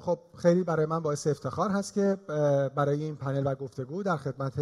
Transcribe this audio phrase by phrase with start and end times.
[0.00, 2.18] خب خیلی برای من باعث افتخار هست که
[2.74, 4.60] برای این پنل و گفتگو در خدمت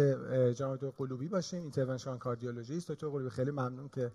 [0.53, 3.29] جناب دکتر قلوبی باشیم intervention cardiologist دکتر قلوبی.
[3.29, 4.11] خیلی ممنون که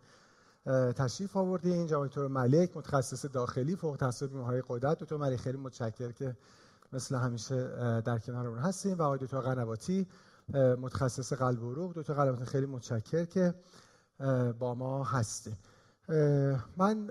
[0.92, 1.86] تشریف آوردین.
[1.86, 4.98] جناب دکتر ملک متخصص داخلی فوق تخصص بیماریهای غدد.
[4.98, 6.36] دکتر ملک خیلی متشکر که
[6.92, 7.68] مثل همیشه
[8.00, 10.06] در کنارمون هستیم و آقای دکتر قنواتی
[10.54, 13.54] متخصص قلب و عروق دکتر قنواتی خیلی متشکر که
[14.58, 15.58] با ما هستیم
[16.76, 17.08] من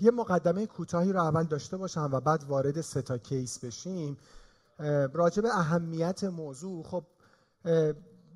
[0.00, 4.16] یه مقدمه کوتاهی رو اول داشته باشم و بعد وارد سه تا case بشیم.
[5.12, 7.04] راجع به اهمیت موضوع خب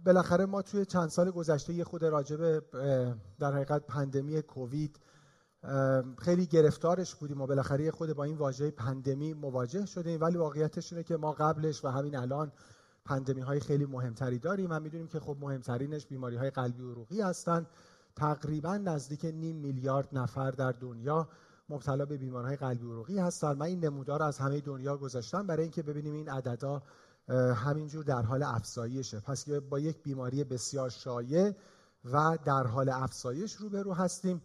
[0.05, 2.63] بالاخره ما توی چند سال گذشته یه خورده راجع به
[3.39, 5.01] در حقیقت پندمی کووید
[6.19, 10.21] خیلی گرفتارش بودیم و بالاخره خود با این واژه پندمی مواجه شدیم.
[10.21, 12.53] ولی واقعیتش اینه که ما قبلش و همین الان
[13.05, 17.21] پندمی های خیلی مهمتری داریم و می‌دونیم که خب مهمترینش بیماری های قلبی و عروقی
[17.21, 17.67] هستن.
[18.17, 21.29] تقریبا نزدیک نیم میلیارد نفر در دنیا
[21.69, 25.83] مبتلا به بیمارهای قلبی عروقی هستن من این نمودار از همه دنیا گذاشتم برای اینکه
[25.83, 26.83] ببینیم این عددا
[27.55, 29.21] همینجور در حال افزایشه.
[29.21, 31.53] پس با یک بیماری بسیار شایع
[32.13, 34.43] و در حال افزایش روبرو هستیم.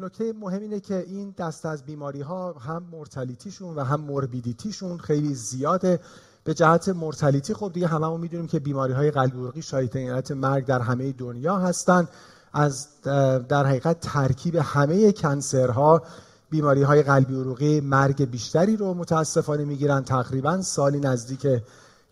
[0.00, 5.34] نکته مهم اینه که این دست از بیماری ها هم مورتالیتیشون و هم موربیدیتیشون خیلی
[5.34, 6.00] زیاده.
[6.44, 10.80] به جهت مورتالیتی خب دیگه هممون می‌دونیم که بیماری های قلبی عروقی شایع مرگ در
[10.80, 12.08] همه دنیا هستند
[12.52, 12.86] از
[13.48, 16.02] در حقیقت ترکیب همه کنسرها
[16.50, 20.02] بیماری های قلبی عروقی مرگ بیشتری رو متاسفانه می‌گیرن.
[20.02, 21.46] تقریبا سالی نزدیک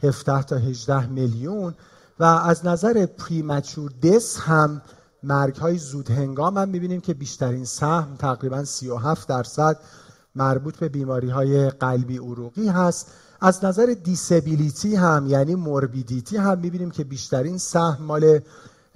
[0.03, 1.75] 17 تا 18 میلیون.
[2.21, 4.83] و از نظر پریمچور دس هم
[5.23, 9.77] مرگ های زود هنگام هم می‌بینیم که بیشترین سهم تقریبا 37 درصد
[10.35, 13.07] مربوط به بیماری های قلبی عروقی هست.
[13.41, 18.41] از نظر دیسبیلیتی هم یعنی موربیدیتی هم می‌بینیم که بیشترین سهم مال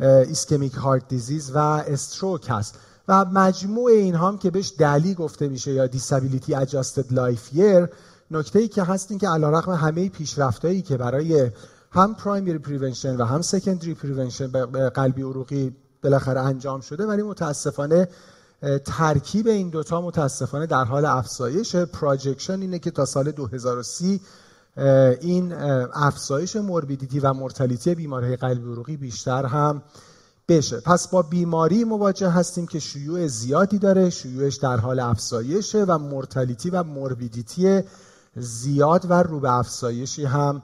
[0.01, 2.75] ischemic heart disease و stroke هست.
[3.09, 7.89] و مجموع این هم که بهش DALY گفته میشه یا disability adjusted life year
[8.30, 11.51] نکته ای که هست این که علیرغم همه پیشرفتایی که برای
[11.91, 14.47] هم primary prevention و هم secondary prevention
[14.89, 18.08] قلبی عروقی بالاخره انجام شده ولی متاسفانه
[18.85, 21.77] ترکیب این دوتا متاسفانه در حال افزایش.
[21.77, 24.20] projection اینه که تا سال 2030
[25.20, 25.52] این
[25.92, 29.83] افزایش morbidity و mortality بیماری قلبی عروقی بیشتر هم
[30.48, 30.80] بشه.
[30.80, 34.11] پس با بیماری مواجه هستیم که شیوع زیادی داره.
[34.11, 37.83] شیوعش در حال افزایشه و mortality و morbidity
[38.36, 40.63] زیاد و رو به افزایشی هم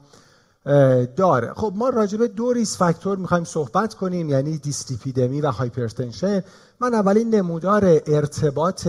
[1.17, 1.53] داره.
[1.55, 6.43] خب ما راجع به دو risk factor می‌خوایم صحبت کنیم یعنی دیسلیپیدمی و hypertension.
[6.81, 8.89] من اولین نمودار ارتباط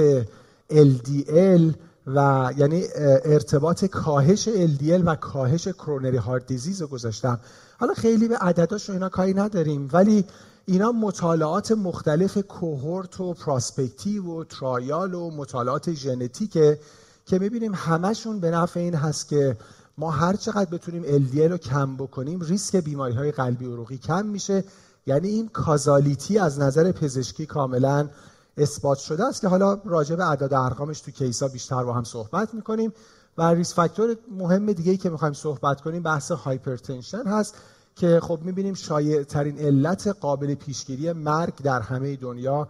[0.71, 1.73] LDL
[2.07, 2.83] و یعنی
[3.25, 7.39] ارتباط کاهش LDL و کاهش کرونری هارت دیزیز رو گذاشتم.
[7.79, 10.25] حالا خیلی به عدداش رو اینا کاری نداریم ولی
[10.65, 16.79] اینا مطالعات مختلف کوهورت و پراسپکتیو و ترایال و مطالعات ژنتیکه
[17.25, 19.57] که می‌بینیم همشون به نفع این هست که
[19.97, 24.63] ما هر چقدر بتونیم LDL رو کم بکنیم ریسک بیماری های قلبی عروقی کم میشه.
[25.05, 28.09] یعنی این کازالیتی از نظر پزشکی کاملا
[28.61, 32.03] اثبات شده است که حالا راجع به اعداد ارقامش تو case ا بیشتر با هم
[32.03, 32.93] صحبت می‌کنیم
[33.37, 37.55] و risk factor مهم دیگه ای که می‌خوایم صحبت کنیم بحث hypertension هست
[37.95, 42.67] که خب می‌بینیم شایع ترین علت قابل پیشگیری مرگ در همه دنیا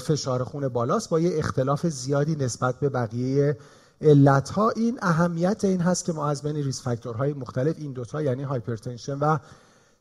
[0.00, 3.56] فشار خون بالاست با یه اختلاف زیادی نسبت به بقیه
[4.00, 7.92] علت ها این اهمیت این هست که ما از بین risk factor های مختلف این
[7.92, 9.38] دوتا یعنی hypertension و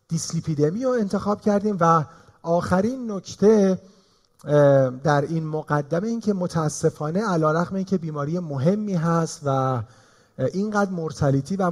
[0.07, 2.05] دیسلیپیدمی رو انتخاب کردیم و
[2.41, 3.79] آخرین نکته
[5.03, 9.81] در این مقدمه این که متاسفانه علیرغم این که بیماری مهمی هست و
[10.53, 11.71] اینقدر mortality و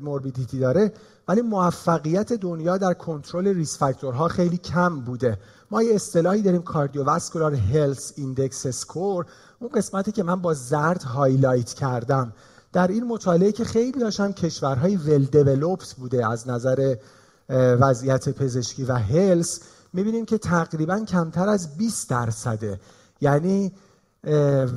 [0.00, 0.92] morbidity داره
[1.28, 5.38] ولی موفقیت دنیا در کنترل risk factor ها خیلی کم بوده.
[5.70, 9.26] ما یه اصطلاحی داریم cardiovascular health index score.
[9.58, 12.32] اون قسمتی که من با زرد highlight کردم.
[12.72, 16.96] در این مطالعه که خیلی داشتم کشورهای ول بوده از نظر
[17.50, 19.60] وضعیت پزشکی و health
[19.96, 22.80] می‌بینیم که تقریبا کمتر از 20 درصده
[23.20, 23.72] یعنی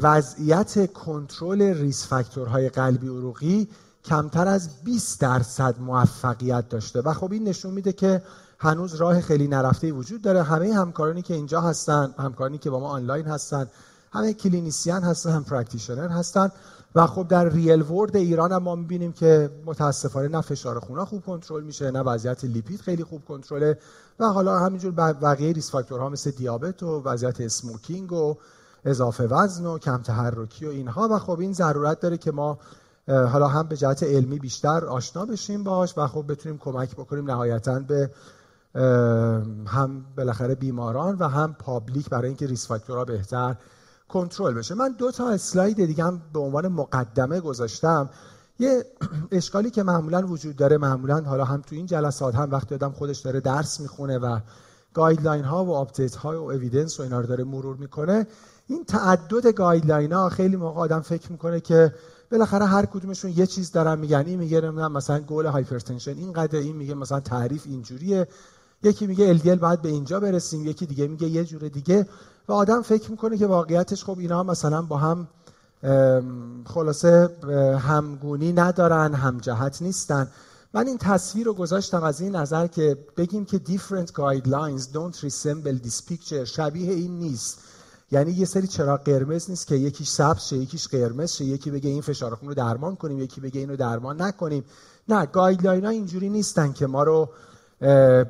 [0.02, 3.68] وضعیت کنترل risk factor های قلبی عروقی
[4.06, 7.02] کمتر از 20 درصد موفقیت داشته.
[7.02, 8.22] و خب این نشون میده که
[8.60, 10.44] هنوز راه خیلی نرفته وجود داره.
[10.44, 13.68] همه همکارانی که اینجا هستن همکارانی که با ما آنلاین هستن
[14.12, 16.52] همه clinician هستن هم practitioner هستن.
[16.96, 21.26] و خب در real world ایران هم ما می‌بینیم که متاسفانه نه فشار خونه خوب
[21.26, 23.78] کنترل میشه نه وضعیت لیپید خیلی خوب کنترله
[24.20, 28.36] و حالا همینجور بقیه risk factor ها مثل دیابت و وضعیت smoking و
[28.86, 32.60] اضافه وزن و کم تحرکی و اینها و خب این ضرورت داره که ما
[33.08, 37.80] حالا هم به جهت علمی بیشتر آشنا بشیم باش و خب بتونیم کمک بکنیم نهایتا
[37.80, 38.10] به
[39.68, 43.56] هم بالاخره بیماران و هم public برای اینکه risk factor ها بهتر
[44.10, 44.76] کنترل بشه.
[44.76, 48.10] من دو تا اسلاید دیگه هم به عنوان مقدمه گذاشتم.
[48.60, 48.86] یه
[49.32, 53.20] اشکالی که معمولا وجود داره معمولا حالا هم تو این جلسات هم وقتی آدم خودش
[53.20, 54.40] داره درس می‌خونه و
[54.94, 58.28] guideline ها و update ها و evidence و اینا رو داره مرور می‌کنه
[58.68, 61.94] این تعدد guideline ها خیلی موقع آدم فکر می‌کنه که
[62.32, 64.24] بالاخره هر کدومشون یه چیز دارن میگن.
[64.28, 68.28] این میگه نمی‌دونم مثلا goal hypertension این قدر این میگه مثلا تعریف اینجوریه.
[68.84, 72.08] یکی میگه LDL باید به اینجا برسیم یکی دیگه میگه یه جور دیگه.
[72.50, 75.28] و آدم فکر می‌کنه که واقعیتش خب اینا مثلا با هم
[76.66, 77.30] خلاصه
[77.80, 80.28] همگونی ندارن همجهت نیستن.
[80.74, 85.88] من این تصویر رو گذاشتم از این نظر که بگیم که different guidelines don't resemble
[85.88, 86.44] this picture.
[86.44, 87.60] شبیه این نیست.
[88.12, 91.45] یعنی یه سری چراغ قرمز نیست که یکیش سبز شه یکیش قرمز شه.
[91.45, 94.63] یکی بگه این فشار خون رو درمان کنیم یکی بگه اینو درمان نکنیم.
[95.10, 97.30] نه guideline ها اینجوری نیستن که ما رو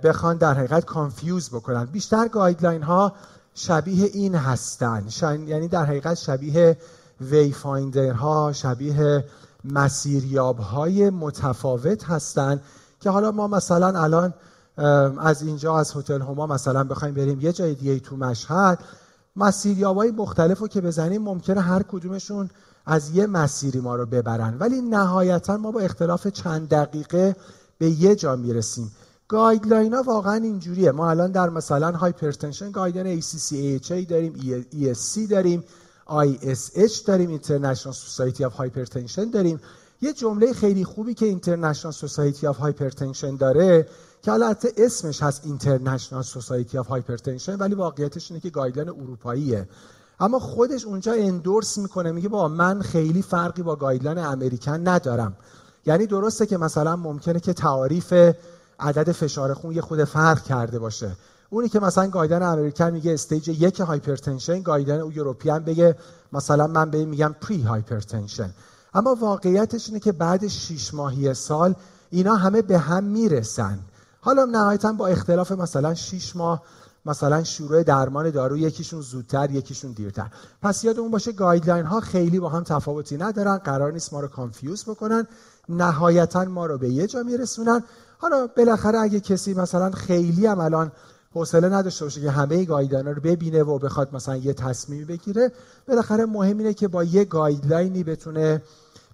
[0.04, 1.86] بخوان در حقیقت confuse بکنن.
[1.86, 3.14] بیشتر guideline ها
[3.60, 5.06] شبیه این هستن.
[5.48, 6.78] یعنی در حقیقت شبیه
[7.22, 7.56] وی
[8.16, 9.26] ها شبیه
[9.66, 12.62] مسیریاب های متفاوت هستند
[13.00, 14.34] که حالا ما مثلا الان
[15.20, 18.80] از اینجا از هتل هما مثلا بخوایم بریم یه جای دیگه تو مشهد
[19.36, 22.50] مسیریاب های مختلف رو که بزنیم ممکنه هر کدومشون
[22.86, 24.58] از یه مسیری ما رو ببرن.
[24.60, 27.36] ولی نهایتا ما با اختلاف چند دقیقه
[27.78, 28.92] به یه جا می‌رسیم.
[29.30, 30.92] guideline ها واقعا اینجوریه.
[30.92, 33.54] ما الان در مثلا hypertension guideline ACC
[34.10, 34.34] داریم
[34.72, 35.64] ESC داریم
[36.08, 39.60] ISH داریم International Society of Hypertension داریم.
[40.02, 43.88] یه جمله خیلی خوبی که International Society of Hypertension داره
[44.22, 49.68] که البته اسمش هست International Society of Hypertension ولی واقعیتش اینه که guideline اروپاییه.
[50.20, 55.38] اما خودش اونجا endorse می‌کنه میگه با من خیلی فرقی با guideline American ندارم.
[55.86, 58.14] یعنی درسته که مثلا ممکنه که تعاریف
[58.80, 61.12] عدد فشار خون یه خورده فرق کرده باشه.
[61.50, 65.96] اونی که مثلا guideline American میگه stage یک hypertension guideline او European بگه
[66.34, 68.54] مثلا من بهش میگم pre-hypertension
[68.94, 71.76] اما واقعیتش اینه که بعد 6 ماه یه سال
[72.10, 73.80] اینا همه به هم می‌رسن.
[74.22, 76.64] حالا نهایتا با اختلاف مثلا 6 ماه
[77.06, 80.28] مثلا شروع درمان دارو یکیشون زودتر یکیشون دیرتر.
[80.62, 84.84] پس یادمون باشه guideline ها خیلی با هم تفاوتی ندارن قرار نیست ما رو confuse
[84.84, 85.28] بکنن.
[85.70, 87.84] نهایتا ما رو به یه جا میرسونن.
[88.22, 90.92] حالا بالاخره اگه کسی مثلا خیلی هم الان
[91.34, 95.52] حوصله نداشته باشه که همه guideline رو ببینه و بخواد مثلا یه تصمیمی بگیره
[95.88, 98.62] بالاخره مهم اینه که با یه guideline ی بتونه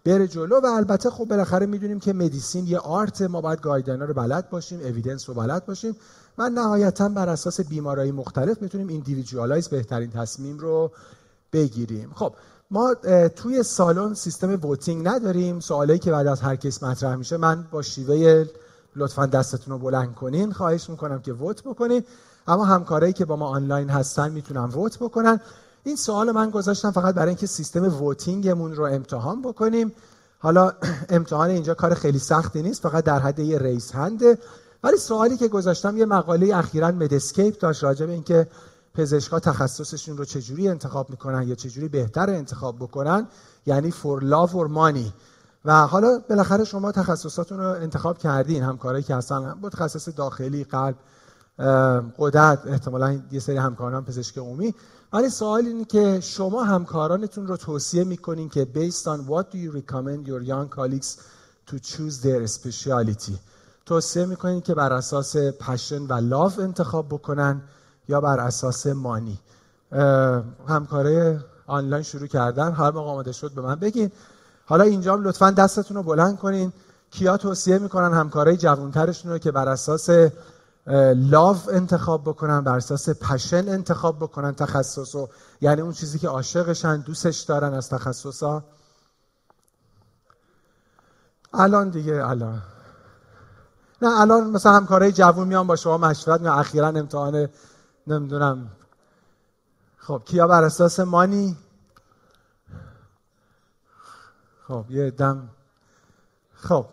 [0.06, 4.13] بره جلو و البته خب بالاخره می‌دونیم که medicine یه art ما باید guideline رو
[4.13, 5.96] بلد باشیم evidence رو بلد باشیم.
[6.38, 10.92] و نهایتا بر اساس بیمارای مختلف می‌تونیم individualize بهترین تصمیم رو
[11.54, 12.12] بگیریم.
[12.16, 12.34] خب
[12.72, 12.96] ما
[13.36, 15.60] توی سالن سیستم voting نداریم.
[15.60, 18.46] سوالایی که بعد از هر کس مطرح میشه من با شیوه
[18.96, 20.52] لطفا دستتون رو بلند کنین.
[20.52, 22.04] خواهش می‌کنم که vote بکنین.
[22.48, 25.40] اما همکارایی که با ما آنلاین هستن می‌تونن vote بکنن.
[25.84, 29.92] این سوال من گذاشتم فقط برای اینکه سیستم voting مون رو امتحان بکنیم.
[30.40, 30.74] حالا
[31.10, 34.38] امتحان اینجا کار خیلی سختی نیست فقط در حد یه raise hand ه.
[34.84, 38.48] ولی سوالی که گذاشتم یه مقاله اخیرا Medscape داشت راجع به اینکه
[38.94, 43.28] پزشکا تخصصشون رو چجوری انتخاب می‌کنن یا چجوری بهتر انتخاب بکنن.
[43.66, 45.14] یعنی for love or money
[45.66, 50.96] و حالا بالاخره شما تخصصاتون رو انتخاب کردین همکارایی که هستن با تخصص داخلی قلب
[52.18, 54.75] قدرت احتمالا یه سری همکاران پزشک عمومی.
[55.13, 59.72] ولی سوال اینه که شما همکارانتون رو توصیه می‌کنین که based on what do you
[59.75, 61.20] recommend your young colleagues
[61.68, 63.34] to choose their specialty
[63.86, 67.62] توصیه می‌کنین که بر اساس پشن و لاف انتخاب بکنن
[68.10, 69.39] یا بر اساس مانی
[70.68, 74.12] همکاره آنلاین شروع کردن هر موقع آماده شد به من بگین.
[74.65, 76.74] حالا اینجا لطفا دستتون رو بلند کنین.
[77.12, 80.10] کیا توصیه می‌کنن همکارای جوانترشون رو که بر اساس
[81.15, 85.29] لاف انتخاب بکنن بر اساس پشن انتخاب بکنن تخصص و
[85.62, 88.63] یعنی اون چیزی که عاشقشن دوستش دارن از تخصصا.
[91.53, 92.62] الان دیگه الان.
[94.01, 97.50] نه الان مثلا همکارای جوون میان با شما مشورت میان اخیرا امتحان
[98.07, 98.67] نمی‌دونم.
[99.98, 101.57] خب کیا بر اساس مانی؟
[104.67, 105.50] خب یه دم.
[106.53, 106.86] خب.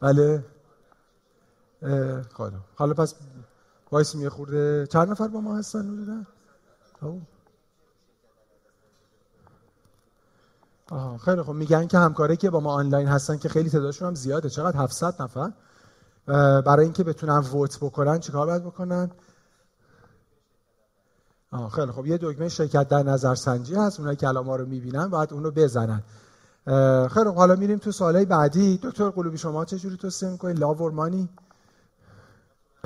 [0.00, 0.44] بله.
[2.34, 3.14] خب حالا پس
[3.92, 4.86] وایس یه خورده.
[4.86, 6.22] چند نفر با ما هستن؟ حدودا
[7.00, 7.18] خب.
[10.90, 11.52] آها خیلی خب.
[11.52, 14.50] میگن که همکاری که با ما آنلاین هستن که خیلی تعدادشون هم زیاده.
[14.50, 15.52] چقدر؟ 700 نفر.
[16.60, 19.31] برای اینکه بتونن ووت بکنن چیکار باید بکنن؟ آه
[21.74, 25.32] خیلی خب یه دکمه شرکت در نظرسنجی هست اونایی که الان ما رو می‌بینن باید
[25.32, 26.02] اونو بزنن.
[27.08, 28.80] خیلی خب حالا میریم تو سوالای بعدی.
[28.82, 31.28] دکتر قلوبی شما چه جوری توصیه می‌کنید لاورمانی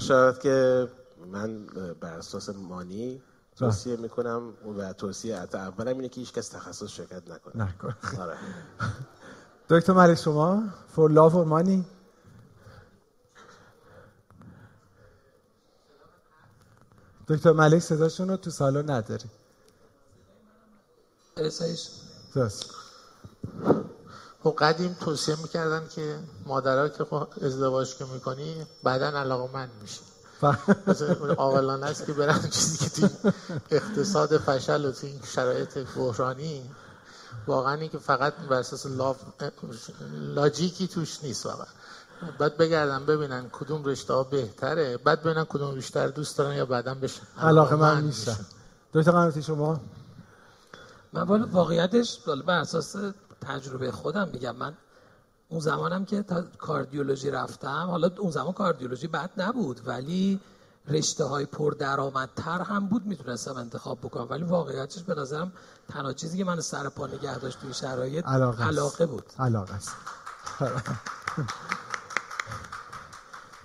[0.00, 0.88] شاید که
[1.32, 1.66] من
[2.00, 3.22] بر اساس مانی
[3.56, 4.42] توصیه می‌کنم
[4.78, 7.64] و توصیه حتی اولم اینه که هیچ کس تخصص شرکت نکنه.
[7.64, 8.36] نکن آره.
[9.70, 11.84] دکتر ملک شما فور لاو فور مانی
[17.28, 19.30] دکتر ملک صداشون رو تو سالن نداری.
[22.34, 22.64] درست.
[24.42, 30.00] خب قدیم توصیه می‌کردن که مادرها که خب ازدواج که می‌کنی بعدا علاقه من میشه
[31.36, 33.32] آقلان است که برن چیزی که توی
[33.70, 36.70] اقتصاد فشل و توی این شرایط بحرانی.
[37.46, 38.86] واقعا که فقط بر اساس
[40.12, 41.66] لاجیکی توش نیست واقعا.
[42.38, 44.96] بعد بگردن ببینن کدوم رشته ها بهتره.
[44.96, 48.36] بعد ببینن کدوم بیشتر دوست دارن یا بعدا بشن علاقه من میشن.
[48.92, 49.80] دکتر قناتی شما؟
[51.12, 52.96] من واقعیتش بر اساس
[53.40, 54.56] تجربه خودم میگم.
[54.56, 54.74] من
[55.48, 60.40] اون زمانم که تا کاردیولوژی رفتم حالا اون زمان کاردیولوژی بد نبود ولی
[60.88, 64.26] رشته های پردرآمدتر هم بود می‌تونستم انتخاب بکنم.
[64.30, 65.52] ولی واقعیتش به نظرم
[65.88, 69.32] تنها چیزی که من سر پا نگه داشت توی شرایط علاقه, علاقه بود.
[69.38, 69.92] علاقه است.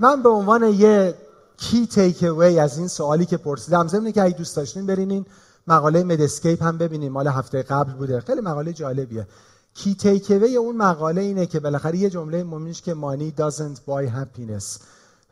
[0.02, 1.16] من به عنوان یه
[1.58, 5.26] کی تیک اوی از این سوالی که پرسیدم ضمن که اگه دوست داشتین برین
[5.68, 7.12] مقاله مدسکیپ هم ببینیم.
[7.12, 8.20] مال هفته قبل بوده.
[8.20, 9.28] خیلی مقاله جالبیه.
[9.74, 14.80] کی تیکوی اون مقاله اینه که بالاخره یه جمله مهمش که مانی doesn't buy happiness.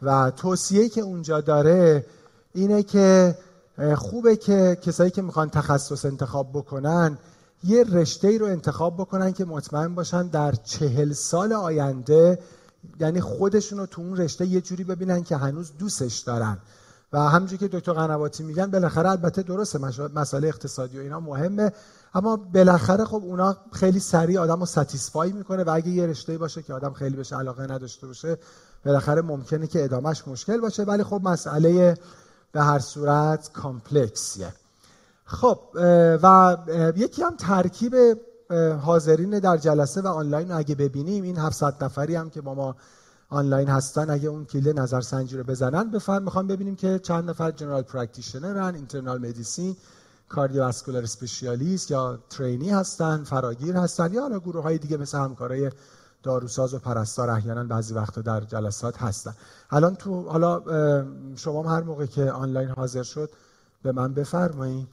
[0.02, 2.06] و توصیه که اونجا داره
[2.54, 3.38] اینه که
[3.96, 7.18] خوبه که کسایی که می‌خوان تخصص انتخاب بکنن
[7.64, 12.40] یه رشته ای رو انتخاب بکنن که مطمئن باشن در چهل سال آینده
[13.00, 16.57] یعنی خودشون رو تو اون رشته یه جوری ببینن که هنوز دوستش دارن.
[17.13, 19.79] و همونجوری که دکتر قنواتی میگن بالاخره البته درسته
[20.15, 21.71] مسئله اقتصادی و اینا مهمه.
[22.13, 26.62] اما بالاخره خب اونا خیلی سریع آدم رو ستیسفای می‌کنه و اگه یه رشته باشه
[26.62, 28.38] که آدم خیلی بهش علاقه نداشته باشه
[28.86, 30.83] بالاخره ممکنه که ادامهش مشکل باشه.
[30.83, 31.98] ولی خب مسئله
[32.51, 34.53] به هر صورت complex یه.
[35.25, 35.59] خب
[36.24, 36.57] و
[36.95, 37.95] یکی هم ترکیب
[38.82, 42.75] حاضرین در جلسه و آنلاین اگه ببینیم این 700 نفری هم که با ما
[43.29, 47.82] آنلاین هستن اگه اون کلید نظرسنجی رو بزنن بفهم می‌خوام ببینیم که چند نفر general
[47.82, 49.75] practitioner ن internal medicine
[50.29, 55.72] cardiovascular specialist یا trainee هستن فراگیر هستن یا حالا گروه های دیگه مثل همکارای
[56.24, 59.34] داروساز و پرستار احیانا بعضی وقتا در جلسات هستن.
[59.70, 60.63] الان تو حالا
[61.36, 63.29] شما هر موقع که آنلاین حاضر شد
[63.84, 64.88] به من بفرمایید.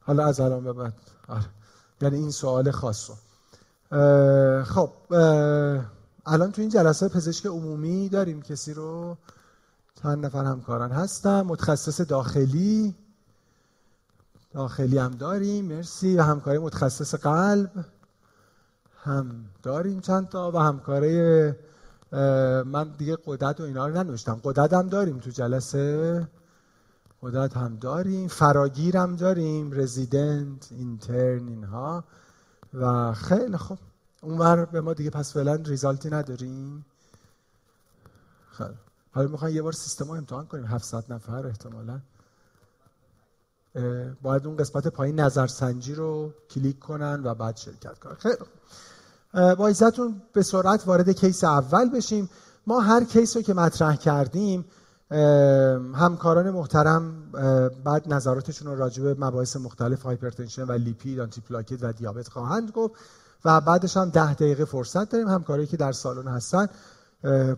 [0.00, 0.94] حالا از الان به بعد.
[1.28, 1.61] آره.
[2.02, 3.10] یعنی این سوال خاص
[4.64, 4.90] خب
[6.26, 9.16] الان تو این جلسه پزشک عمومی داریم کسی رو؟
[10.02, 12.94] چند نفر همکاران هستن؟ متخصص داخلی؟
[14.52, 16.16] داخلی هم داریم مرسی.
[16.16, 17.70] و همکاری متخصص قلب
[19.02, 20.50] هم داریم چند تا.
[20.50, 21.56] و همکاره
[22.66, 24.40] من دیگه قدرت و اینا رو ننوشتم.
[24.44, 26.28] قدرت هم داریم تو جلسه.
[27.22, 28.28] قدرت هم داریم.
[28.28, 29.72] فراگیر هم داریم.
[29.72, 32.04] رزیدنت اینترن اینها.
[32.74, 33.78] و خیلی خوب.
[34.22, 36.86] اونور به ما دیگه پس فعلا ریزالتی نداریم.
[38.50, 38.74] خیلی
[39.12, 40.64] حالا می‌خوایم یه بار سیستم رو امتحان کنیم.
[40.66, 42.00] 700 نفر احتمالاً.
[44.22, 48.14] باید اون قسمت پایین نظرسنجی رو کلیک کنن و بعد شرکت کنن.
[48.14, 48.34] خیلی
[49.54, 52.30] با اجازتون به سرعت وارد case اول بشیم.
[52.66, 54.64] ما هر case رو که مطرح کردیم
[55.94, 57.30] همکاران محترم
[57.84, 62.94] بعد نظراتشون رو راجع به مباحث مختلف hypertension و lipid antiplatelet و دیابت خواهند گفت
[63.44, 66.66] و بعدش هم ده دقیقه فرصت داریم همکارایی که در سالن هستن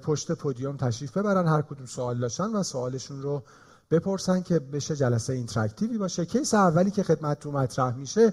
[0.02, 3.42] پشت podium تشریف ببرن هر کدوم سوال داشتن و سوالشون رو
[3.90, 6.26] بپرسن که بشه جلسه interactive ی باشه.
[6.26, 8.32] case اولی که خدمت مطرح میشه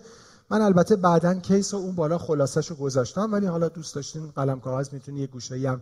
[0.50, 4.60] من البته بعدا case و اون بالا خلاصش رو گذاشتم ولی حالا دوست داشتین قلم
[4.60, 5.82] کاغذ می‌تونی یه گوشه هم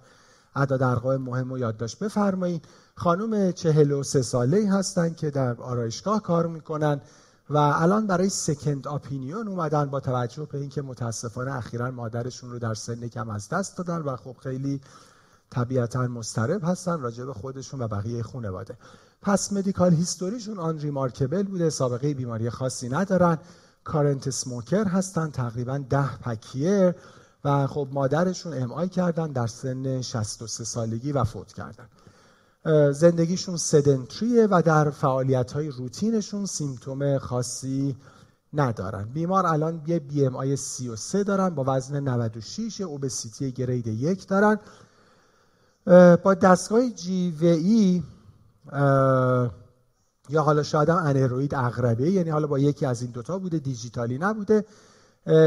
[0.56, 2.66] اعداد ارقام مهم و یادداشت بفرمایید
[3.00, 7.02] خانم 43 ساله ای هستن که در آرایشگاه کار می‌کنن
[7.50, 12.74] و الان برای second opinion اومدن با توجه به اینکه متاسفانه اخیرا مادرشون رو در
[12.74, 14.82] سن کم از دست دادن و خب خیلی
[15.50, 18.78] طبیعتا مضطرب هستن راجع به خودشون و بقیه خانواده.
[19.22, 23.38] پس medical history شون unremarkable بوده سابقه بیماری خاصی ندارن.
[23.84, 26.96] current smoker هستن تقریبا ده pack-year
[27.46, 31.86] و خب مادرشون MI کردن در سن 63 سالگی و فوت کردن.
[32.92, 37.96] زندگیشون sedentary ه و در فعالیت های روتینشون symptom خاصی
[38.54, 39.10] ندارن.
[39.14, 44.60] بیمار الان یه BMI 33 دارن با وزن 96 obesity grade یک دارن.
[46.24, 48.04] با دستگاه جی وی ای
[50.30, 54.18] یا حالا شاید هم انروید اغربه یعنی حالا با یکی از این دوتا بوده دیجیتالی
[54.18, 54.66] نبوده.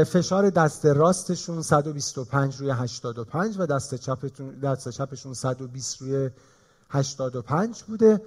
[0.03, 6.29] فشار دست راستشون 125 روی 85 و دست چپشون 120 روی
[6.93, 8.21] 85 بوده.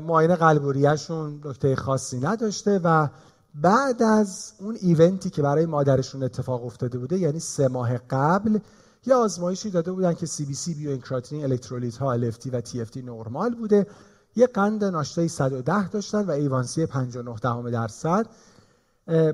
[0.00, 3.08] معاینه قلبوریهشون نکته خاصی نداشته و
[3.54, 8.58] بعد از اون ایونتی که برای مادرشون اتفاق افتاده بوده یعنی سه ماه قبل
[9.06, 13.86] یه آزمایشی داده بودن که CBC BUN کراتینین الکترولیت ها LFT و TFT نرمال بوده.
[14.36, 18.26] یه قند ناشتایی 110 داشتن و A1C 5 و 9 دهم درصد.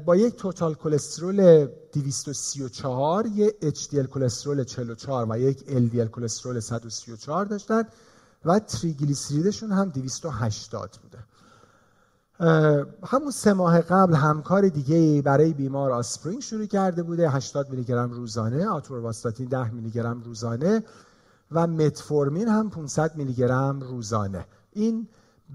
[0.04, 7.82] با یک total کلسترول 234 یه HDL کلسترول 44 و یک LDL کلسترول 134 داشتن.
[8.48, 11.18] و تریگلیسیریدشون هم 280 بوده.
[13.06, 18.10] همون سه ماه قبل همکار دیگه برای بیمار آسپرین شروع کرده بوده 80 میلی گرم
[18.10, 20.84] روزانه آتورواستاتین 10 میلی گرم روزانه
[21.52, 24.46] و متفورمین هم 500 میلی گرم روزانه.
[24.72, 25.08] این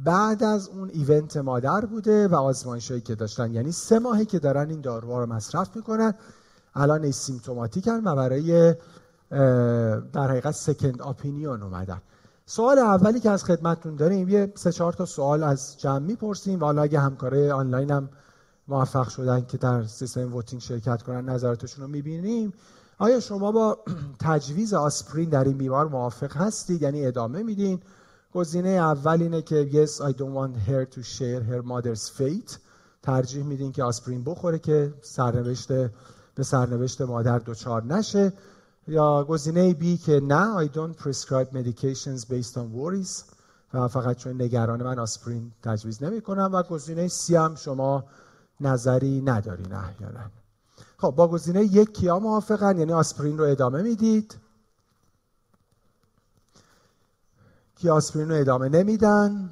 [0.06, 3.52] بعد از اون event مادر بوده و آزمایشایی که داشتن.
[3.52, 6.14] یعنی سه ماهی که دارن این داروها رو مصرف می‌کنن
[6.76, 8.76] الان asymptomatic ن و برای
[10.14, 12.02] در حقیقت second opinion اومدن.
[12.54, 16.66] سوال اولی که از خدمتتون داریم یه سه چهار تا سوال از جمع می‌پرسیم و
[16.66, 18.10] حالا اگه همکارای آنلاین هم
[18.68, 22.54] موفق شدن که در سیستم voting شرکت کنن نظراتشون رو می‌بینیم.
[22.98, 23.78] آیا شما با
[24.20, 27.80] تجویز آسپرین در این بیمار موافق هستید؟ یعنی ادامه میدین؟
[28.34, 32.58] گزینه اول اینه که yes I don't want her to share her mother's fate.
[33.04, 35.68] ترجیح میدین که آسپرین بخوره که سرنوشت
[36.36, 38.34] به سرنوشت مادر دچار نشه.
[38.88, 43.24] یا گزینه B که نه I don't prescribe medications based on worries.
[43.74, 48.04] فقط چون نگران من آسپرین تجویز نمی کنم و گزینه C هم شما
[48.62, 50.20] نظری ندارین احیانا
[50.98, 54.38] خب با گزینه یک کیا موافقن؟ یعنی آسپرین رو ادامه می‌دید.
[57.76, 59.50] کی آسپرین رو ادامه نمیدن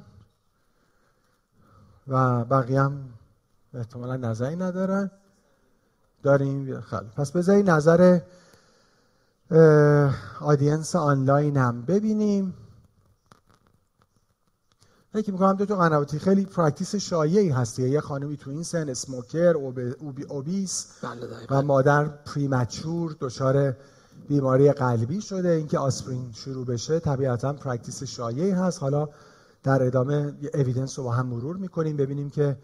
[2.08, 3.10] و بقیه هم
[3.74, 5.10] احتمالا نظری ندارن.
[6.22, 8.20] داریم خیلی پس بذارید نظر
[10.40, 12.54] آدینس آنلاین هم ببینیم.
[15.12, 19.54] فکر می‌کنم دکتر قنواتی خیلی practice شایعی هست یه خانمی تو این سن smoker
[20.00, 23.76] obe obese بله و مادر premature دچار
[24.28, 25.48] بیماری قلبی شده.
[25.48, 28.82] اینکه آسپرین شروع بشه طبیعتا practice شایعی هست.
[28.82, 29.08] حالا
[29.62, 32.56] در ادامه evidence رو با هم مرور می‌کنیم ببینیم که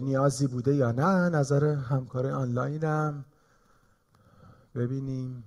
[0.00, 1.28] نیازی بوده یا نه.
[1.28, 3.24] نظر همکار آنلاین هم
[4.74, 5.44] ببینیم.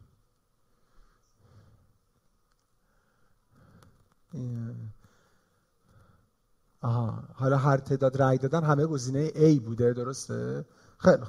[6.82, 7.24] آها.
[7.34, 10.66] حالا هر تعداد رأی دادن همه گزینه A بوده درسته؟
[10.98, 11.24] خیلی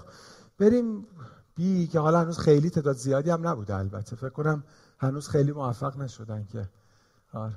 [0.59, 1.07] بریم
[1.55, 4.17] بی که حالا هنوز خیلی تعداد زیادی هم نبوده البته.
[4.17, 4.65] فکر کنم
[4.99, 6.69] هنوز خیلی موفق نشدن که.
[7.33, 7.53] آره.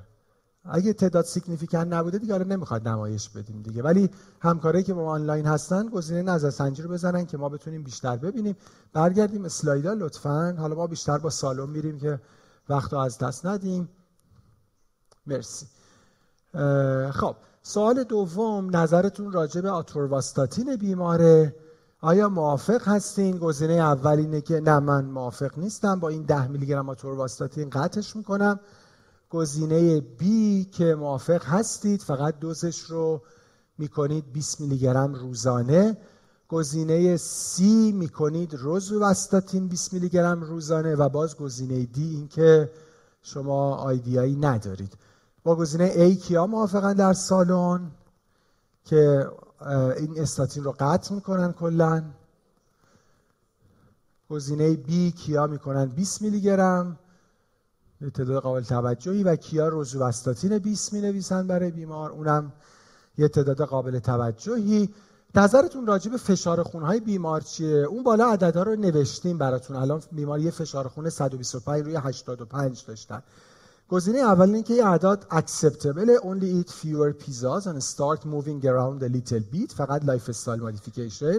[0.64, 3.82] اگه تعداد significant نبوده دیگه حالا نمی‌خواد نمایش بدیم دیگه.
[3.82, 8.56] ولی همکارایی که با آنلاین هستن گزینه نظرسنجی رو بزنن که ما بتونیم بیشتر ببینیم.
[8.92, 10.56] برگردیم اسلایدا لطفا.
[10.58, 12.20] حالا ما بیشتر با سالن میریم که
[12.68, 13.88] وقت رو از دست ندیم.
[15.26, 15.66] مرسی.
[17.10, 21.54] خب سوال دوم نظرتون راجع به آتورواستاتین بیماره.
[22.00, 26.00] آیا موافق هستین؟ گزینه اول اینه که نه من موافق نیستم.
[26.00, 28.60] با این 10 میلی گرم آتورواستاتین قطعش می‌کنم.
[29.30, 30.24] گزینه B
[30.72, 33.22] که موافق هستید فقط دوزش رو
[33.78, 35.96] می‌کنید 20 میلی گرم روزانه.
[36.48, 37.60] گزینه C
[37.92, 40.94] می‌کنید روزوواستاتین 20 میلی گرم روزانه.
[40.94, 42.70] و باز گزینه D این که
[43.22, 44.92] شما آیدیایی ندارید.
[45.46, 47.90] با گزینه A کیا موافقن در سالن
[48.84, 49.30] که
[49.96, 52.02] این استاتین رو قطع می‌کنن کلا.
[54.30, 56.98] گزینه B کیا می‌کنن 20 میلی گرم.
[58.14, 62.10] تعداد قابل توجهی و کیا روزوستاتین 20 می نویسن برای بیمار.
[62.10, 62.52] اونم
[63.18, 64.88] یه تعداد قابل توجهی.
[65.34, 69.76] نظرتون راجع به فشار خونهای بیمار چیه؟ اون بالا عددها رو نوشتیم براتون.
[69.76, 73.22] الان بیمار یه فشار خون 125 روی 85 داشتن.
[73.88, 79.02] گزینه اول اینه که یه اعداد acceptable only eat fewer pizzas and start moving around
[79.02, 81.38] a little bit فقط lifestyle modification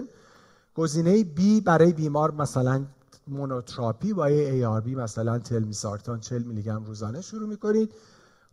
[0.74, 2.84] گزینه B برای بیمار مثلا
[3.26, 4.24] monotherapy با
[4.68, 7.92] ARB مثلا تلمیسارتان 40 میلی گرم روزانه شروع می‌کنید.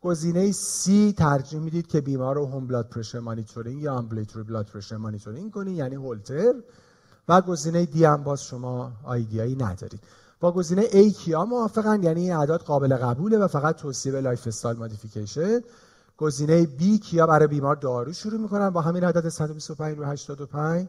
[0.02, 4.98] گزینه C ترجیح می‌دید که بیمار رو home blood pressure monitoring یا ambulatory blood pressure
[4.98, 6.54] monitoring کنید یعنی هولتر.
[7.28, 10.00] و گزینه D هم باز شما idea یی ندارید.
[10.40, 14.78] با گزینه A کیا موافقن؟ یعنی این اعداد قابل قبوله و فقط توصیه به lifestyle
[14.78, 15.62] modification
[16.18, 20.88] گزینه B کیا برای بیمار دارو شروع می‌کنن؟ با همین عدد 125 رو 85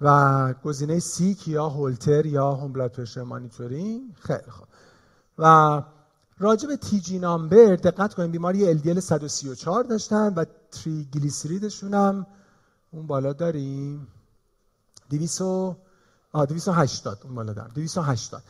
[0.00, 4.66] و گزینه C کیا هولتر یا home blood pressure monitoring خیلی خوب.
[5.38, 5.82] و
[6.38, 12.26] راجع به TG number دقت کنید بیماری LDL 134 داشتن و تریگلیسیریدشون هم
[12.90, 14.06] اون بالا داریم.
[15.10, 15.76] 200 آه
[16.44, 17.70] 280 اون بالا دارم.
[17.74, 18.42] 280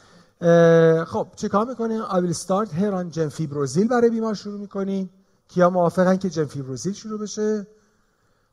[1.04, 5.10] خب چه کار می‌کنیم will start here on جنفیبروزیل برای بیمار شروع می‌کنیم
[5.48, 7.66] کیا موافقن که جنفیبروزیل شروع بشه؟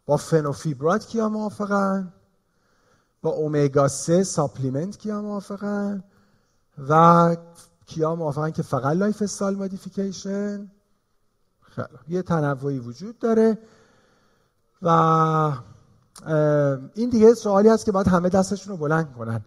[0.06, 2.14] با فنوفیبرات کیا موافقن؟
[3.22, 6.04] با اومگا 3 supplement کیا موافقن؟
[6.90, 7.36] و
[7.86, 10.72] کیا موافقن که فقط lifestyle modification؟
[11.62, 13.58] خیلی یه تنوعی وجود داره.
[14.82, 15.52] و
[16.96, 19.42] این دیگه سوالی هست که باید همه دستشون رو بلند کنن.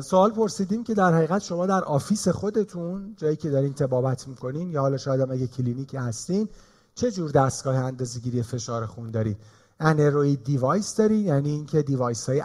[0.00, 4.80] سوال پرسیدیم که در حقیقت شما در office خودتون جایی که دارین طبابت می‌کنین یا
[4.80, 6.48] حالا شاید هم اگه کلینیکی هستین
[6.94, 9.36] چه جور دستگاه اندازه‌گیری فشار خون دارید
[9.80, 12.42] aneroid device دارین؟ یعنی اینکه device های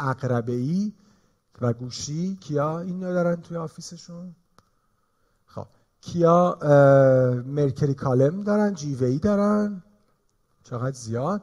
[1.62, 4.36] و گوشی کیا این دارن توی office شون؟
[5.46, 5.66] خب
[6.02, 6.58] کیا
[7.46, 9.84] مرکری کالم دارن؟ جیوی دارن؟
[10.64, 11.42] چقدر زیاد.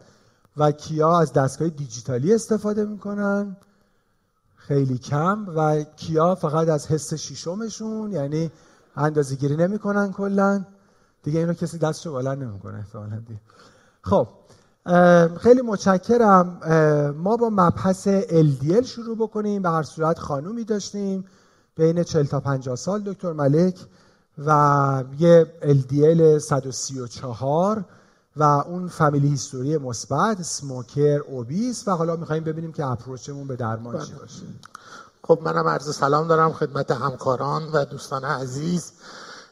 [0.57, 3.57] و کیا از دستگاه دیجیتالی استفاده می‌کنن؟
[4.57, 8.51] خیلی کم و کیا فقط از حس شیشمشون یعنی
[8.97, 10.65] اندازه گیری نمی‌کنن کلا؟
[11.23, 13.23] دیگه اینو کسی دستشو بلند نمی‌کنه احتمالاً
[14.03, 14.29] خب
[15.39, 16.61] خیلی متشکرم.
[17.19, 19.63] ما با مبحث LDL شروع بکنیم.
[19.63, 21.25] به هر صورت خانومی داشتیم
[21.77, 23.87] بین 40 تا 50 سال دکتر ملک
[24.47, 27.85] و یه LDL 134
[28.37, 34.05] و اون فامیلی هیستوری مثبت سموکر اوبیس و حالا می‌خوایم ببینیم که اپروچمون به درمان
[34.05, 34.21] چی بله.
[34.21, 34.43] باشه.
[35.23, 38.93] خب منم عرض سلام دارم خدمت همکاران و دوستان عزیز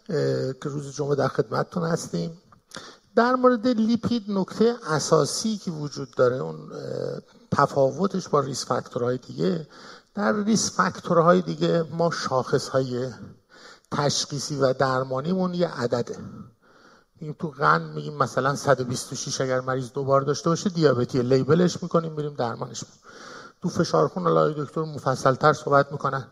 [0.06, 2.38] که روز جمعه در خدمتتون هستیم.
[3.16, 6.56] در مورد لیپید نکته اساسی که وجود داره اون
[7.50, 9.66] تفاوتش با risk factor های دیگه
[10.14, 13.08] در risk factor های دیگه ما شاخص های
[13.90, 16.16] تشخیصی و درمانیمون یه عدده.
[17.24, 22.12] این تو قند میگیم مثلا 126 اگر مریض دوبار داشته باشه دیابتی label ش می‌کنیم
[22.12, 23.14] میریم درمانش می‌کنیم.
[23.62, 26.26] تو فشار خون حالا دکتر مفصل تر صحبت می‌کنن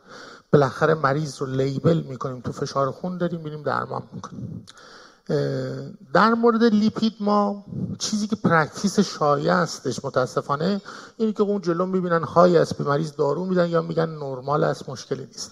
[0.52, 4.66] بالاخره مریض رو label می‌کنیم تو فشار خون داریم میریم درمان می‌کنیم.
[6.14, 7.64] در مورد لیپید ما
[7.98, 10.80] چیزی که practice شایع هستش متاسفانه
[11.16, 15.26] اینی که اون جلو می‌بینن high است به دارو میدن یا میگن نرمال است مشکلی
[15.26, 15.50] نیست.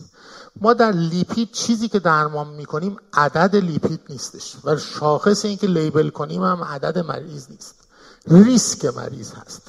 [0.60, 6.08] ما در لیپید چیزی که درمان می‌کنیم عدد لیپید نیستش و شاخص این که label
[6.08, 7.74] کنیم هم عدد مریض نیست.
[8.26, 9.62] ریسک مریض هست.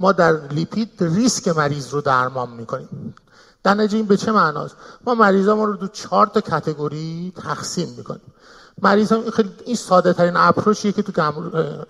[0.00, 3.14] ما در لیپید ریسک مریض رو درمان می‌کنیم.
[3.62, 7.88] در نتیجه این به چه معناست؟ ما مریضا ما رو دو چهار تا category تقسیم
[7.96, 8.32] می‌کنیم.
[8.82, 11.12] مریض هم خیلی این ساده ترین approach یه که تو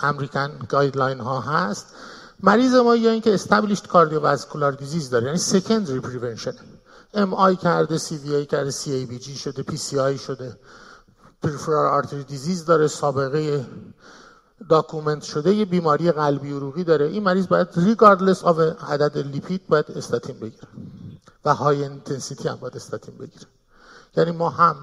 [0.01, 1.95] American guideline ها هست
[2.41, 6.53] مریض ما یا اینکه established cardiovascular disease داره یعنی secondary prevention
[7.15, 10.57] MI کرده CVA کرده CABG شده PCI شده.
[11.43, 13.67] peripheral artery disease داره سابقه
[14.69, 17.07] document شده یه بیماری قلبی عروقی داره.
[17.07, 18.59] این مریض باید regardless of
[18.91, 20.69] عدد لیپید باید استاتین بگیره
[21.45, 23.47] و high intensity هم باید استاتین بگیره.
[24.17, 24.77] یعنی ما هم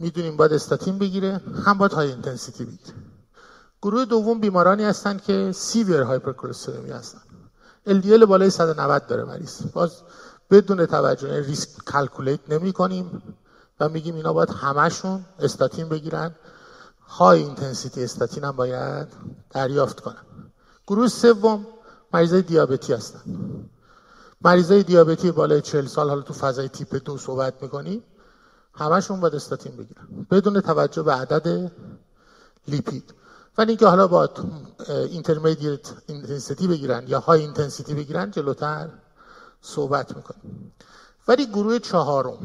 [0.00, 2.94] می‌دونیم باید استاتین بگیره هم باید high intensity بگیره.
[3.82, 7.20] گروه دوم بیمارانی هستن که severe هایپرکولسترمی هستن.
[7.88, 9.62] LDL بالای 190 داره مریض.
[9.72, 9.92] باز
[10.50, 13.22] بدون توجه risk calculate نمی کنیم
[13.80, 16.34] و میگیم اینا باید همشون استاتین بگیرن.
[17.08, 19.08] high intensity استاتین هم باید
[19.50, 20.22] دریافت کنن.
[20.86, 21.66] گروه سوم
[22.12, 23.20] مریضای دیابتی هستن.
[24.40, 28.02] مریضای دیابتی بالای 40 سال حالا تو فضای تیپ دو صحبت می‌کنیم.
[28.74, 30.26] همشون باید استاتین بگیرن.
[30.30, 31.72] بدون توجه به عدد
[32.68, 33.14] لیپید.
[33.58, 34.28] ولی اینکه حالا با
[34.88, 38.88] intermediate intensity بگیرن یا high intensity بگیرن جلوتر
[39.60, 40.72] صحبت می‌کنیم.
[41.28, 42.38] ولی گروه چهارم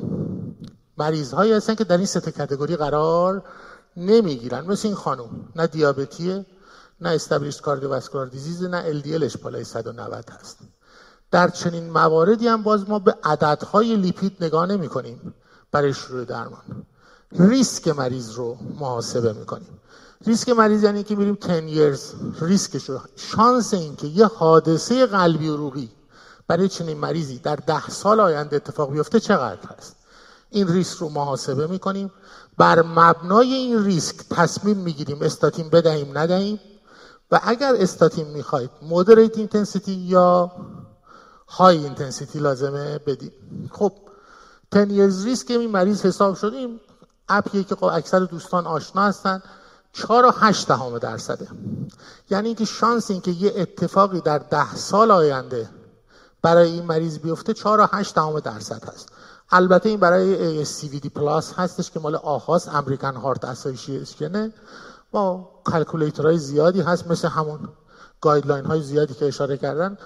[0.97, 3.43] مریض هایی هستن که در این سه category قرار
[3.97, 4.65] نمی‌گیرن.
[4.65, 6.45] مثل این خانم نه دیابتیه
[7.01, 10.57] نه استابلیش کاردیوواسکولار دیزیز نه LDLش بالای 190 هست.
[11.31, 15.33] در چنین مواردی هم باز ما به عددهای لیپید نگاه نمی کنیم
[15.71, 16.85] برای شروع درمان.
[17.31, 19.79] ریسک مریض رو محاسبه می‌کنیم.
[20.25, 21.99] ریسک مریض یعنی که میریم 10 years
[22.41, 22.99] ریسکش رو.
[23.15, 25.89] شانس این که یه حادثه قلبی عروقی
[26.47, 29.95] برای چنین مریضی در ده سال آینده اتفاق بیفته چقدر هست؟
[30.49, 32.11] این ریسک رو محاسبه می‌کنیم.
[32.57, 36.59] بر مبنای این ریسک تصمیم می‌گیریم استاتین بدهیم ندهیم.
[37.31, 40.51] و اگر استاتین می‌خواید moderate intensity یا
[41.47, 43.31] high intensity لازمه بدیم
[43.71, 43.91] خب
[44.71, 46.79] 10 years risk این مریض حساب شدیم
[47.29, 49.41] اپیه که خب اکثر دوستان آشنا هستن
[49.93, 51.47] 4 و 8 دهم درصده.
[52.29, 55.69] یعنی اینکه شانس اینکه یه اتفاقی در ده سال آینده
[56.41, 59.09] برای این مریض بیفته 4 و 8 دهم درصد هست.
[59.51, 64.53] البته این برای CVD plus هستش که مال AHA س American Heart Association ه
[65.11, 67.69] با calculator های زیادی هست مثل همون
[68.21, 69.97] guideline های زیادی که اشاره کردن.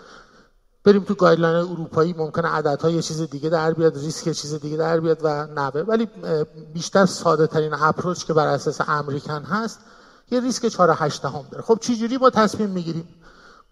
[0.83, 4.77] بریم تو guideline اروپایی ممکنه عددها یه چیز دیگه در بیاد ریسک یه چیز دیگه
[4.77, 5.81] در بیاد و نوه.
[5.81, 6.07] ولی
[6.73, 9.79] بیشتر ساده ترین approach که بر اساس American هست
[10.31, 11.63] یه ریسک 4 8 هم داره.
[11.63, 13.07] خب چجوری ما تصمیم می‌گیریم؟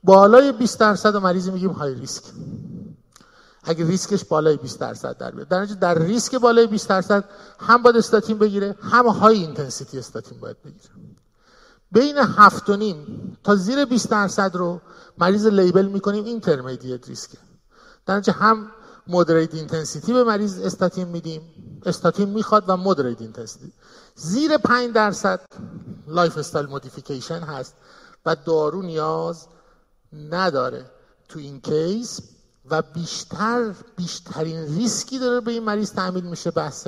[0.03, 2.23] بالای 20 درصد مریض میگیم high risk.
[3.63, 5.47] اگه ریسکش بالای 20 درصد در بیاد.
[5.47, 7.23] در در ریسک بالای 20 درصد
[7.59, 10.89] هم باید استاتین بگیره هم high intensity استاتین باید بگیره.
[11.91, 14.81] بین 7 و نیم تا زیر 20 درصد رو
[15.17, 17.37] مریض label می‌کنیم intermediate risk ه
[18.05, 18.71] در هم
[19.07, 21.41] moderate intensity به مریض استاتین میدیم.
[21.85, 23.73] استاتین می‌خواد و moderate intensity
[24.15, 25.41] زیر 5 درصد
[26.07, 27.73] lifestyle modification هست
[28.25, 29.47] و دارو نیاز
[30.13, 30.85] نداره.
[31.29, 32.19] تو این case
[32.65, 36.87] و بیشتر بیشترین ریسکی داره به این مریض تحمیل میشه بحث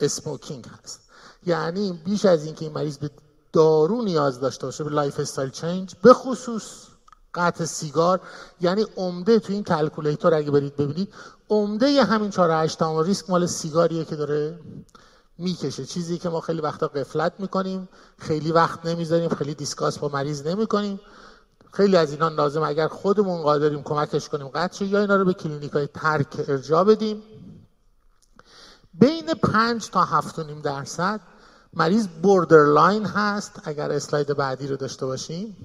[0.00, 1.00] smoking هست.
[1.46, 3.10] یعنی بیش از اینکه این مریض به
[3.56, 6.86] دارو نیاز داشته باشه به lifestyle change به خصوص
[7.34, 8.20] قطع سیگار.
[8.60, 11.14] یعنی عمده تو این calculator اگه برید ببینید
[11.50, 14.58] عمده همین 4 8 ریسک مال سیگاریه که داره
[15.38, 15.84] می‌کشه.
[15.84, 17.88] چیزی که ما خیلی وقتا غفلت می‌کنیم
[18.18, 21.00] خیلی وقت نمی‌ذاریم خیلی discuss با مریض نمی‌کنیم.
[21.72, 25.72] خیلی از اینا لازم اگر خودمون قادریم کمکش کنیم قطع یا اینا رو به کلینیک
[25.72, 27.22] های ترک ارجاع بدیم.
[28.94, 31.20] بین 5 تا 7.5 درصد
[31.76, 35.56] مریض borderline هست اگر اسلاید بعدی رو داشته باشیم.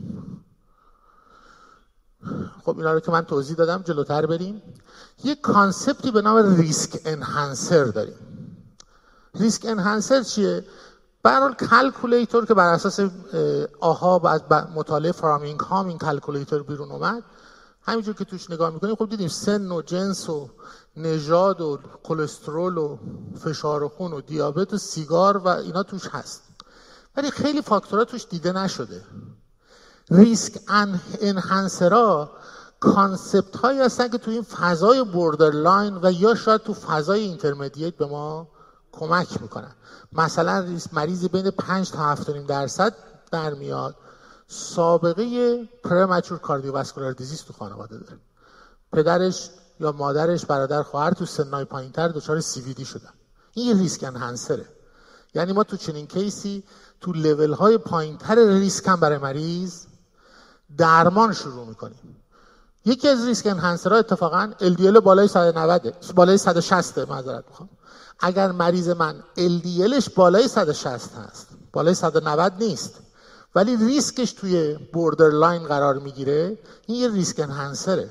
[2.65, 4.61] خب اینا رو که من توضیح دادم جلوتر بریم.
[5.23, 8.15] یک concept ی به نام risk enhancer داریم.
[9.35, 10.65] risk enhancer چیه؟
[11.23, 12.99] برحال calculator که بر اساس
[13.79, 14.41] آها از
[14.75, 17.23] مطالعه فرامینگهام این calculator بیرون اومد
[17.81, 20.49] همینجور که توش نگاه می‌کنیم خب دیدیم سن و جنس و
[20.97, 22.97] نژاد و کلسترول و
[23.43, 26.41] فشار خون و دیابت و سیگار و اینا توش هست.
[27.15, 29.01] ولی خیلی فاکتورها توش دیده نشده.
[30.09, 30.59] risk
[31.21, 32.31] enhancer
[32.79, 37.95] ا concept هایی هستن که تو این فضای borderline و یا شاید تو فضای intermediate
[37.95, 38.47] به ما
[38.91, 39.75] کمک می‌کنن.
[40.13, 42.93] مثلا مریضی بین 5 تا 7 درصد
[43.31, 43.95] در میاد.
[44.47, 48.19] سابقه پرمچور کاردیوواسکولار دیزیز تو خانواده داره.
[48.93, 49.49] پدرش
[49.81, 52.39] یا مادرش برادر خواهر تو سنای پایینتر دچار
[52.75, 53.13] دی شدن.
[53.53, 54.65] این یه ریسک انهانسره
[55.33, 56.63] یعنی ما تو چنین کیسی
[57.01, 59.85] تو لول های پایینتر ریسک هم برای مریض
[60.77, 62.15] درمان شروع می‌کنیم.
[62.85, 67.69] یکی از ریسک انهانسرها اتفاقا LDL بالای 190 بالای 160 معذرت می‌خوام.
[68.19, 72.93] اگر مریض من LDLش بالای 160 هست بالای 190 نیست
[73.55, 78.09] ولی ریسکش توی borderline قرار می‌گیره این یه risk enhancer ه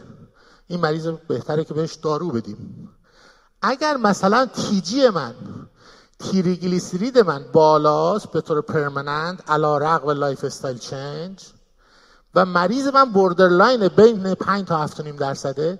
[0.70, 2.88] این مریض بهتره که بهش دارو بدیم.
[3.62, 5.34] اگر مثلا TG من
[6.18, 11.46] تیریگلیسیرید من بالاست به طور permanent علی‌رغم lifestyle change
[12.34, 15.78] و مریض من borderline بین 5 تا 7.5 درصده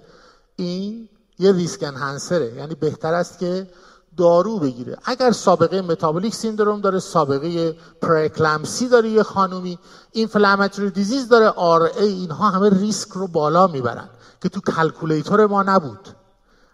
[0.57, 3.71] این یه risk enhancer ه یعنی بهتر است که
[4.17, 4.97] دارو بگیره.
[5.05, 9.79] اگر سابقه metabolic syndrome داره سابقه پره‌اکلامپسی داره یه خانومی
[10.13, 14.09] inflammatory disease داره RA اینها همه ریسک رو بالا می‌برن.
[14.43, 16.09] که تو calculator ما نبود.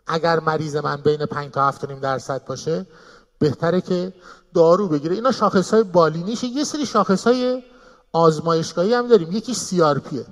[0.07, 2.87] اگر مریض من بین 5 تا 7.5 درصد باشه
[3.39, 4.15] بهتره که
[4.55, 5.15] دارو بگیره.
[5.15, 7.63] اینا شاخص های بالینیشه یه سری شاخص های
[8.13, 9.33] آزمایشگاهی هم داریم.
[9.33, 10.27] یکیش CRP ه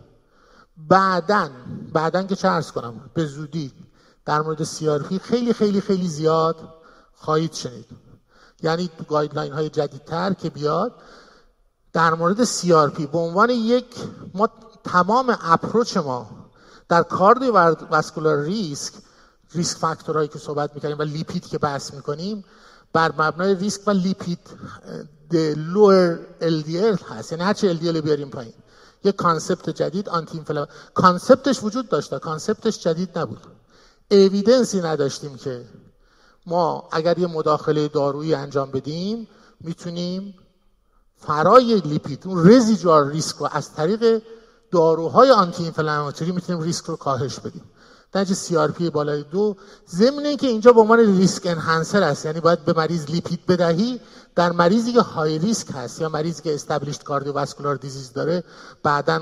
[0.77, 1.51] بعدن
[1.93, 3.73] بعدن که چه کنم به زودی
[4.25, 6.57] در مورد CRP خیلی خیلی خیلی زیاد
[7.15, 7.87] خواهید شنید.
[8.63, 10.93] یعنی guideline های جدیدتر که بیاد.
[11.93, 13.87] در مورد CRP به عنوان یک
[14.35, 14.49] ما
[14.85, 16.44] تمام approach ما
[16.89, 17.59] در cardiovascular
[17.91, 18.95] risk risk
[19.55, 22.45] factor هایی که صحبت می‌کنیم و لیپید که بحث می‌کنیم
[22.93, 24.39] بر مبنای ریسک و lipid
[25.57, 27.33] lower LDL هست.
[27.33, 28.53] یعنی هرچی LDL بیاریم پایین.
[29.05, 30.45] یه کانسپت جدید آنتی
[30.95, 33.41] کانسپتش وجود داشته کانسپتش جدید نبود.
[34.11, 35.65] اویدنسی نداشتیم که
[36.47, 39.29] ما اگر یه مداخله دارویی انجام بدیم
[39.61, 40.35] می‌تونیم
[41.17, 44.23] فرای لیپید اون رزیجوال ریسک رو از طریق
[44.75, 47.63] داروهای آنتی اینفلاماتوری می‌تونیم ریسک رو کاهش بدیم.
[48.15, 49.57] نتیجه سی آر پی بالای دو
[49.89, 54.01] ضمن که اینجا به عنوان ریسک انهانسر است یعنی باید به مریض لیپید بدهی
[54.35, 58.45] در مریضی که high risk هست یا مریضی که established cardiovascular disease داره
[58.83, 59.21] بعدا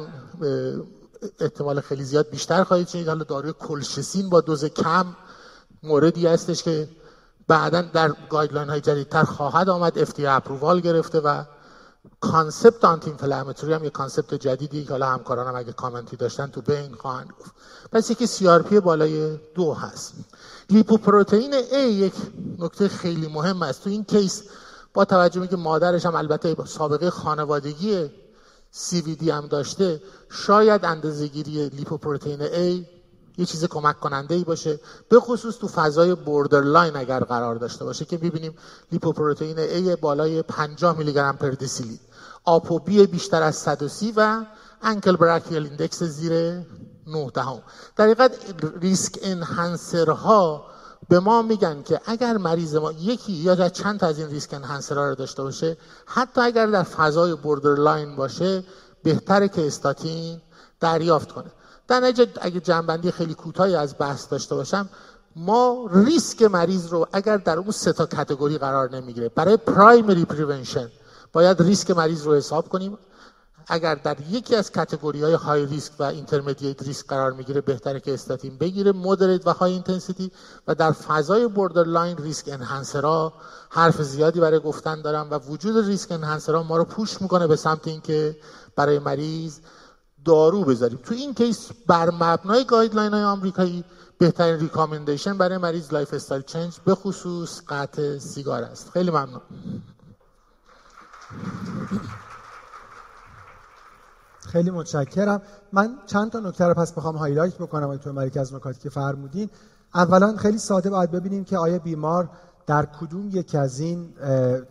[1.41, 3.09] احتمال خیلی زیاد بیشتر خواهید شنید.
[3.09, 5.07] حالا داروی کلشسین با دوز کم
[5.83, 6.89] موردی هستش که
[7.49, 11.45] بعدا در guideline های جدیدتر خواهد آمد FDA approval گرفته و
[12.21, 17.31] concept anti-inflammatory هم یه concept جدیدی که حالا همکارانم اگه کامنتی داشتن تو بین خواهند
[17.41, 17.51] گفت.
[17.93, 20.15] پس یکی CRP بالای دو هست.
[20.71, 22.15] لیپوپروتئین A یک
[22.59, 23.85] نکته خیلی مهم است.
[23.85, 24.43] تو این case
[24.95, 28.11] با توجه که مادرش هم البته سابقه خانوادگی
[28.75, 32.87] CVD هم داشته شاید اندازه‌گیری لیپوپروتئین A
[33.39, 34.81] یه چیز کمک کننده ای باشه.
[35.09, 38.55] به خصوص تو فضای borderline اگر قرار داشته باشه که می‌بینیم
[38.93, 42.01] لیپوپروتئین A بالای 50 میلی گرم پر دسیلی
[42.45, 44.45] ApoB بیشتر از 130 و
[44.83, 46.33] ankle brachial index زیر
[47.07, 47.63] 9 دهم
[47.97, 48.33] در حقیقت
[48.81, 50.65] risk enhancer ها
[51.09, 55.03] به ما میگن که اگر مریض ما یکی یا چند تا از این risk enhancer
[55.03, 58.65] ها رو داشته باشه حتی اگر در فضای borderline باشه
[59.03, 60.41] بهتره که استاتین
[60.81, 61.51] دریافت کنه.
[61.89, 64.89] در نتیجه اگه جمع‌بندی خیلی کوتاهی از بحث داشته باشم
[65.37, 70.89] ما ریسک مریض رو اگر در اون سه تا category قرار نمی‌گیره برای primary prevention
[71.33, 72.99] باید ریسک مریض رو حساب کنیم.
[73.69, 78.15] اگر در یکی از category های high risk و intermediate risk قرار می‌گیره بهتره که
[78.15, 80.31] استاتین بگیره moderate و high intensity
[80.67, 83.33] و در فضای borderline risk enhancer ها
[83.71, 87.57] حرف زیادی برای گفتن دارن و وجود risk enhancer ها ما رو push می‌کنه به
[87.57, 88.37] سمت اینکه
[88.77, 89.59] برای مریض
[90.25, 90.99] دارو بذاریم.
[91.03, 93.85] تو این case بر مبنای guideline های آمریکایی
[94.19, 98.91] بهترین recommendation برای مریض lifestyle change به خصوص قطع سیگار است.
[98.91, 99.41] خیلی ممنون.
[104.41, 105.43] خیلی متشکرم.
[105.73, 109.51] من چند تا نکته رو پس بخوام highlight بکنم تو مریک از نکاتی که فرمودین.
[109.95, 112.29] اولا خیلی ساده باید ببینیم که آیا بیمار
[112.67, 114.15] در کدوم یک از این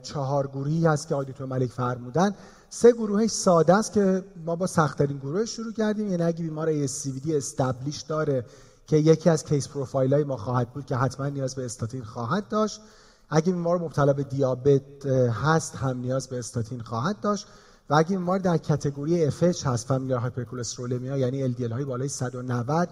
[0.03, 2.35] چهار گروهی هست که آقای ملک فرمودن.
[2.73, 6.07] سه گروهش ساده است که ما با سختترین گروه شروع کردیم.
[6.07, 8.45] یعنی اگه بیمار ASCVD established داره
[8.87, 12.47] که یکی از case profile های ما خواهد بود که حتما نیاز به استاتین خواهد
[12.47, 12.81] داشت.
[13.29, 15.05] اگه بیمار مبتلا به دیابت
[15.43, 17.47] هست هم نیاز به استاتین خواهد داشت.
[17.89, 22.89] و اگه بیمار در category FH هست familial hypercholesterolemia یعنی LDL های بالای 190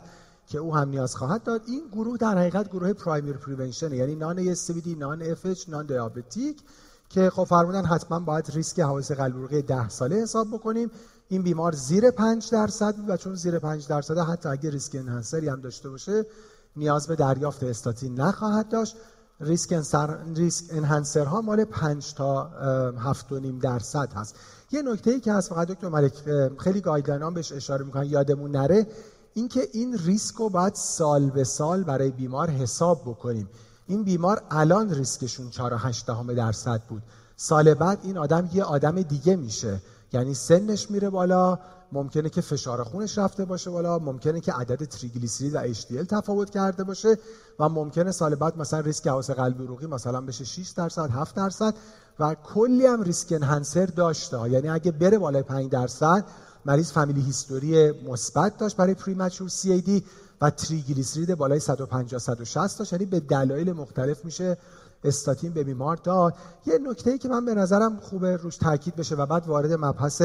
[0.47, 4.55] که او هم نیاز خواهد داشت این گروه در حقیقت گروه primary prevention یعنی non
[4.55, 6.57] ASCVD non FH non diabetic
[7.09, 10.91] که خب فرمودن حتما باید ریسک حوادث قلبی عروقی 10 ساله حساب بکنیم.
[11.29, 15.49] این بیمار زیر 5 درصد و چون زیر 5 درصد حتی اگه risk enhancer ی
[15.49, 16.25] هم داشته باشه
[16.75, 18.95] نیاز به دریافت استاتین نخواهد داشت.
[19.41, 22.51] risk enhancer، risk enhancer ها مال 5 تا
[23.13, 24.35] 7.5 درصد هست.
[24.71, 26.13] یه نکته ای که هست فقط دکتر ملک
[26.57, 28.87] خیلی guideline بهش اشاره می‌کنن یادمون نره
[29.33, 33.49] اینکه این ریسک رو باید سال به سال برای بیمار حساب بکنیم.
[33.89, 37.01] این بیمار الان ریسکشون 4.8 درصد بود.
[37.35, 39.81] سال بعد این آدم یه آدم دیگه میشه.
[40.13, 41.59] یعنی سنش میره بالا
[41.91, 46.83] ممکنه که فشار خونش رفته باشه بالا ممکنه که عدد تریگلیسیرید و HDL تفاوت کرده
[46.83, 47.17] باشه
[47.59, 51.73] و ممکنه سال بعد مثلا ریسک حواس قلبی عروقی مثلا بشه 6 درصد 7 درصد
[52.19, 54.49] و کلی هم ریسک انهانسر داشته.
[54.49, 56.25] یعنی اگه بره بالای 5 درصد
[56.65, 60.01] مریض فامیلی هیستوری مثبت داشت برای پریمچور سی
[60.41, 62.93] و تریگلیسیرید بالای 150 160 داشت.
[62.93, 64.57] یعنی به دلایل مختلف میشه
[65.03, 66.35] استاتین به بیمار داد.
[66.65, 70.21] یه نکته ای که من به نظرم خوبه روش تاکید بشه و بعد وارد مبحث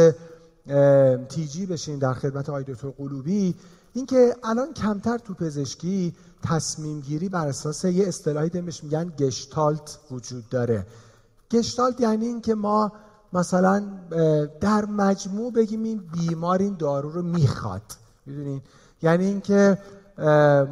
[1.28, 3.54] تیجی بشین در خدمت آقای دکتر قلوبی
[3.92, 10.48] اینکه الان کمتر تو پزشکی تصمیم گیری بر اساس یه اصطلاحی دمش میگن گشتالت وجود
[10.48, 10.86] داره.
[11.50, 12.92] گشتالت یعنی اینکه ما
[13.32, 13.84] مثلا
[14.60, 17.82] در مجموع بگیم این بیمار این دارو رو می‌خواد.
[18.26, 18.62] می‌دونین؟
[19.02, 19.78] یعنی اینکه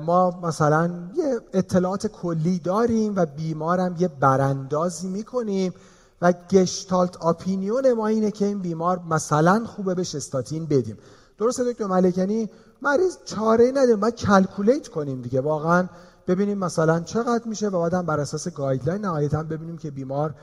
[0.07, 5.75] ما مثلا یه اطلاعات کلی داریم و بیمارم یه براندازی می‌کنیم
[6.23, 10.99] و gestalt opinion ما اینه که این بیمار مثلا خوبه بهش استاتین بدیم.
[11.39, 12.51] درسته دکتر ملک یعنی
[12.83, 15.41] مریض چاره نداره باید calculate کنیم دیگه.
[15.41, 15.89] واقعا
[16.27, 20.35] ببینیم مثلا چقدر میشه و بعدم بر اساس guideline نهایتا ببینیم که بیمار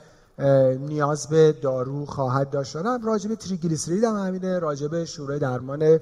[0.88, 6.00] نیاز به دارو خواهد داشت راجب تریگلیسیرید هم همینه راجب شروع درمان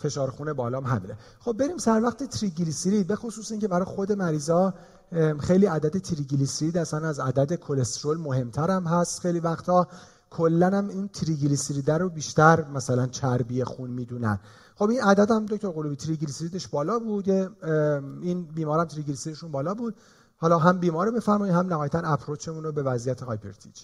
[0.00, 1.16] فشار خون بالام همینه.
[1.40, 4.74] خب بریم سر وقت تریگلیسیرید به خصوص اینکه برای خود مریضا
[5.40, 9.88] خیلی عدد تریگلیسیرید اصلا از عدد کلسترول مهمتر هم هست خیلی وقتا.
[10.30, 14.40] کلا هم این تریگلیسیرید رو بیشتر مثلا چربی خون می‌دونن.
[14.76, 19.96] خب این عدد هم دکتر قلوبی تریگلیسیریدش بالا بود این بیمارم تریگلیسیریدشون بالا بود.
[20.36, 23.82] حالا هم بیمار رو بفرمایید هم نهایتا approach مون رو به وضعیت hyper TG.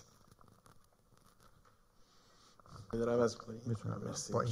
[3.67, 4.01] می‌تونم
[4.33, 4.51] با این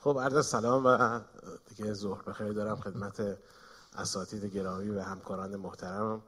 [0.00, 1.20] خب عرض سلام و
[1.68, 3.38] دیگه ظهر بخیر دارم خدمت
[3.96, 6.22] اساتید گرامی و همکاران محترمم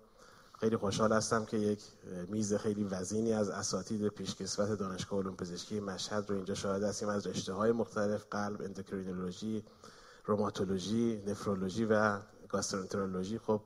[0.60, 1.82] خیلی خوشحال هستم که یک
[2.28, 7.08] میز خیلی وزینی از اساتید پیشکسوت دانشگاه علوم پزشکی مشهد رو اینجا شاهد هستیم.
[7.08, 9.64] از رشته های مختلف قلب اندوکرینولوژی
[10.24, 12.18] روماتولوژی نفرولوژی و
[12.48, 13.38] گاسترونترولوژی.
[13.38, 13.60] خب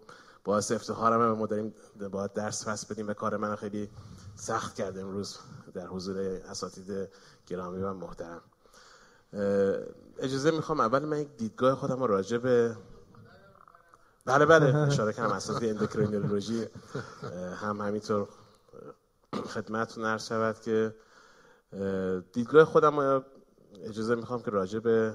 [0.44, 1.74] باعث افتخارم ما داریم
[2.10, 3.90] باید درس پس بدیم به کار من خیلی
[4.36, 5.38] سخت کرده امروز
[5.74, 6.18] در حضور
[6.50, 7.08] اساتید
[7.46, 8.40] گرامی و محترم.
[10.18, 12.76] اجازه می‌خوام اول من یک دیدگاه خودم راجع به
[14.26, 16.66] بله بله اشاره کنم اساس اندوکرینولوژی
[17.56, 18.28] هم همینطور
[19.46, 20.94] خدمتتون عرض شود که
[22.32, 23.24] دیدگاه خودم
[23.84, 25.14] اجازه می‌خوام که راجع به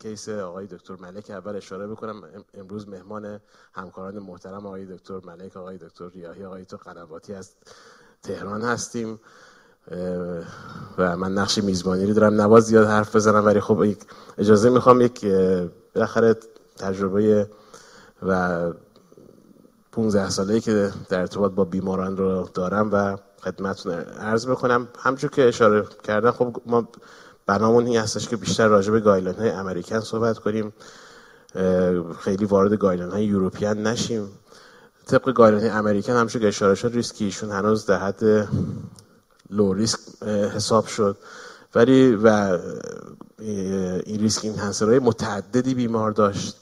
[0.00, 2.44] کیس آقای دکتر ملک اول اشاره بکنم.
[2.54, 3.40] امروز مهمان
[3.72, 7.76] همکاران محترم آقای دکتر ملک آقای دکتر ریاهی آقای تو قنواتی است
[8.22, 9.20] تهران هستیم.
[10.98, 12.34] و من نقش میزبانی رو دارم.
[12.34, 13.84] نواز زیاد حرف بزنم ولی خب
[14.38, 15.26] اجازه می‌خوام یک
[15.94, 16.36] بالاخره
[16.78, 17.46] تجربه
[18.22, 18.60] و
[19.92, 24.88] 15 ساله که در ارتباط با بیماران رو دارم و خدمتتون عرض بکنم.
[24.98, 26.88] همچون که اشاره کردن خب ما
[27.46, 30.72] برنامون این هستش که بیشتر راجع به گایلان های امریکن صحبت کنیم.
[32.20, 34.28] خیلی وارد گایلان های یوروپیان نشیم.
[35.06, 38.48] طبق guideline های American همچون که اشاره شد ریسک ایشون هنوز در حد
[39.52, 41.16] low risk حساب شد.
[41.74, 42.58] ولی و
[44.06, 46.56] این risk enhancer های متعددی بیمار داشت.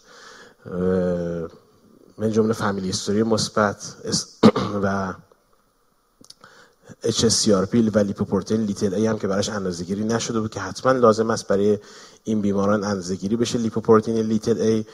[2.18, 3.94] من جمله family history مثبت
[4.84, 5.14] و
[7.04, 11.48] hsCRP و لیپوپروتئین little a هم که براش اندازه‌گیری نشده بود که حتما لازم است
[11.48, 11.78] برای
[12.24, 14.84] این بیماران اندازه‌گیری بشه لیپوپروتئین little a.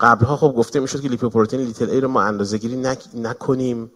[0.00, 2.76] قبلها خب گفته می‌شد که لیپوپروتئین little a رو ما اندازه‌گیری
[3.14, 3.90] نکنیم.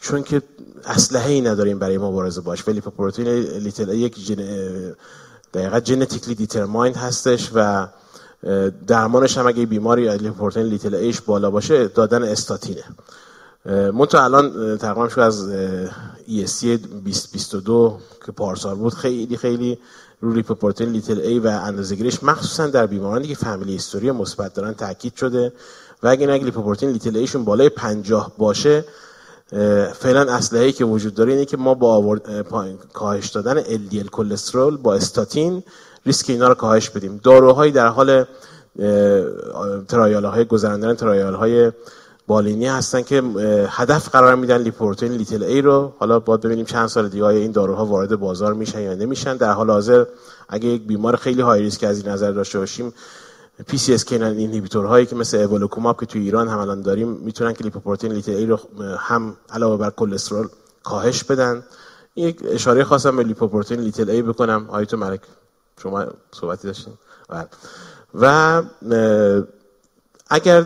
[0.00, 0.42] چون که
[0.84, 2.68] اسلحه ای نداریم برای مبارزه باش.
[2.68, 3.28] ولی لیپوپروتئین
[3.58, 4.36] little a یک genetic...
[5.54, 7.88] دقیقا genetically determined هستش و
[8.86, 12.84] درمانش هم اگه بیماری لیپوپروتئین little a ش بالا باشه دادن استاتینه.
[13.66, 15.50] من تو الان تقریبا شو از
[16.26, 19.78] ESC 2022 که پارسال بود خیلی خیلی
[20.20, 25.14] رو لیپوپروتئین little a و اندازه‌گیریش مخصوصا در بیمارانی که family history مثبت دارن تاکید
[25.14, 25.52] شده.
[26.02, 28.84] و اگه نگه لیپوپروتئین little a شون بالای 50 باشه
[29.92, 32.46] فعلا اسلحه‌ای که وجود داره اینه که ما با آورد
[32.92, 35.62] کاهش دادن LDL کلسترول با استاتین
[36.06, 37.20] ریسک اینا رو کاهش بدیم.
[37.22, 38.24] داروهایی در حال
[39.88, 41.72] trial های گذراندن trial های
[42.26, 43.22] بالینی هستن که
[43.68, 45.92] هدف قرار میدن لیپوپروتئین little a رو.
[45.98, 49.36] حالا باید ببینیم چند سال دیگه این داروها وارد بازار میشن یا نمیشن.
[49.36, 50.04] در حال حاضر
[50.48, 52.92] اگه یک بیمار خیلی high risk از این نظر داشته باشیم
[53.66, 58.12] PCSK9 inhibitor هایی که مثل evolocumab که تو ایران هم الان داریم می‌تونن که لیپوپروتئین
[58.12, 58.58] little a رو
[58.98, 60.48] هم علاوه بر کلسترول
[60.82, 61.64] کاهش بدن.
[62.16, 64.66] یک اشاره خاصم به لیپوپروتئین little a بکنم.
[64.70, 65.20] آیتو ملک
[65.82, 66.94] شما صحبتی داشتین.
[67.28, 67.48] بله.
[68.14, 68.62] و
[70.30, 70.62] اگر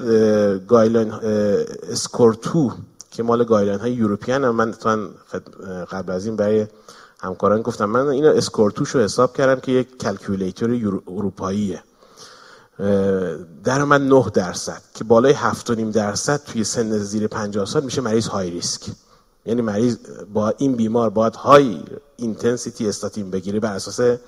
[0.59, 1.11] guideline
[1.91, 2.73] SCORE2
[3.11, 4.75] که مال guideline های European من
[5.91, 6.67] قبل از این برای
[7.21, 11.83] همکاران گفتم من اینو SCORE2 ش رو حساب کردم که یک calculator اروپاییه.
[13.65, 18.27] در من 9 درصد که بالای 7.5 درصد توی سن زیر 50 سال میشه مریض
[18.27, 18.83] high risk.
[19.47, 19.97] یعنی مریض
[20.33, 21.81] با این بیمار باید high
[22.17, 24.19] intensity استاتین بگیره بر اساس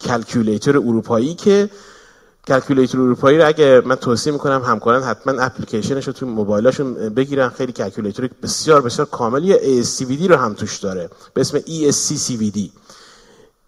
[0.00, 1.70] calculator اروپایی که
[2.46, 7.48] calculator اروپایی رو اگه من توصیه می‌کنم همکاران حتما اپلیکیشنش رو تو موبایلاشون بگیرن.
[7.48, 11.10] خیلی calculator بسیار بسیار کامل یه ASCVD رو هم توش داره.
[11.34, 12.58] به اسم ESC CVD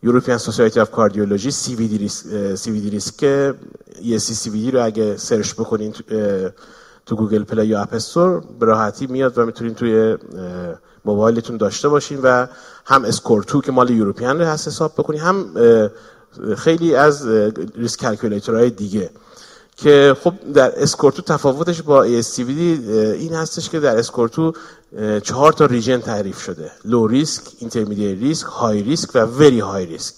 [0.05, 2.27] European Society of Cardiology CVD risk
[2.63, 3.53] CVD risk
[3.95, 5.95] ESC CVD رو اگه search بکنین
[7.07, 10.17] تو Google Play یا App Store به راحتی میاد و می‌تونین توی
[11.05, 12.47] موبایلتون داشته باشین و
[12.87, 15.47] هم SCORE2 که مال European رو هست حساب بکنین هم
[16.57, 17.29] خیلی از
[17.77, 18.05] ریسک
[18.49, 19.11] های دیگه
[19.77, 22.59] که خب در SCORE2 تفاوتش با ASCVD
[23.19, 24.53] این هستش که در SCORE2
[25.23, 26.71] چهار تا region تعریف شده.
[26.85, 30.15] low risk، intermediate risk، high risk و very high risk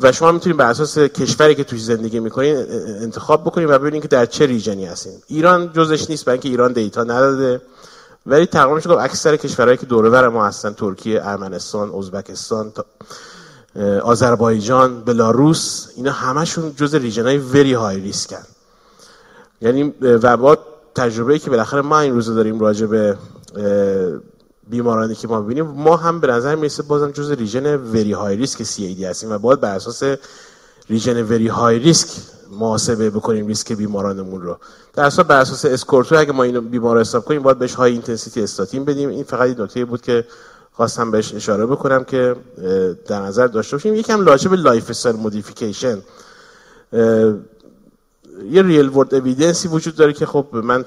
[0.00, 2.56] و شما می‌تونید بر اساس کشوری که توش زندگی می‌کنین
[3.02, 5.12] انتخاب بکنید و ببینید که در چه region ی هستین.
[5.26, 7.60] ایران جزش نیست برای اینکه ایران data نداده.
[8.26, 12.72] ولی تقریبا میشه اکثر کشورهایی که دور ما هستن ترکیه، ارمنستان، ازبکستان
[14.02, 18.44] آذربایجان بلاروس اینا همشون جز region های very high risk ن
[19.60, 20.58] یعنی و با
[20.94, 23.16] تجربه که بالاخره ما این روزا داریم راجع به
[24.70, 28.62] بیمارانی که ما ببینیم ما هم به نظر می‌رسه بازم جز region very high risk
[28.62, 30.02] CAD هستیم و باید بر اساس
[30.90, 32.08] region very high risk
[32.50, 34.58] محاسبه بکنیم ریسک بیمارانمون رو.
[34.94, 37.92] در اصل بر اساس SCORE2 اگه ما اینو بیمار رو حساب کنیم باید بهش high
[37.92, 39.08] intensity استاتین بدیم.
[39.08, 40.24] این فقط نکته بود که
[40.72, 42.36] خواستم بهش اشاره بکنم که
[43.06, 43.94] در نظر داشته باشیم.
[43.94, 45.98] یکم به lifestyle modification.
[48.50, 50.84] یه real world evidence ی وجود داره که خب من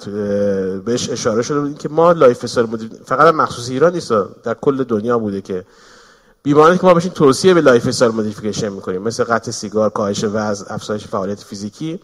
[0.86, 4.12] بهش اشاره شده بود که ما lifestyle فقط مخصوص ایران نیست
[4.44, 5.66] در کل دنیا بوده که
[6.44, 11.08] بیمارانی که ما بهشون توصیه به lifestyle modification می‌کنیم مثل قطع سیگار کاهش وزن افزایش
[11.08, 12.00] فعالیت فیزیکی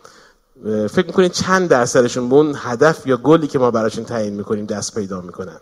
[0.89, 4.95] فکر می‌کنید چند درصدشون به اون هدف یا گلی که ما براشون تعیین می‌کنیم دست
[4.95, 5.57] پیدا می‌کنن؟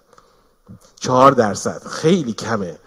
[0.99, 2.77] چهار درصد خیلی کمه.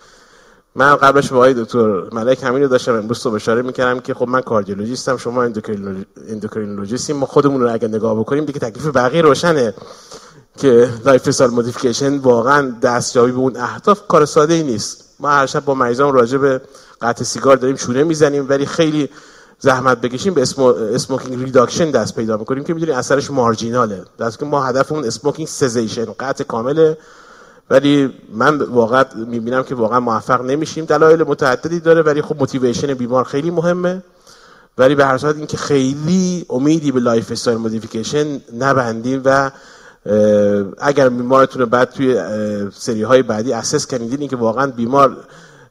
[0.75, 4.41] من قبلش آقای دکتر ملک همین رو داشتم امروز صبح اشاره می‌کردم که خب من
[4.41, 5.43] cardiologist م شما
[6.29, 7.17] endocrinologist ین.
[7.17, 9.75] ما خودمون رو اگه نگاه بکنیم دیگه تکلیف بقیه روشنه
[10.59, 15.05] که lifestyle modification واقعا دستیابی به اون اهداف کار ساده ای نیست.
[15.21, 16.61] ما هر شب با مریضان راجع به
[17.03, 19.09] قطع سیگار داریم چونه می‌زنیم ولی خیلی
[19.59, 20.43] زحمت بکشیم به
[20.95, 24.05] smoking reduction دست پیدا می‌کنیم که می‌دونیم اثرش marginal ه.
[24.19, 26.95] دست که ما هدفمون smoking cessation قطع کامل
[27.71, 30.85] ولی من واقعا می‌بینم که واقعا موفق نمیشیم.
[30.85, 34.03] دلایل متعددی داره ولی خب motivation بیمار خیلی مهمه.
[34.79, 39.51] ولی به هر صورت اینکه خیلی امیدی به lifestyle modification نبندیم و
[40.79, 42.23] اگر بیمارتون بعد توی
[42.73, 45.17] سری های بعدی assess کنید که واقعا بیمار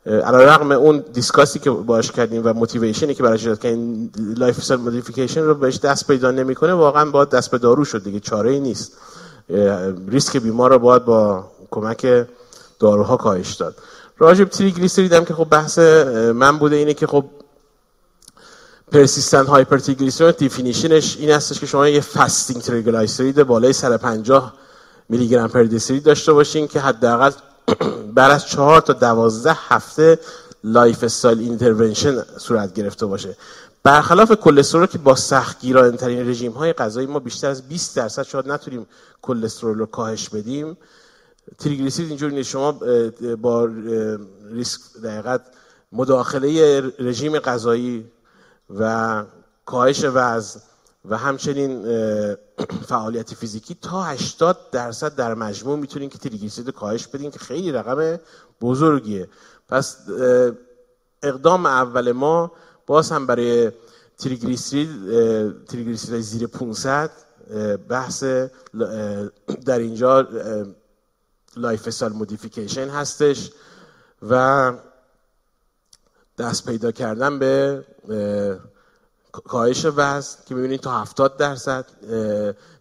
[0.05, 4.81] علی رغم اون discussی که باش کردیم و motivation ی که براش که این lifestyle
[4.81, 8.59] modification رو بهش دست پیدا نمی‌کنه واقعا باید دست به دارو شد دیگه چاره ای
[8.59, 8.91] نیست
[10.07, 12.27] ریسک بیمار رو باید با کمک
[12.79, 13.75] داروها کاهش داد.
[14.17, 15.79] راجع به تریگلیسیرید هم که خب بحث
[16.33, 17.25] من بوده اینه که خب
[18.91, 24.53] persistent hypertriglyceridemia definition ش این هستش که شما یه fasting تریگلیسیرید بالای 150
[25.09, 25.63] میلی گرم per
[26.05, 27.31] داشته باشین که حداقل
[28.15, 30.19] بعد از چهار تا دوازده هفته
[30.63, 33.37] lifestyle intervention صورت گرفته باشه.
[33.83, 38.47] برخلاف کلسترول که با سختگیرانه ترین رژیم های غذایی ما بیشتر از 20 درصد شاید
[38.47, 38.87] نتونیم
[39.21, 40.77] کلسترول رو کاهش بدیم
[41.57, 42.49] تریگلیسیرید اینجوری نیست.
[42.49, 42.71] شما
[43.41, 43.69] با
[44.51, 45.41] ریسک دقیقت
[45.91, 48.05] مداخله رژیم غذایی
[48.79, 49.23] و
[49.65, 50.59] کاهش وزن
[51.05, 51.85] و همچنین
[52.87, 58.19] فعالیت فیزیکی تا 80 درصد در مجموع می‌تونین که تریگلیسیرید کاهش بدین که خیلی رقم
[58.61, 59.27] بزرگیه.
[59.69, 59.97] پس
[61.23, 62.51] اقدام اول ما
[62.87, 63.71] باز هم برای
[64.17, 64.89] تریگلیسیرید
[65.65, 67.11] تریگلیسیرید زیر 500
[67.89, 68.23] بحث
[69.65, 70.27] در اینجا
[71.59, 73.51] lifestyle modification هستش
[74.29, 74.73] و
[76.37, 77.83] دست پیدا کردن به
[79.31, 81.85] کاهش وزن که می‌بینید تا 70 درصد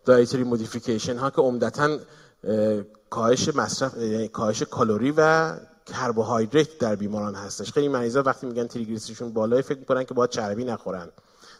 [0.04, 1.98] dietary modification ها که عمدتا
[3.10, 5.52] کاهش مصرف یعنی کاهش کالری و
[5.86, 7.72] کربوهیدرات در بیماران هستش.
[7.72, 11.08] خیلی مریضا وقتی میگن تریگلیسیریدشون بالای فکر می‌کنن که باید چربی نخورن.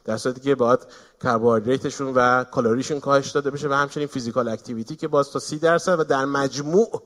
[0.09, 0.80] در صورتی که باید
[1.22, 6.00] کربوهیدراتشون و کالریشون کاهش داده بشه و همچنین physical activity که باز تا 30 درصد
[6.00, 7.02] و در مجموع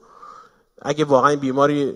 [0.83, 1.95] اگه واقعا بیماری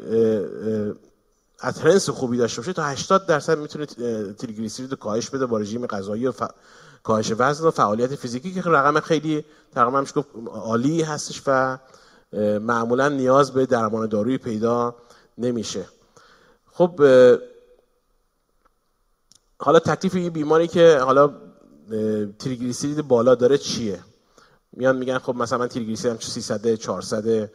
[1.62, 3.86] اترنس خوبی داشته باشه تا 80 درصد می‌تونه
[4.32, 6.32] تریگلیسیرید کاهش بده با رژیم غذایی و
[7.02, 9.44] کاهش وزن و فعالیت فیزیکی که رقم خیلی
[9.74, 11.78] تقریبا میشه عالی هستش و
[12.61, 14.94] معمولا نیاز به درمان دارویی پیدا
[15.38, 15.84] نمیشه.
[16.72, 17.00] خب
[19.59, 21.34] حالا تکلیف این بیماری که حالا
[22.38, 24.00] تریگلیسیرید بالا داره چیه؟
[24.72, 27.50] میان میگن خب مثلا من تریگلیسیریدم 300 400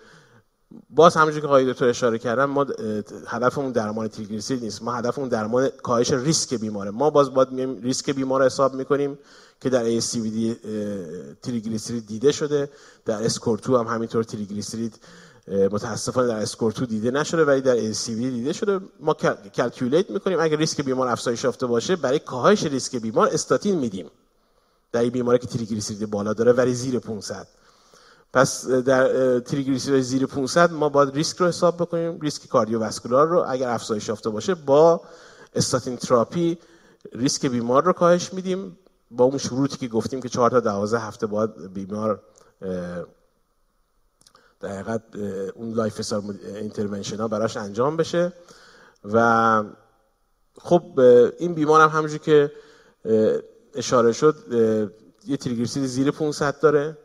[0.89, 2.65] باز همونجوری که آقای دکتر اشاره کردن ما
[3.27, 4.83] هدفمون درمان تریگلیسیرید نیست.
[4.83, 6.91] ما هدفمون درمان کاهش ریسک بیماره.
[6.91, 7.49] ما باز باید
[7.83, 9.19] ریسک بیمار حساب می‌کنیم
[9.61, 10.55] که در ASCVD
[11.41, 12.69] تریگلیسیرید دیده شده.
[13.05, 14.95] در SCORE2 هم همینطور تریگلیسیرید
[15.47, 18.79] متاسفانه در SCORE2 دیده نشده ولی در ASCVD دیده شده.
[18.99, 19.13] ما
[19.55, 20.39] calculate می‌کنیم.
[20.39, 24.09] اگر ریسک بیمار افزایش یافته باشه برای کاهش ریسک بیمار استاتین میدیم.
[24.91, 27.47] در این بیماری که تریگلیسیرید بالا داره ولی زیر 500
[28.33, 32.19] پس در تریگلیسیرید زیر 500 ما باید ریسک رو حساب بکنیم.
[32.19, 35.01] ریسک cardiovascular رو اگر افزایش یافته باشه با
[35.55, 36.57] استاتین تراپی
[37.13, 38.77] ریسک بیمار رو کاهش میدیم.
[39.11, 42.21] با اون شروطی که گفتیم که 4 تا 12 هفته باید بیمار
[44.61, 45.01] در حقیقت
[45.55, 48.33] اون lifestyle intervention ها براش انجام بشه.
[49.03, 49.63] و
[50.57, 50.99] خب
[51.39, 52.51] این بیمار هم که
[53.75, 54.35] اشاره شد
[55.25, 56.97] یه تریگلیسیرید زیر 500 داره.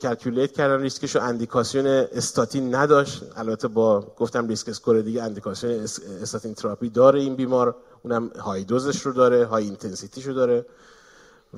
[0.00, 3.22] calculate کردن ریسکش رو اندیکاسیون استاتین نداشت.
[3.36, 5.80] البته با گفتم risk score دیگه اندیکاسیون
[6.22, 7.76] استاتین تراپی داره این بیمار.
[8.02, 10.66] اونم high dose ش رو داره high intensity ش رو داره.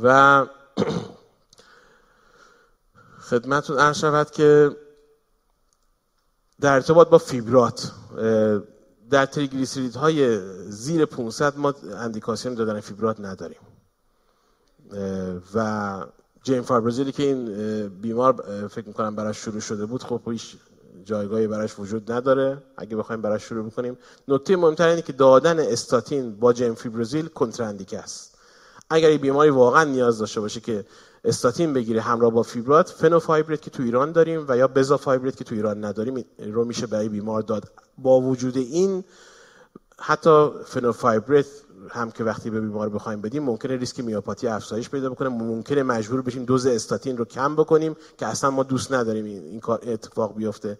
[0.02, 0.46] و
[3.30, 4.76] خدمتتون عرض شود که
[6.60, 7.92] در ارتباط با فیبرات
[9.10, 13.58] در تریگلیسیرید های زیر 500 ما اندیکاسیون دادن فیبرات نداریم.
[15.54, 16.06] و
[16.42, 18.32] gemfibrozil ی که این بیمار
[18.68, 20.56] فکر می‌کنم براش شروع شده بود خب هیچ
[21.04, 22.62] جایگاهی براش وجود نداره.
[22.76, 28.38] اگه بخوایم براش شروع بکنیم نکته مهمتر اینه که دادن استاتین با gemfibrozil contraindicated است.
[28.90, 30.84] اگر این بیماری واقعا نیاز داشته باشه که
[31.24, 35.54] استاتین بگیره همراه با فیبرات fenofibrate که تو ایران داریم و یا bezafibrate که تو
[35.54, 37.72] ایران نداریم رو میشه برای بیمار داد.
[37.98, 39.04] با وجود این
[39.98, 41.46] حتی fenofibrate
[41.90, 45.28] هم که وقتی به بیمار بخوایم بدیم ممکنه ریسک میوپاتی افزایش پیدا بکنه.
[45.28, 49.80] ممکنه مجبور بشیم دوز استاتین رو کم بکنیم که اصلا ما دوست نداریم این کار
[49.82, 50.78] اتفاق بیفته.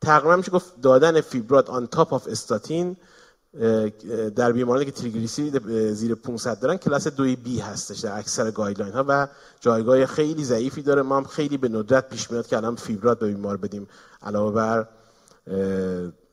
[0.00, 2.96] تقریبا میشه گفت دادن فیبرات on top of استاتین
[4.36, 9.04] در بیمارانی که تریگلیسیرید زیر 500 دارن کلاس 2 بی هستش در اکثر guideline ها
[9.08, 9.28] و
[9.60, 11.02] جایگاه خیلی ضعیفی داره.
[11.02, 13.88] ما هم خیلی به ندرت پیش میاد که الان فیبرات به بیمار بدیم.
[14.22, 14.86] علاوه بر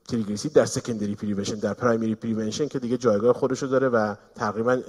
[0.08, 4.82] تریگلیسیرید در secondary prevention در primary prevention که دیگه جایگاه خودشو داره و تقریبا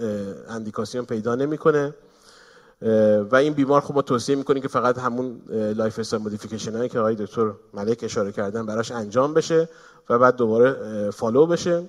[0.49, 1.95] اندیکاسیون پیدا نمی‌کنه.
[3.31, 7.15] و این بیمار خب ما توصیه می‌کنیم که فقط همون lifestyle modification هایی که آقای
[7.15, 9.69] دکتر ملک اشاره کردن براش انجام بشه
[10.11, 11.89] و بعد دوباره follow بشه.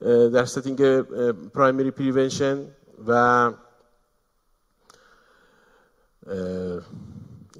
[0.00, 1.00] در setting
[1.32, 2.66] primary prevention
[3.08, 3.52] و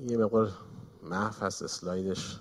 [0.06, 0.52] یه مقدار
[1.02, 2.38] محف هست اسلایدش.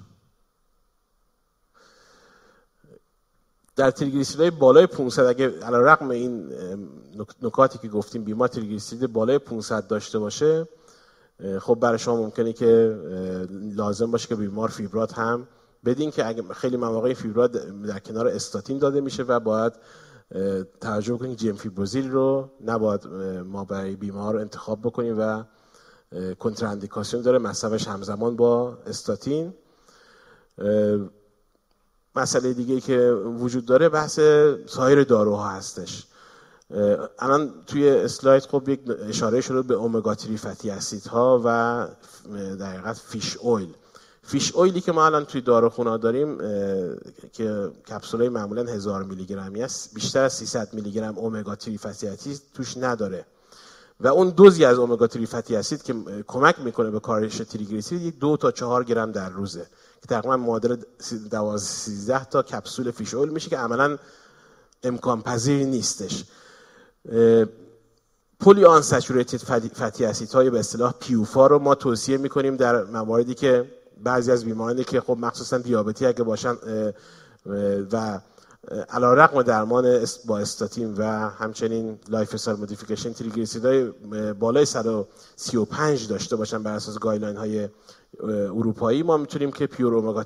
[3.75, 6.53] در تریگلیسیرید بالای 500 اگه علی رقم این
[7.41, 10.67] نکاتی که گفتیم بیمار تریگلیسیرید بالای 500 داشته باشه
[11.59, 12.99] خب برای شما ممکنه که
[13.51, 15.47] لازم باشه که بیمار فیبرات هم
[15.85, 17.51] بدین که اگه خیلی مواقع فیبرات
[17.87, 19.73] در کنار استاتین داده میشه و باید
[20.81, 23.07] توجه کنیم جیم فیبروزیل رو نباید
[23.45, 25.43] ما برای بیمار انتخاب بکنیم و
[26.39, 27.37] کنتراندیکاسیون داره.
[27.37, 29.53] مصرفش همزمان با استاتین.
[32.15, 34.19] مسئله دیگه که وجود داره بحث
[34.65, 36.07] سایر داروها هستش.
[37.19, 41.87] الان توی اسلاید خب یک اشاره شده به اومگا 3 فتی اسید ها و
[42.59, 43.73] در فیش اویل
[44.25, 46.37] فیش اویلی که ما الان توی داروخونه داریم
[47.33, 52.07] که کپسولای معمولا هزار میلی گرمی است بیشتر از 300 میلی گرم اومگا 3 فتی
[52.07, 53.25] اسید توش نداره.
[53.99, 55.95] و اون دوزی از اومگا 3 fatty acid که
[56.27, 59.65] کمک می‌کنه به کاهش تریگلیسیرید دو تا چهار گرم در روزه.
[60.01, 60.75] که تقریبا معادل
[61.29, 63.97] 12 13 تا کپسول fish oil میشه که عملا
[64.83, 66.23] امکان پذیر نیستش.
[68.39, 74.31] polyunsaturated fatty acid های به اصطلاح PUFA رو ما توصیه می‌کنیم در مواردی که بعضی
[74.31, 76.55] از بیمارانی که خب مخصوصا دیابتی اگه باشن
[77.91, 78.19] و
[78.89, 83.83] علی‌رغم درمان با استاتین و همچنین lifestyle modification تریگلیسیریدهای
[84.39, 87.69] بالای 135 داشته باشن بر اساس guideline های
[88.29, 90.23] اروپایی ما می‌تونیم که pure omega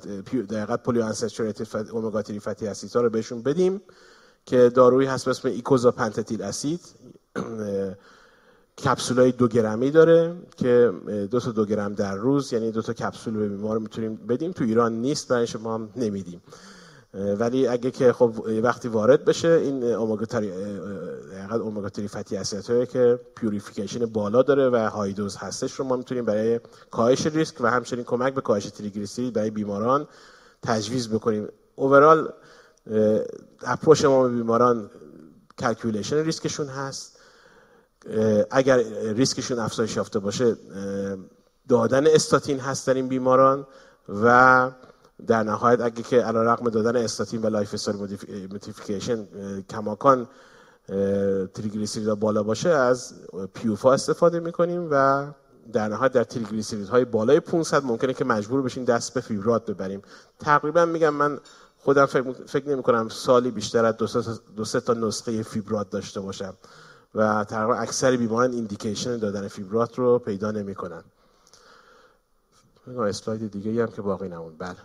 [0.76, 3.80] polyunsaturated omega 3 fatty acid رو بهشون بدیم
[4.46, 6.80] که دارویی هست به اسم icosapent ethyl اسید.
[8.84, 10.92] کپسول دو گرمی داره که
[11.30, 14.52] دو تا دو گرم در روز یعنی دو تا کپسول به بیمار می‌تونیم بدیم.
[14.52, 16.42] تو ایران نیست برای شما هم نمیدیم.
[17.14, 20.52] ولی اگه که خب وقتی وارد بشه این omega three
[21.50, 25.96] omega three fatty acid هایی که purification بالا داره و high dose هستش رو ما
[25.96, 26.60] می‌تونیم برای
[26.90, 30.08] کاهش ریسک و همچنین کمک به کاهش تریگلیسیرید برای بیماران
[30.62, 31.48] تجویز بکنیم.
[31.76, 32.32] overall
[33.62, 34.90] approach ما به بیماران
[35.58, 37.17] calculation ریسکشون هست.
[38.50, 38.78] اگر
[39.14, 40.56] ریسکشون افزایش یافته باشه
[41.68, 43.66] دادن استاتین هست در این بیماران
[44.22, 44.70] و
[45.26, 47.98] در نهایت اگه که علی رغم دادن استاتین و lifestyle
[48.50, 49.26] modification
[49.70, 50.28] کماکان
[51.54, 53.14] تریگلیسیرید بالا باشه از
[53.54, 55.26] PUFA استفاده می‌کنیم و
[55.72, 60.02] در نهایت در تریگلیسیرید های بالای 500 ممکنه که مجبور بشین دست به فیبرات ببریم.
[60.38, 61.38] تقریبا میگم من
[61.78, 63.96] خودم فکر, فکر نمی کنم سالی بیشتر از
[64.56, 66.54] دو سه تا نسخه فیبرات داشته باشم.
[67.14, 71.02] و تقریبا اکثر بیماران indication دادن فیبرات رو پیدا نمی‌کنن.
[72.98, 74.58] اسلاید دیگه هم که باقی نموند.
[74.58, 74.76] بله.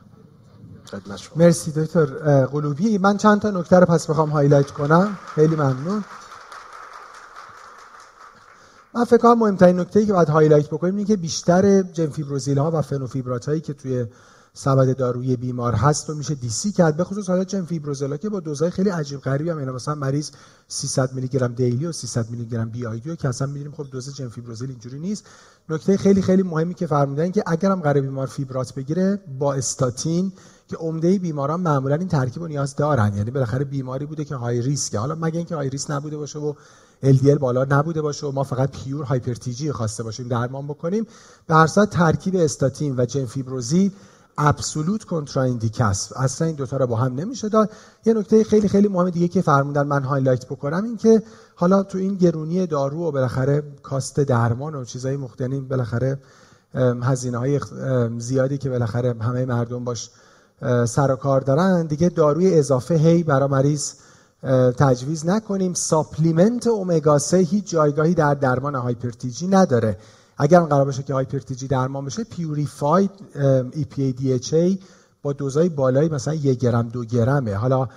[1.35, 2.05] مرسی دکتر
[2.45, 2.97] قلوبی.
[2.97, 5.17] من چند تا نکته رو پس بخوام highlight کنم.
[5.35, 6.03] خیلی ممنون.
[8.93, 12.81] من فکر کنم مهمترین نکته که باید highlight بکنیم اینه که بیشتر جنفیبروزیل ها و
[12.81, 14.05] فنوفیبرات هایی که توی
[14.55, 18.69] سبد دارویی بیمار هست و میشه DC کرد به خصوص حالا جنفیبروزیلا که با دوزای
[18.69, 20.31] خیلی عجیب غریبی هم یعنی مثلا مریض
[20.67, 24.69] 300 میلی گرم daily و 300 میلی گرم BID که اصلا می‌دونیم خب دوز جنفیبروزیل
[24.69, 25.25] اینجوری نیست.
[25.69, 30.31] نکته خیلی خیلی مهمی که فرمودن که اگرم قرار بیمار فیبرات بگیره با استاتین
[30.67, 33.13] که عمده بیماران معمولا این ترکیب رو نیاز دارن.
[33.17, 36.39] یعنی بالاخره بیماری بوده که high risk ه حالا مگه اینکه high risk نبوده باشه
[36.39, 36.53] و
[37.03, 41.07] LDL بالا نبوده باشه و ما فقط pure hyper TG خواسته باشیم درمان بکنیم.
[41.47, 43.91] به هر ترکیب استاتین و جنفیبروزیل
[44.37, 47.69] absolute contraindicate عه اصلا این دوتا رو با هم نمیشه داد.
[48.05, 51.23] یه نکته خیلی خیلی مهم دیگه که فرمودن من highlight بکنم این که
[51.55, 56.19] حالا تو این گرونی دارو و بالاخره cost درمان و چیزهای مختلفی بالاخره
[57.03, 57.59] هزینه های
[58.17, 60.09] زیادی که بالاخره همه مردم باش
[60.85, 61.85] سر و کار دارن.
[61.85, 63.93] دیگه داروی اضافه هی برای مریض
[64.77, 65.73] تجویز نکنیم.
[65.73, 69.97] supplement omega 3 هیچ جایگاهی در درمان hyper TG نداره.
[70.43, 73.11] اگر قرار باشه که hyper TG درمان بشه purified
[73.73, 74.79] EPA DHA
[75.21, 77.55] با دوزای بالایی مثلا یک گرم دو گرمه.
[77.55, 77.87] حالا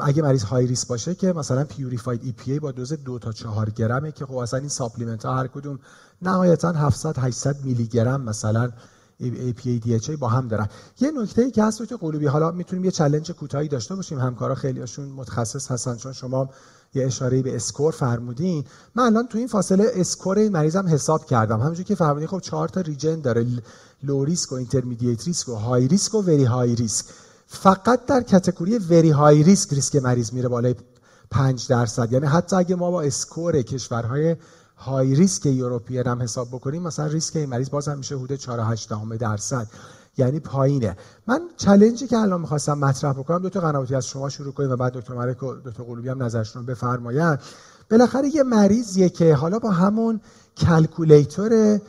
[0.00, 4.12] اگه مریض high risk باشه که مثلا purified EPA با دوز دو تا چهار گرمه
[4.12, 5.78] که خب اصلا این supplement ها هر کدوم
[6.22, 8.70] نهایتا 700 800 میلی گرم مثلا
[9.20, 10.68] APA با هم دارن.
[11.00, 14.20] یه نکته ای که هست دکتر قلوبی حالا می‌تونیم یه challenge کوتاهی داشته باشیم.
[14.20, 16.50] همکارا خیلیاشون متخصص هستن چون شما
[16.96, 18.64] یه اشاره به SCORE فرمودین.
[18.94, 21.60] من الان تو این فاصله SCORE این مریضم حساب کردم.
[21.60, 23.46] همونجوری که فرمودین خب چهار تا region داره.
[24.02, 27.06] low risk و intermediate risk و high risk و very high risk
[27.46, 30.74] فقط در category very high risk ریسک مریض میره بالای
[31.30, 32.12] 5 درصد.
[32.12, 34.36] یعنی حتی اگه ما با SCORE کشورهای
[34.76, 38.60] high risk European هم حساب بکنیم مثلا ریسک این مریض باز هم میشه حدود 4
[38.60, 38.88] 8
[39.18, 39.68] درصد.
[40.16, 40.96] یعنی پایینه.
[41.26, 44.76] من challenge ی که الان می‌خواستم مطرح بکنم دکتر قنواتی از شما شروع کنیم و
[44.76, 47.40] بعد دکتر ملک و دکتر قلوبی هم نظرشون رو بفرمایند.
[47.90, 50.20] بالاخره یه مریضیه که حالا با همون
[50.56, 51.80] calculator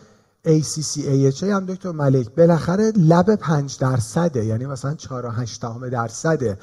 [0.45, 5.61] ACC AHA هم دکتر ملک بالاخره لب 5 درصده یعنی مثلا 4 و 8
[5.91, 6.57] درصده.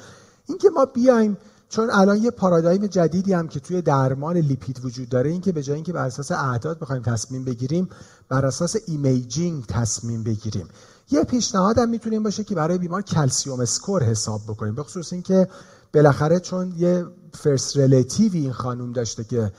[0.45, 1.37] اینکه ما بیایم
[1.69, 5.63] چون الان یه paradigm جدیدی هم که توی درمان لیپید وجود داره این که به
[5.63, 7.89] جای اینکه بر اساس اعداد بخوایم تصمیم بگیریم
[8.29, 10.67] بر اساس imaging تصمیم بگیریم.
[11.11, 15.47] یه پیشنهاد هم می‌تونیم باشه که برای بیمار calcium score حساب بکنیم به خصوص اینکه
[15.93, 19.51] بالاخره چون یه first relative ی این خانوم داشته که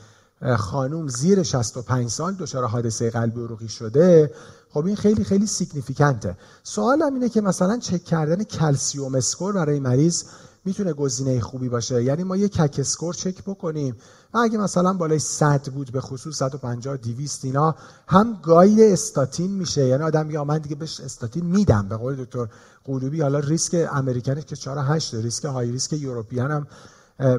[0.56, 4.30] خانوم زیر 65 سال دچار حادثه قلبی عروقی شده
[4.70, 9.80] خب این خیلی خیلی significant ه سوالم اینه که مثلا چک کردن calcium score برای
[9.80, 10.24] مریض
[10.64, 13.96] می‌تونه گزینه خوبی باشه؟ یعنی ما یه CAC score چک بکنیم
[14.38, 17.74] اگه مثلا بالای 100 بود به خصوص 150 200 اینا
[18.08, 19.86] هم guide استاتین میشه.
[19.86, 21.88] یعنی آدم میگه من دیگه بهش استاتین میدم.
[21.88, 22.46] به قول دکتر
[22.84, 26.66] قلوبی حالا ریسک American ی که 4 8 ریسک high risk European هم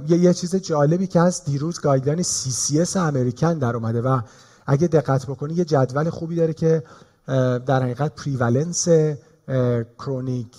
[0.08, 4.22] یه, یه چیز جالبی که هست دیروز guideline اس American در اومده و
[4.66, 6.84] اگه دقت بکنی یه جدول خوبی داره که
[7.66, 8.88] در حقیقت prevalence
[10.00, 10.58] chronic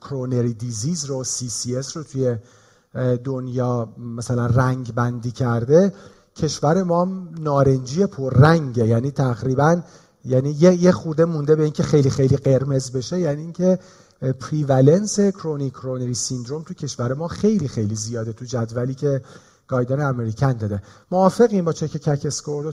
[0.00, 2.36] coronary disease رو اس رو توی
[3.24, 5.92] دنیا مثلا رنگ بندی کرده
[6.36, 7.04] کشور ما
[7.40, 9.82] نارنجی پر رنگه یعنی تقریبا
[10.24, 13.18] یعنی یه, خورده مونده به اینکه خیلی خیلی قرمز بشه.
[13.18, 13.78] یعنی اینکه
[14.40, 19.22] prevalence chronic coronary syndrome تو کشور ما خیلی خیلی زیاده تو جدولی که
[19.68, 20.82] guideline American داده.
[21.10, 22.72] موافقیم با چک کک اسکور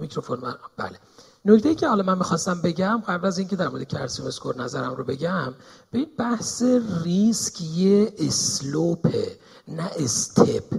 [0.00, 0.40] میکروفون
[0.76, 0.98] بله.
[1.44, 5.04] نکته که حالا من می‌خواستم بگم قبل از اینکه در مورد کلسیم score نظرم رو
[5.04, 5.54] بگم
[5.92, 6.62] به بحث
[7.04, 10.74] ریسک یه slope ه نه step.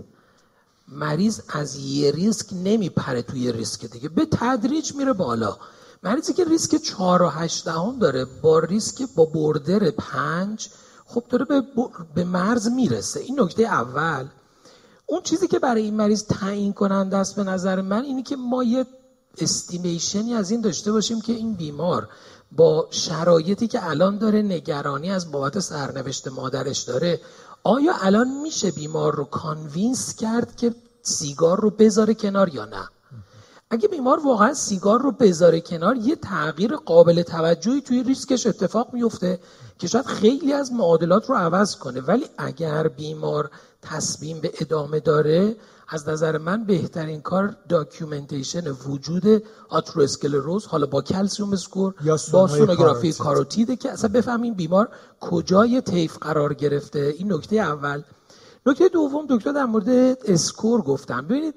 [0.87, 5.57] مریض از یه ریسک نمیپره توی ریسک دیگه به تدریج میره بالا.
[6.03, 10.69] مریضی که ریسک 4 و 8 دهم داره با ریسک با border 5
[11.05, 11.63] خب داره به,
[12.15, 13.19] به مرز می‌رسه.
[13.19, 14.27] این نکته اول.
[15.05, 18.63] اون چیزی که برای این مریض تعیین کننده است به نظر من اینی که ما
[18.63, 18.85] یه
[19.37, 22.09] estimation ی از این داشته باشیم که این بیمار
[22.51, 27.21] با شرایطی که الان داره نگرانی از بابت سرنوشت مادرش داره
[27.63, 32.89] آیا الان میشه بیمار رو convince کرد که سیگار رو بذاره کنار یا نه؟
[33.69, 39.39] اگه بیمار واقعا سیگار رو بذاره کنار یه تغییر قابل توجهی توی ریسکش اتفاق میفته
[39.79, 42.01] که شاید خیلی از معادلات رو عوض کنه.
[42.01, 43.51] ولی اگر بیمار
[43.81, 45.55] تصمیم به ادامه داره
[45.93, 51.93] از نظر من بهترین کار documentation وجود آتروسکلروز حالا با calcium score
[52.31, 54.89] با سونوگرافی کاروتیده که اصلا بفهمیم بیمار
[55.19, 57.13] کجای طیف قرار گرفته.
[57.17, 58.01] این نکته اول.
[58.65, 61.27] نکته دوم دکتر در مورد SCORE گفتم.
[61.27, 61.55] ببینید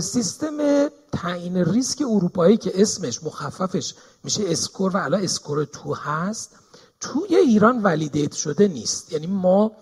[0.00, 6.56] سیستم تعیین ریسک اروپایی که اسمش مخففش میشه SCORE و الان SCORE two هست
[7.00, 9.12] توی ایران validate شده نیست.
[9.12, 9.72] یعنی ما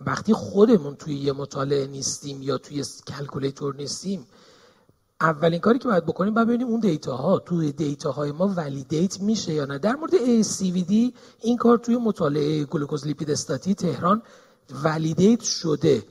[0.00, 4.26] وقتی خودمون توی یه مطالعه نیستیم یا توی calculator نیستیم
[5.20, 9.20] اولین کاری که باید بکنیم باید ببینیم اون data ها توی data های ما validate
[9.20, 9.78] میشه یا نه.
[9.78, 10.92] در مورد ASCVD
[11.42, 14.22] این کار توی مطالعه glucose lipid study تهران
[14.84, 16.02] validate شده.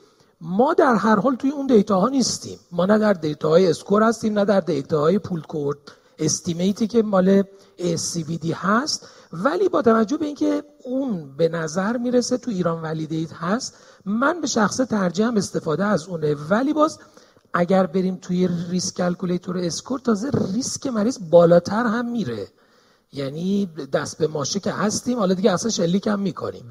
[0.42, 2.60] ما در هر حال توی اون data ها نیستیم.
[2.72, 5.78] ما نه در data های SCORE هستیم نه در data های pooled cohort.
[6.20, 7.44] estimate ی که مال
[7.78, 13.74] ASCVD هست ولی با توجه به اینکه اون به نظر می‌رسه تو ایران validate هست
[14.06, 16.36] من به شخص ترجیحم استفاده از اونه.
[16.36, 17.00] ولی باز
[17.54, 22.48] اگر بریم توی risk calculator SCORE تازه ریسک مریض بالاتر هم میره.
[23.14, 26.66] یعنی دست به ماشه که هستیم حالا دیگه اصلا شلیک هم می‌کنیم.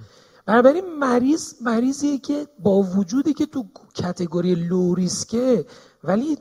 [0.47, 3.64] بنابراین مریض مریضیه که با وجودی که تو
[3.95, 5.66] category low risk ه
[6.05, 6.38] ولی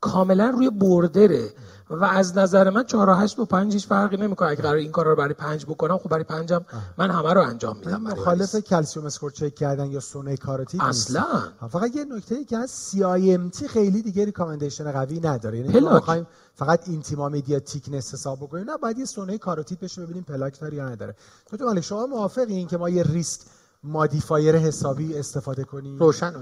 [0.00, 1.54] کاملا روی border ه.
[1.90, 4.48] و از نظر من 4 و 8 با 5 هیچ فرقی نمی‌کنه.
[4.48, 6.64] اگه قرار این کارا رو برای 5 بکنم خب برای 5 هم
[6.98, 8.02] من همه رو انجام میدم.
[8.02, 11.24] مخالف calcium score چک کردن یا سونو کاروتید اصلا.
[11.70, 15.58] فقط یه نکته ای که از CIMT خیلی دیگه recommendation قوی نداره.
[15.58, 18.70] یعنی ما می‌خوایم فقط intima media thickness حساب بکنیم.
[18.70, 21.14] نه باید یه سونو کاروتید بشه ببینیم پلاک داره یا نداره.
[21.46, 23.40] تو مال شما موافقین که ما یه risk
[23.84, 26.34] modifier حسابی استفاده کنیم؟ روشن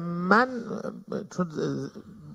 [0.00, 0.48] من
[1.30, 1.50] چون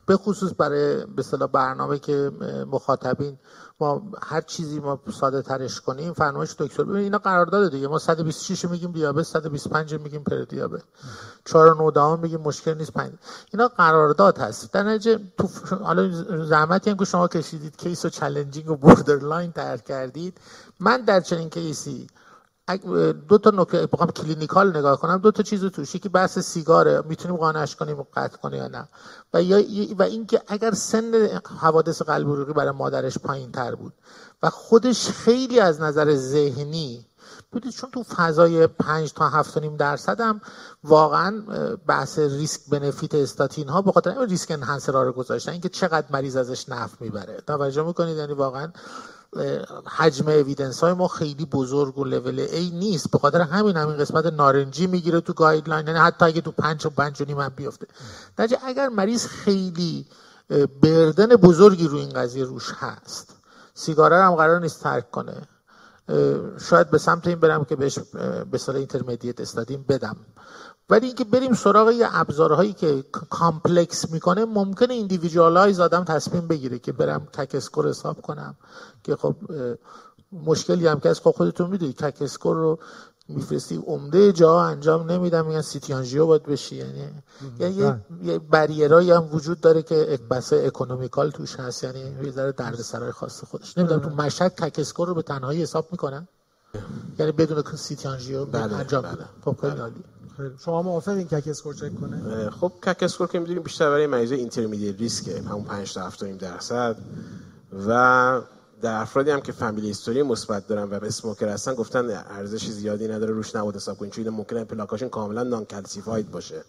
[0.06, 2.32] به خصوص برای به برنامه که
[2.72, 3.38] مخاطبین
[3.80, 7.88] ما هر چیزی ما ساده ترش کنیم فرمایش دکتر ببین اینا قرارداده دیگه.
[7.88, 10.84] ما 126 میگیم دیابت 125 میگیم پردیابت
[11.46, 13.12] 4 و 9 میگیم مشکل نیست 5
[13.54, 14.74] اینا قرارداد هست.
[14.74, 16.10] در نتیجه تو حالا
[16.46, 20.38] زحمتی هم که شما کشیدید case و challenging و borderline تر کردید.
[20.80, 22.08] من در چنین case ی
[23.28, 27.38] دو تا نکته بخوام clinical نگاه کنم دو تا چیز توش که بحث سیگاره می‌تونیم
[27.38, 28.88] قانعش کنیم و قطع کنیم یا نه.
[29.34, 29.64] و یا
[29.98, 33.94] و اینکه اگر سن حوادث قلب عروقی برای مادرش پایین تر بود
[34.44, 37.06] و خودش خیلی از نظر ذهنی
[37.52, 40.42] بودید چون تو فضای 5 تا 7 نیم درصد هم
[40.84, 41.44] واقعا
[41.88, 45.52] بحث risk benefit استاتین ها به خاطر risk enhancer رو گذاشتن.
[45.52, 47.42] اینکه چقدر مریض ازش نفع می‌بره.
[47.48, 48.72] توجه می‌کنید؟ یعنی واقعا
[49.98, 53.12] حجم evidence های ما خیلی بزرگ و لول A نیست.
[53.12, 56.90] به خاطر همین همین قسمت نارنجی می‌گیره تو guideline یعنی حتی اگه تو 5 و
[56.90, 57.88] 5 و نیم هم بیفته.
[58.64, 60.06] اگر مریض خیلی
[60.82, 63.36] burden بزرگی رو این قضیه روش هست
[63.74, 65.42] سیگاره هم قرار نیست ترک کنه
[66.70, 68.00] شاید به سمت این برم که بهش
[68.52, 70.16] به اصطلاح intermediate استاتینم بدم.
[70.90, 76.92] ولی اینکه بریم سراغ یه ابزارهایی که complex می‌کنه ممکنه individualize آدم تصمیم بگیره که
[76.92, 78.56] برم CAC score حساب کنم
[79.04, 79.36] که خب
[80.32, 82.80] مشکلی هم که از خب خودتون می‌دونید CAC score رو
[83.28, 85.46] میفرستی عمده جا انجام نمیدم.
[85.46, 86.76] میگن CT angio باید بشی.
[86.76, 91.84] یعنی یه, یه barrier ایی هم وجود داره که بحث economical توش هست.
[91.84, 93.78] یعنی یه ذره دردسرای خاص خودش.
[93.78, 96.28] نمی‌دونم تو مشهد CAC score رو به تنهایی حساب می‌کنن؟
[97.20, 99.16] یعنی بدون CT angio بله، انجام بله.
[99.16, 99.30] بدن.
[99.46, 100.04] خب خیلی عالی.
[100.66, 105.00] شما موافقین CAC score چک کنه؟ خب CAC score که می‌دونیم بیشتر برای مریض intermediate
[105.00, 106.98] risk ه همون 5 تا 7 درصد.
[107.88, 108.42] و
[108.82, 113.34] در افرادی هم که family history مثبت دارن و smoker هستن گفتن ارزش زیادی نداره
[113.34, 115.66] روش نباید حساب کنید چون ممکنه پلاکاشون کاملا non
[116.32, 116.64] باشه.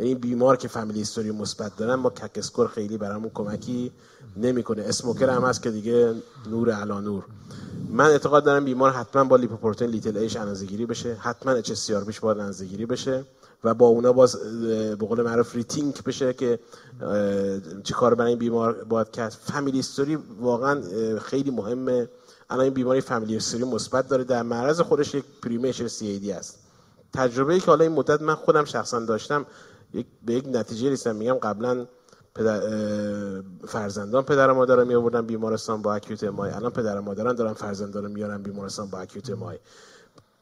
[0.00, 3.92] یعنی بیمار که family history مثبت دارن ما CAC score خیلی برامون کمکی
[4.36, 4.82] نمی‌کنه.
[4.82, 6.14] smoker هم هست که دیگه
[6.50, 7.24] نور علی نور
[7.90, 11.14] من اعتقاد دارم بیمار حتما با lipoprotein little a ش اندازه‌گیری بشه.
[11.14, 13.24] حتما hs-CRP ش باید اندازه‌گیری بشه
[13.64, 14.36] و با اونا باز
[14.98, 16.58] به قول معروف rethink بشه که
[17.84, 19.32] چه کار برای این بیمار باید کرد.
[19.32, 20.80] فامیلی استوری واقعا
[21.18, 22.08] خیلی مهمه.
[22.50, 24.24] الان این بیماری فامیلی استوری مثبت داره.
[24.24, 26.58] در معرض خودش یک پریمیشر سی ای دی است
[27.12, 29.46] تجربه ای که حالا این مدت من خودم شخصا داشتم
[29.96, 31.86] یک به یک نتیجه رسیدم میگم قبلا
[32.34, 32.60] پدر
[33.68, 37.52] فرزندان پدر و مادر می آوردن بیمارستان با اکیوت مای الان پدر و مادران دارن
[37.52, 39.58] فرزندان میارن بیمارستان با اکیوت مای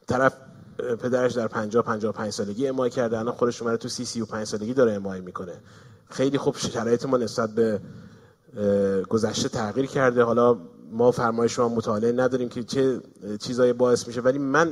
[0.07, 0.33] طرف
[0.77, 3.19] پدرش در 50 55 سالگی امای کرده.
[3.19, 5.53] الان خودش اومده تو 30 35 سالگی داره امای می‌کنه.
[6.09, 7.81] خیلی خوب شرایط ما نسبت به
[9.09, 10.23] گذشته تغییر کرده.
[10.23, 10.57] حالا
[10.91, 13.01] ما فرمایش شما مطالعه نداریم که چه
[13.39, 14.21] چیزایی باعث میشه.
[14.21, 14.71] ولی من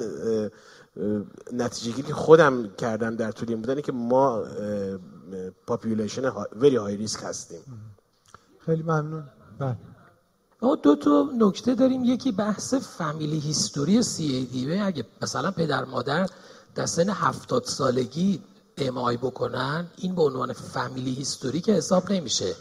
[1.54, 4.44] نتیجه که خودم کردم در طول این بودن که ما
[5.68, 7.60] population very high risk هستیم.
[8.66, 9.24] خیلی ممنون.
[9.60, 9.78] بله.
[10.62, 12.04] ما دو تا نکته داریم.
[12.04, 14.80] یکی بحث family history CAD.
[14.80, 16.30] اگه مثلا پدر مادر
[16.76, 18.42] در سن هفتاد سالگی
[18.78, 22.56] امای بکنن این به عنوان فامیلی هیستوری که حساب نمیشه.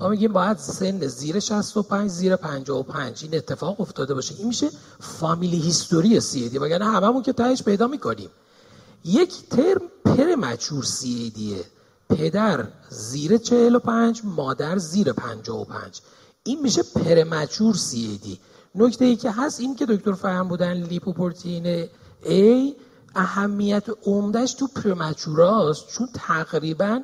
[0.00, 4.34] ما میگیم باید سن زیر 65 زیر 55 این اتفاق افتاده باشه.
[4.38, 8.30] این میشه فامیلی هیستوری سی دی وگرنه هممون که تهش پیدا می‌کنیم.
[9.04, 11.64] یک ترم پر مچور سی ای دیه
[12.08, 16.00] پدر زیر 45 مادر زیر 55
[16.44, 18.40] این میشه پرمچور سی ای دی
[18.74, 21.86] نکته ای که هست این که دکتر فهم بودن لیپوپروتئین
[22.24, 22.72] A
[23.18, 27.00] اهمیت عمدهش تو پرمچوراست چون تقریبا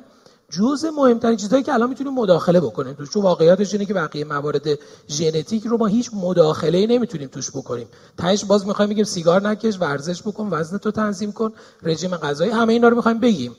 [0.49, 4.67] جزء مهمترین چیزهایی که الان می‌تونیم مداخله بکنیم چون واقعیتش اینه که بقیه موارد
[5.09, 7.87] ژنتیک رو ما هیچ مداخله ای نمی‌تونیم توش بکنیم.
[8.17, 11.53] تهش باز می‌خوایم بگیم سیگار نکش ورزش بکن وزن تو تنظیم کن
[11.83, 13.55] رژیم غذایی همه اینا رو می‌خوایم بگیم.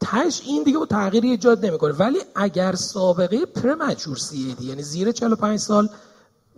[0.00, 1.92] تش این دیگه با تغییری ایجاد نمی‌کنه.
[1.92, 5.88] ولی اگر سابقه پرمچور سی یعنی زیر 45 سال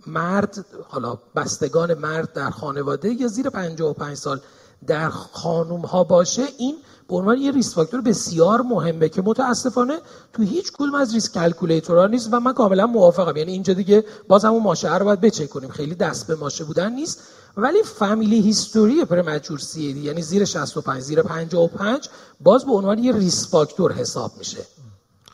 [0.07, 4.41] مرد حالا بستگان مرد در خانواده یا زیر 55 سال
[4.87, 6.77] در خانوم ها باشه این
[7.09, 9.99] به عنوان یه risk factor بسیار مهمه که متاسفانه
[10.33, 13.37] تو هیچ کدوم از risk calculator ها نیست و من کاملا موافقم.
[13.37, 15.69] یعنی اینجا دیگه باز همون ماشه رو باید بچکونیم.
[15.69, 17.23] خیلی دست به ماشه بودن نیست.
[17.57, 22.09] ولی family history premature C یعنی زیر 65 زیر 55
[22.39, 24.65] باز به عنوان یه risk factor حساب میشه.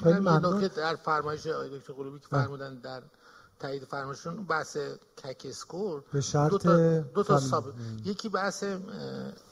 [0.04, 0.70] خیلی ممنون.
[0.78, 3.02] در فرمایش آقای دکتر قلوبی که فرمودن در
[3.60, 4.78] تایید فرمایشون بحث
[5.24, 6.04] CAC score.
[6.14, 7.64] به شرط دو تا, دو تا
[8.06, 8.64] یکی بحث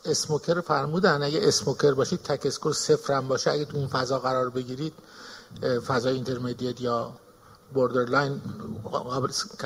[0.05, 1.23] smoker فرمودن.
[1.23, 3.51] اگه smoker باشید CAC score صفر هم باشه.
[3.51, 4.93] اگه تو اون فضا قرار بگیرید
[5.87, 7.13] فضای intermediate یا
[7.73, 8.41] borderline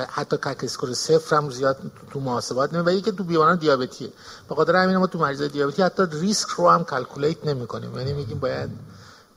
[0.08, 1.78] حتی CAC score صفر هم زیاد
[2.10, 4.12] تو محاسبات نمی و یکی تو بیماران دیابتیه.
[4.48, 7.98] به خاطر همین ما تو مریض دیابتی حتی ریسک رو هم calculate نمی کنیم.
[7.98, 8.70] یعنی میگیم باید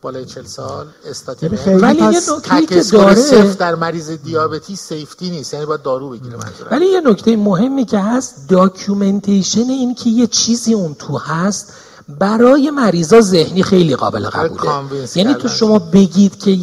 [0.01, 1.49] بالای 40 سال استاتین
[1.79, 6.37] ولی یه نکته که داره در مریض دیابتی safety نیست یعنی باید دارو بگیره
[6.71, 11.73] ولی یه نکته مهمی که هست documentation این که یه چیزی اون تو هست
[12.19, 15.07] برای مریضا ذهنی خیلی قابل قبوله.
[15.15, 16.57] یعنی تو شما بگید که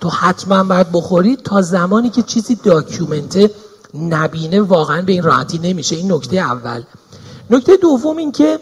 [0.00, 3.50] تو حتما باید بخورید تا زمانی که چیزی document
[3.94, 5.96] نبینه واقعا به این راحتی نمیشه.
[5.96, 6.82] این نکته اول.
[7.50, 8.58] نکته دوم این که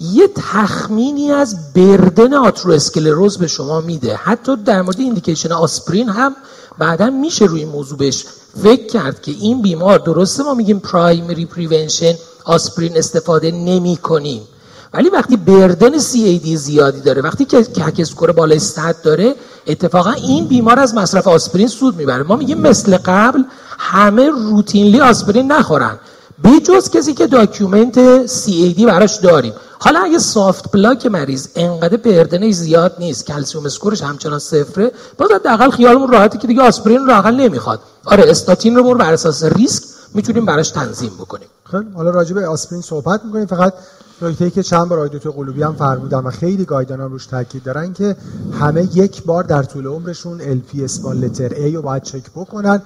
[0.00, 4.16] یه تخمینی از burden آتروسکلروز به شما میده.
[4.16, 6.36] حتی در مورد indication آسپرین هم
[6.78, 8.24] بعدا میشه روی این موضوع بهش
[8.62, 14.42] فکر کرد که این بیمار درسته ما میگیم primary prevention آسپرین استفاده نمی کنیم.
[14.94, 19.34] ولی وقتی burden ی زیادی داره وقتی که CAC score بالای 100 داره
[19.66, 22.22] اتفاقا این بیمار از مصرف آسپرین سود می‌بره.
[22.22, 23.42] ما میگیم مثل قبل
[23.78, 25.98] همه routinely آسپرین نخورن.
[26.64, 29.52] جز کسی که document CAD براش داریم.
[29.78, 34.92] حالا اگه soft plaque مریض انقدر burden ش زیاد نیست calcium score ش همچنان صفره
[35.18, 37.80] باز حداقل خیالمون راحتی که دیگه آسپرین رو اقل نمی‌خواد.
[38.04, 39.82] آره استاتین رو بر اساس ریسک
[40.14, 41.48] می‌تونیم براش تنظیم بکنیم.
[41.70, 43.74] خیلی حالا راجع به آسپرین صحبت می‌کنیم فقط
[44.22, 47.92] نکته که چند بار دکتر قلوبی هم فرمودن و خیلی guideline هم روش تاکید دارن
[47.92, 48.16] که
[48.60, 52.82] همه یک بار در طول عمرشون P small letter a رو باید چک بکنن.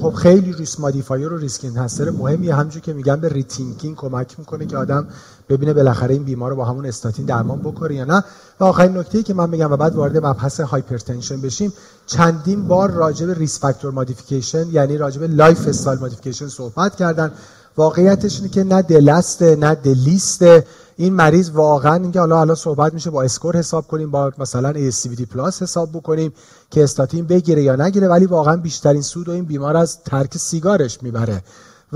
[0.00, 4.66] خب خیلی risk modifier و risk enhancer مهمیه همونجوری که میگن به rethinking کمک می‌کنه
[4.66, 5.06] که آدم
[5.48, 8.24] ببینه بالاخره این بیمار رو با همون استاتین درمان بکنه یا نه.
[8.60, 11.72] و آخرین نکته که من میگم و بعد وارد مبحث hypertension بشیم
[12.06, 17.32] چندین بار راجع به risk factor modification یعنی راجع به lifestyle modification صحبت کردن.
[17.76, 20.66] واقعیتش اینه که نه دلسته نه دلیسته
[20.96, 25.22] این مریض واقعا اینکه حالا حالا صحبت میشه با score حساب کنیم با مثلا ASCVD
[25.22, 26.32] plus حساب بکنیم
[26.70, 31.02] که استاتین بگیره یا نگیره ولی واقعا بیشترین سود و این بیمار از ترک سیگارش
[31.02, 31.42] می‌بره.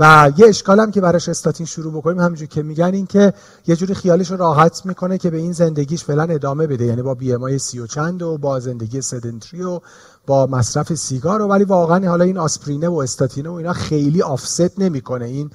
[0.01, 3.33] و یه اشکال هم که براش استاتین شروع بکنیم همونجور که میگن این که
[3.67, 6.85] یه جوری خیالش راحت می‌کنه که به این زندگیش فعلا ادامه بده.
[6.85, 9.79] یعنی با BMI سی و چند و با زندگی sedentary و
[10.27, 14.79] با مصرف سیگار و ولی واقعا حالا این آسپرینه و استاتینه و اینا خیلی offset
[14.79, 15.49] نمی‌کنه این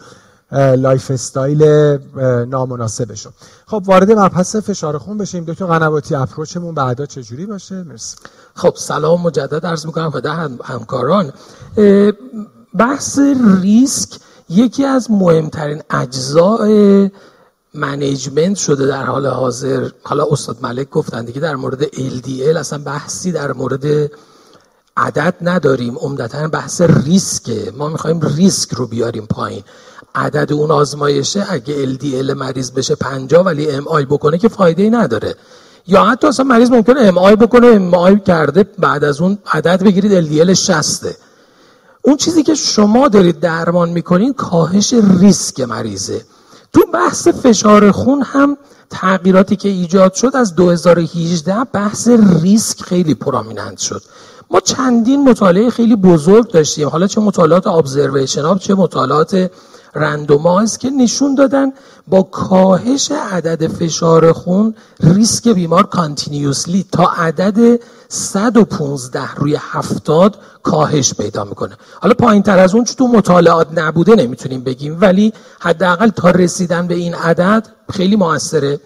[0.52, 1.62] lifestyle
[2.48, 3.30] نامناسبشو.
[3.66, 5.44] خب وارد مبحث فشار خون بشیم.
[5.44, 8.16] دکتر قنواتی approach مون بعدا چجوری باشه؟ مرسی.
[8.54, 9.66] خب سلام مجدد.
[9.66, 10.32] عرض می‌کنم خدمت
[10.64, 11.32] همکاران.
[12.78, 13.18] بحث
[13.60, 17.10] ریسک یکی از مهمترین اجزای
[17.74, 19.90] management شده در حال حاضر.
[20.02, 24.10] حالا استاد ملک گفتن دیگه در مورد LDL اصلا بحثی در مورد
[24.96, 25.98] عدد نداریم.
[25.98, 29.62] عمدتا بحث ریسکه ما می‌خوایم ریسک رو بیاریم پایین.
[30.14, 35.34] عدد اون آزمایشه اگه LDL مریض بشه 50 ولی MI بکنه که فایده ای نداره.
[35.86, 40.52] یا حتی اصلا مریض ممکنه MI بکنه MI کرده بعد از اون عدد بگیرید LDL
[40.52, 41.25] 60
[42.06, 46.24] اون چیزی که شما دارید درمان می‌کنین کاهش ریسک مریضه.
[46.72, 48.56] تو بحث فشار خون هم
[48.90, 52.08] تغییراتی که ایجاد شد از 2018 بحث
[52.42, 54.02] ریسک خیلی prominent شد.
[54.50, 56.88] ما چندین مطالعه خیلی بزرگ داشتیم.
[56.88, 59.50] حالا چه مطالعات observation چه مطالعات
[59.96, 61.72] randomize که نشون دادن
[62.08, 71.44] با کاهش عدد فشار خون ریسک بیمار continuously تا عدد 115 روی 70 کاهش پیدا
[71.44, 71.76] می‌کنه.
[72.00, 76.94] حالا پایین تر از اون تو مطالعات نبوده نمی‌تونیم بگیم ولی حداقل تا رسیدن به
[76.94, 78.80] این عدد خیلی موثره.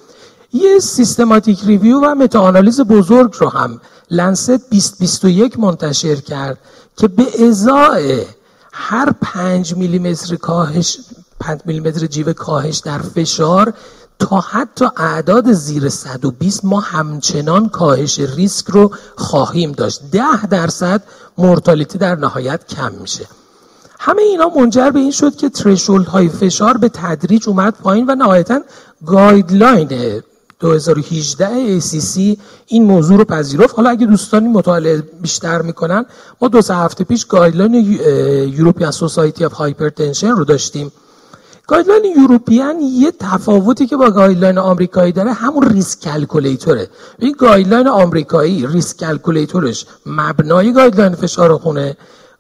[0.53, 3.81] یه systematic review و متاآنالیز بزرگ رو هم
[4.11, 6.59] Lancet 2021 منتشر کرد
[6.97, 8.25] که به ازای
[8.73, 10.99] هر 5 میلیمتر کاهش
[11.41, 13.75] 5 میلیمتر جیوه کاهش در فشار
[14.19, 20.01] تا حتی اعداد زیر 120 ما همچنان کاهش ریسک رو خواهیم داشت.
[20.13, 21.03] 10 درصد
[21.39, 23.27] mortality در نهایت کم میشه.
[23.99, 28.15] همه اینا منجر به این شد که threshold های فشار به تدریج اومد پایین و
[28.15, 28.61] نهایتا
[29.07, 30.23] guideline
[30.61, 33.75] 2018 ACC این موضوع رو پذیرفت.
[33.75, 36.05] حالا اگه دوستانی مطالعه بیشتر می‌کنن
[36.41, 37.75] ما دو سه هفته پیش guideline
[38.55, 40.93] European Society of Hypertension رو داشتیم.
[41.67, 46.89] guideline European یه تفاوتی که با guideline آمریکایی داره همون risk calculator ه.
[47.19, 51.97] این guideline آمریکایی risk calculator ش مبنای guideline فشار خونه.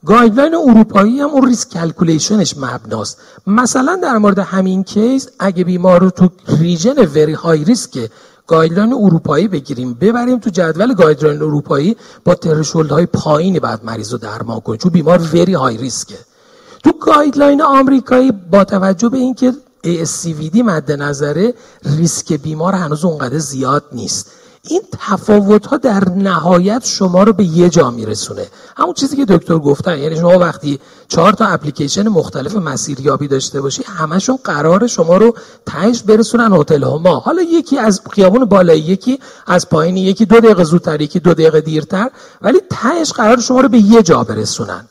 [0.06, 3.18] guideline اروپایی هم اون risk calculation ش مبناست.
[3.46, 8.11] مثلا در مورد همین case اگه بیمار رو تو region very high risk
[8.46, 14.18] guideline اروپایی بگیریم ببریم تو جدول guideline اروپایی با threshold های پایینی بعد مریض رو
[14.18, 16.18] درمان کنیم چون بیمار very high risk ه
[16.84, 19.53] تو guideline آمریکایی با توجه به اینکه
[19.86, 24.32] ASCVD مد نظره ریسک بیمار هنوز اونقدر زیاد نیست.
[24.62, 28.46] این تفاوت ها در نهایت شما رو به یه جا میرسونه.
[28.76, 33.82] همون چیزی که دکتر گفتن یعنی شما وقتی چهار تا اپلیکیشن مختلف مسیریابی داشته باشی
[33.86, 35.34] همشون قرار شما رو
[35.66, 40.64] تهش برسونن هتل ما حالا یکی از خیابون بالایی یکی از پایین یکی دو دقیقه
[40.64, 42.11] زودتر یکی دو دقیقه دیرتر
[42.42, 44.88] ولی تهش قرار شما رو به یه جا برسونن.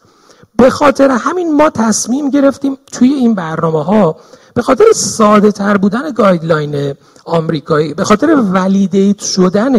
[0.55, 4.15] به خاطر همین ما تصمیم گرفتیم توی این برنامه ها
[4.53, 6.93] به خاطر ساده تر بودن guideline
[7.29, 9.75] آمریکایی به خاطر validate شدن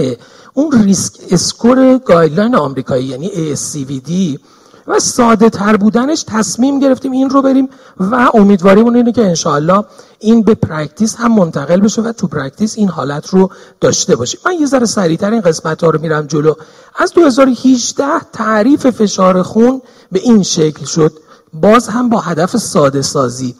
[0.55, 4.39] اون risk score guideline آمریکایی یعنی ASCVD
[4.87, 7.69] و ساده تر بودنش تصمیم گرفتیم این رو بریم
[8.01, 9.85] و امیدواریمون اینه که انشاءالله
[10.19, 14.41] این به practice هم منتقل بشه و تو practice این حالت رو داشته باشیم.
[14.47, 16.55] من یه ذره سریعتر این قسمت ها رو میرم جلو.
[16.97, 19.83] از 2018 تعریف فشار خون
[20.13, 21.13] به این شکل شد.
[21.53, 23.55] باز هم با هدف ساده سازی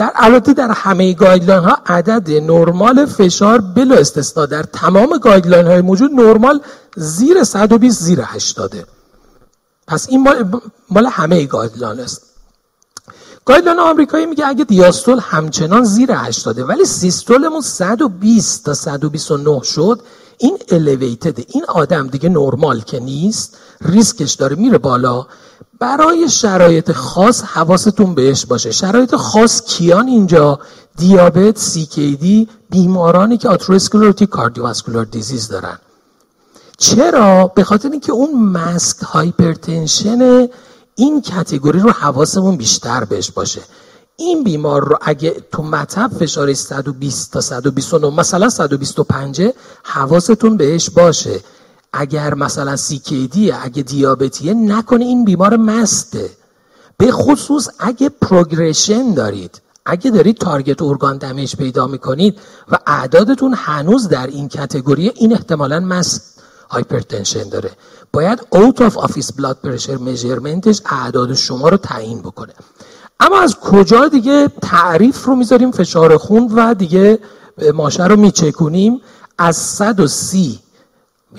[0.00, 5.80] در البته در همه guideline ها عدد نرمال فشار بلا استثنا در تمام guideline های
[5.80, 6.60] موجود نرمال
[6.96, 8.74] زیر 120 زیر 80
[9.86, 12.22] پس این مال, مال همه guideline هاست.
[13.44, 20.00] guideline آمریکایی میگه اگه دیاستول همچنان زیر 80 ولی سیستولمون 120 تا 129 شد
[20.38, 25.26] این elevated این آدم دیگه نرمال که نیست ریسکش داره میره بالا.
[25.80, 28.70] برای شرایط خاص حواستون بهش باشه.
[28.70, 30.60] شرایط خاص کیان اینجا؟
[30.96, 35.78] دیابت دی بیمارانی که atherosclerotic cardiovascular disease دارن.
[36.78, 40.48] چرا؟ به خاطر اینکه اون masked hypertension
[40.94, 43.60] این category رو حواسمون بیشتر بهش باشه.
[44.16, 49.42] این بیمار رو اگه تو مطب فشار 120 تا 129 مثلا 125
[49.82, 51.40] حواستون بهش باشه.
[51.92, 56.30] اگر مثلا CKD یه اگه دیابتیه نکنه این بیمار masked ه.
[56.96, 62.38] به خصوص اگه progression دارید اگه دارید target organ damage پیدا می‌کنید
[62.72, 67.70] و اعدادتون هنوز در این category این احتمالا masked hypertension داره.
[68.12, 72.52] باید out of office blood pressure measurement ش اعداد شما رو تعیین بکنه.
[73.20, 77.18] اما از کجا دیگه تعریف رو می‌ذاریم؟ فشار خون و دیگه
[77.74, 79.00] ماشه رو میچکونیم؟
[79.38, 80.58] از 130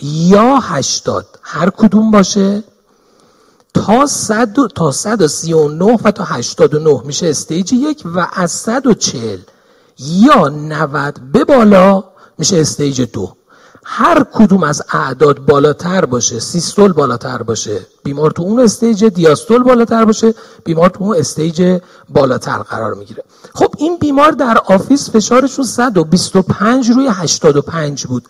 [0.01, 2.63] یا 80 هر کدوم باشه.
[3.73, 9.39] تا 100 تا 139 و تا 89 میشه stage یک و از 140
[9.99, 12.03] یا 90 به بالا
[12.37, 13.35] میشه stage دو.
[13.83, 20.05] هر کدوم از اعداد بالاتر باشه سیستول بالاتر باشه بیمار تو اون stage دیاستول بالاتر
[20.05, 20.33] باشه
[20.63, 23.23] بیمار تو اون stage بالاتر قرار می‌گیره.
[23.55, 28.27] خب این بیمار در office فشارشون 125 روی 85 بود.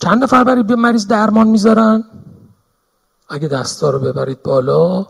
[0.00, 2.04] چند نفر برای مریض درمان می‌ذارن؟
[3.28, 5.06] اگه دستا رو ببرید بالا.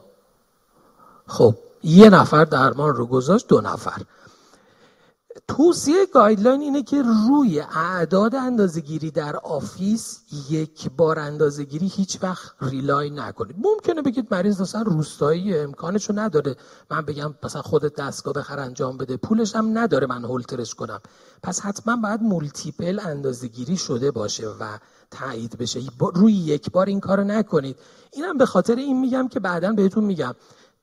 [1.26, 4.02] خب یه نفر درمان رو گذاشت دو نفر.
[5.48, 13.10] توصیه guideline اینه که روی اعداد اندازگیری در office یک بار اندازگیری هیچ وقت rely
[13.10, 13.56] نکنید.
[13.58, 16.56] ممکنه بگید مریض مثلا روستایی امکانشو نداره.
[16.90, 19.16] من بگم مثلا خودت دستگاه بخر انجام بده.
[19.16, 21.00] پولش هم نداره من هولترش کنم.
[21.44, 24.78] پس حتما باید multiple اندازگیری شده باشه و
[25.10, 25.80] تایید بشه.
[26.14, 27.76] روی یک بار این کارو نکنید.
[28.12, 30.34] اینم به خاطر این میگم که بعدا بهتون میگم.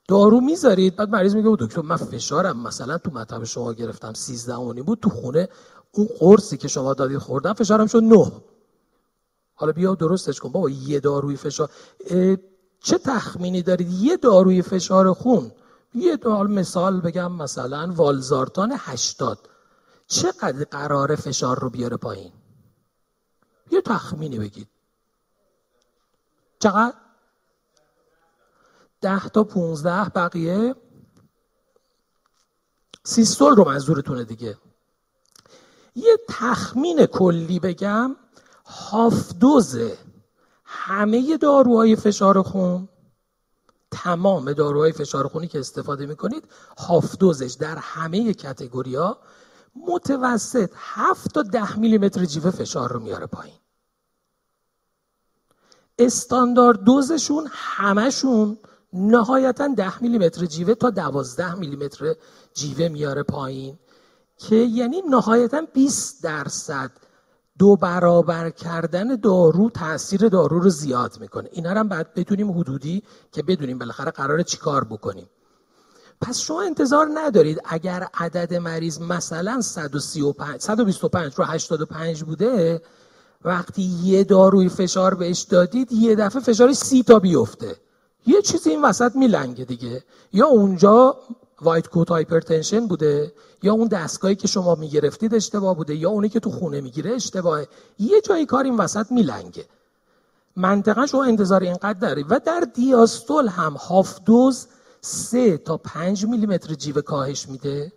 [0.08, 2.60] دارو می‌ذارید بعد مریض میگه دکتر من فشارم.
[2.60, 5.50] مثلا تو مطب شما گرفتم 13 اونی بود تو خونه
[5.92, 8.32] اون قرصی که شما دادید خوردم فشارم شد 9
[9.54, 10.50] حالا بیا درستش کن.
[10.50, 11.70] بابا یه داروی فشار.
[12.84, 15.52] چه تخمینی دارید؟ یه داروی فشار خون.
[15.96, 19.38] یه مثال بگم مثلا والزارتان 80
[20.12, 22.32] چقدر قرار فشار رو بیاره پایین؟
[23.72, 24.68] یه تخمینی بگید.
[26.60, 26.94] چقدر؟
[29.02, 30.76] ده تا پونزده بقیه؟
[33.04, 34.58] سیستول رو منظورتونه دیگه.
[35.96, 38.16] یه تخمین کلی بگم
[38.66, 39.78] هاف دوز
[40.66, 42.90] همه داروهای فشار خون
[43.92, 46.44] تمام داروهای فشار خونی که استفاده می‌کنید
[46.78, 49.20] هاف دوزش در همه کتگوری ها
[49.76, 53.56] متوسط 7 تا 10 میلیمتر جیوه فشار رو میاره پایین.
[56.00, 58.58] استاندارد دوزشون همشون
[58.94, 62.16] نهایتا 10 میلیمتر جیوه تا 12 میلیمتر
[62.54, 63.80] جیوه میاره پایین
[64.38, 66.92] که یعنی نهایتا 20 درصد
[67.58, 71.50] دو برابر کردن دارو تاثیر دارو رو زیاد می‌کنه.
[71.52, 75.30] اینا هم باید بدونیم حدودی که بدونیم بالاخره قراره چیکار بکنیم.
[76.22, 82.82] پس شما انتظار ندارید اگر عدد مریض مثلا 135 125 رو 85 بوده
[83.46, 87.76] وقتی یه داروی فشار بهش دادید یه دفعه فشارش سی تا بیفته.
[88.28, 90.04] یه چیزی این وسط میلنگه دیگه.
[90.34, 91.18] یا اونجا
[91.62, 93.34] white coat hypertension بوده
[93.64, 97.68] یا اون دستگاهی که شما می‌گرفتید اشتباه بوده یا اونی که تو خونه می‌گیره اشتباهه.
[98.00, 99.66] یه جایی کار این وسط میلنگه.
[100.56, 102.26] منطقا شما انتظار اینقدر دارید.
[102.30, 104.68] و در دیاستول هم half dose
[105.02, 107.94] سه تا پنج میلیمتر جیوه کاهش میده.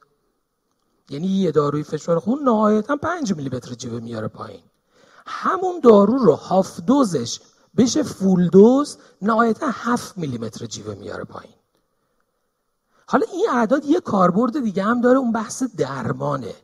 [1.10, 4.62] یعنی یه داروی فشار خون نهایتا پنج میلیمتر جیوه میاره پایین.
[5.26, 7.40] همون دارو رو half dose ش
[7.76, 11.54] بشه full dose نهایتا 7 میلیمتر جیوه میاره پایین.
[13.06, 16.54] حالا این اعداد یه کاربرد دیگه هم داره اون بحث درمانه.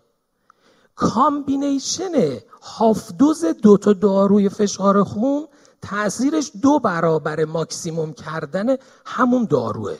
[0.95, 5.47] combination half dose دو تا داروی فشار خون
[5.83, 8.77] تاثیرش دو برابر ماکسیموم کردن
[9.07, 9.97] همون داروه.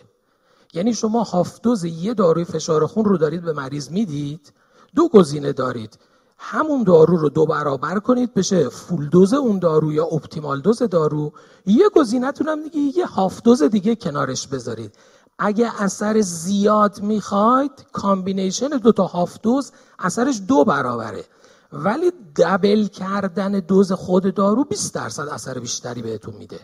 [0.75, 4.53] یعنی شما half dose یه داروی فشار خون رو دارید به مریض می‌دید؟
[4.95, 5.99] دو گزینه دارید.
[6.39, 11.33] همون دارو رو دو برابر کنید بشه full dose اون دارو یا optimal dose دارو.
[11.67, 14.95] یه گزینهتون هم دیگه یه half dose دیگه کنارش بذارید.
[15.39, 21.25] اگه اثر زیاد می‌خواید combination دو تا half dose اثرش دو برابره.
[21.73, 26.61] ولی دبل کردن دوز خود دارو 20 درصد اثر بیشتری بهتون میده.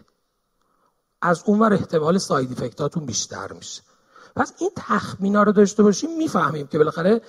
[1.22, 3.82] از اونور احتمال ساید افکتاتون بیشتر میشه.
[4.36, 7.20] پس این تخمینا رو داشته باشیم می‌فهمیم که بالاخره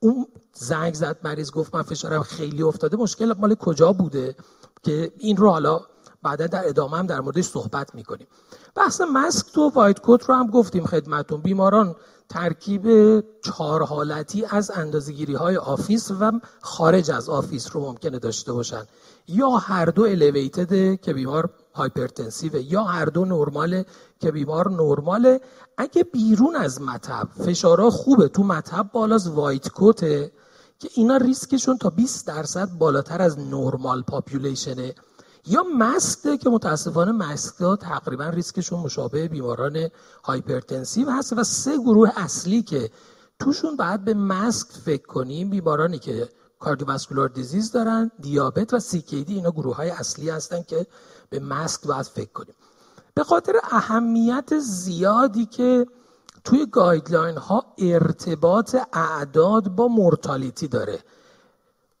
[0.00, 4.36] اون زنگ زد مریض گفت من فشارم خیلی افتاده مشکل مال کجا بوده
[4.82, 5.80] که این رو حالا
[6.22, 8.26] بعدا در ادامه هم در موردش صحبت می‌کنیم.
[8.74, 11.40] بحث مسک تو وایت کوت رو هم گفتیم خدمتون.
[11.40, 11.96] بیماران
[12.28, 12.84] ترکیب
[13.40, 18.82] چهار حالتی از اندازگیری های office و خارج از office رو ممکنه داشته باشن.
[19.28, 23.86] یا هر دو elevated ه که بیمار hypertensive یا هر دو نرماله
[24.20, 25.40] که بیمار نرماله.
[25.78, 30.32] اگه بیرون از مطب فشارها خوبه تو مطب بالاس white coat ه
[30.78, 34.94] که اینا ریسکشون تا 20 درصد بالاتر از normal population ه.
[35.46, 39.88] یا masked ه که متاسفانه masked ها تقریبا ریسکشون مشابه بیماران
[40.24, 42.90] hypertensive هست و سه گروه اصلی که
[43.38, 46.28] توشون باید به masked فکر کنیم بیمارانی که
[46.58, 50.86] cardiovascular disease دارن دیابت و CKD اینا گروه های اصلی هستن که
[51.30, 52.54] به مسک باید فکر کنیم.
[53.16, 55.86] به خاطر اهمیت زیادی که
[56.44, 60.98] توی guideline ها ارتباط اعداد با mortality داره.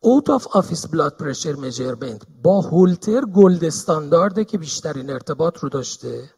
[0.00, 5.68] out of office blood pressure measurement با هولتر gold standard ه که بیشترین ارتباط رو
[5.68, 6.30] داشته.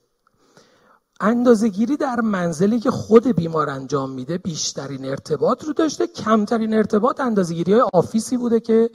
[1.21, 6.07] اندازهگیری در منزلی که خود بیمار انجام میده بیشترین ارتباط رو داشته.
[6.07, 8.91] کمترین ارتباط اندازهگیری های office ی بوده که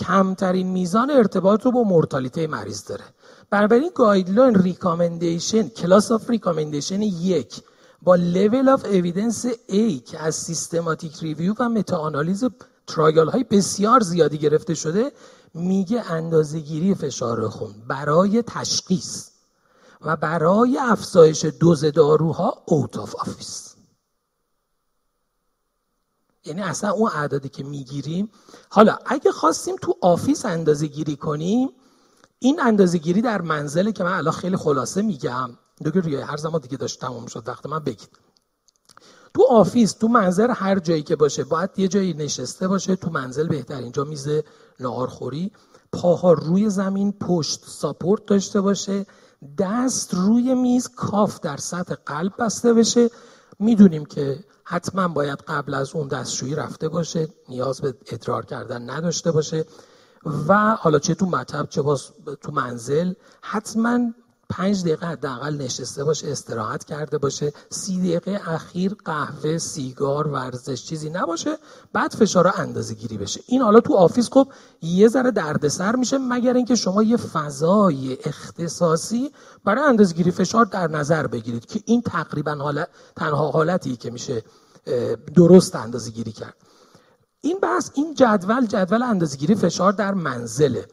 [0.00, 3.04] کمترین میزان ارتباط رو با mortality مریض داره.
[3.50, 7.62] بنابراین guideline recommendation class of recommendation یک
[8.02, 12.44] با level of evidence A که از systematic review و meta-analyze
[12.86, 15.12] trial های بسیار زیادی گرفته شده
[15.54, 19.30] میگه اندازهگیری فشار خون برای تشخیص
[20.00, 23.69] و برای افزایش دوز داروها out of office
[26.44, 28.30] یعنی اصلا اون اعدادی که می‌گیریم
[28.70, 31.68] حالا اگه خواستیم تو office اندازه گیری کنیم
[32.38, 35.50] این اندازه گیری در منزله که من الان خیلی خلاصه میگم
[35.84, 38.10] دیگه روی هر زمان دیگه داشت تموم شد وقت من بگید.
[39.34, 43.48] تو office تو منزل هر جایی که باشه باید یه جایی نشسته باشه تو منزل
[43.48, 44.28] بهتر اینجا میز
[44.80, 45.52] نهارخوری
[45.92, 49.06] پاها روی زمین پشت ساپورت داشته باشه
[49.58, 53.10] دست روی میز کاف در سطح قلب بسته بشه.
[53.58, 59.32] می‌دونیم که حتما باید قبل از اون دستشویی رفته باشه نیاز به ادرار کردن نداشته
[59.32, 59.64] باشه.
[60.48, 62.10] و حالا چه تو مطب چه باز
[62.40, 63.98] تو منزل حتما
[64.50, 67.52] پنج دقیقه حداقل نشسته باشه استراحت کرده باشه.
[67.70, 71.58] سی دقیقه اخیر قهوه سیگار ورزش چیزی نباشه.
[71.92, 73.40] بعد فشار اندازه گیری بشه.
[73.46, 74.48] این حالا تو office خب
[74.82, 79.30] یه ذره دردسر میشه مگر اینکه شما یه فضای اختصاصی
[79.64, 84.42] برای اندازه گیری فشار در نظر بگیرید که این تقریبا حالت تنها حالتی که میشه
[85.34, 86.54] درست اندازه گیری کرد.
[87.40, 90.86] این بحث این جدول جدول اندازه‌گیری فشار در منزله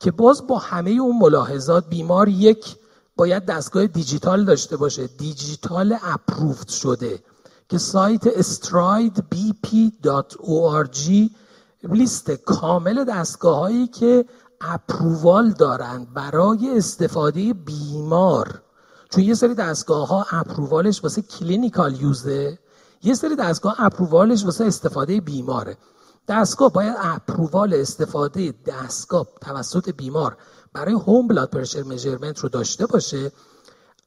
[0.00, 2.76] که باز با همه اون ملاحظات بیمار یک
[3.16, 5.06] باید دستگاه دیجیتال داشته باشه.
[5.06, 7.22] دیجیتال approved شده
[7.68, 11.30] که سایت strideBP.org
[11.82, 14.24] لیست کامل دستگاه هایی که
[14.60, 18.62] approval دارند برای استفاده بیمار.
[19.10, 22.58] چون یه سری دستگاه ها approval ش واسه clinical use ه
[23.02, 25.76] یه سری دستگاه approval ش واسه استفاده بیماره.
[26.28, 30.36] دستگاه باید approval استفاده دستگاه توسط بیمار.
[30.74, 33.32] برای home blood pressure measurement رو داشته باشه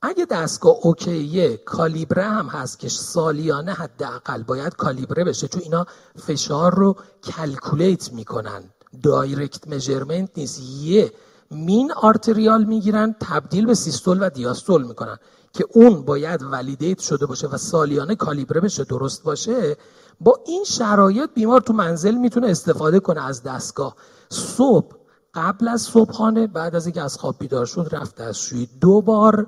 [0.02, 5.86] اگه دستگاه okay ه کالیبره هم هست که سالیانه حداقل باید کالیبره بشه چون اینا
[6.16, 8.64] فشار رو calculate می‌کنن.
[9.04, 11.12] direct measurement نیست یه
[11.52, 15.18] mean arterial می‌گیرن تبدیل به systole و diastole می‌کنن
[15.54, 19.78] که اون باید validate شده باشه و سالیانه کالیبره بشه درست باشه.
[20.20, 23.96] با این شرایط بیمار تو منزل می‌تونه استفاده کنه از دستگاه.
[24.30, 24.97] صبح
[25.38, 29.48] قبل از صبحانه بعد از اینکه از خواب بیدار شد رفت دستشویی دو بار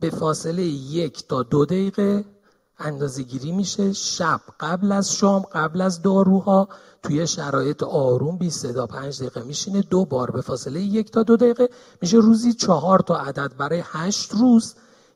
[0.00, 2.24] به فاصله یک تا دو دقیقه
[2.78, 3.92] اندازه گیری میشه.
[3.92, 6.68] شب قبل از شام قبل از داروها
[7.02, 9.80] توی شرایط آروم 20 تا 5 دقیقه میشینه.
[9.80, 11.68] دو بار به فاصله یک تا دو دقیقه
[12.02, 12.16] میشه.
[12.16, 14.74] روزی چهار تا عدد برای هشت روز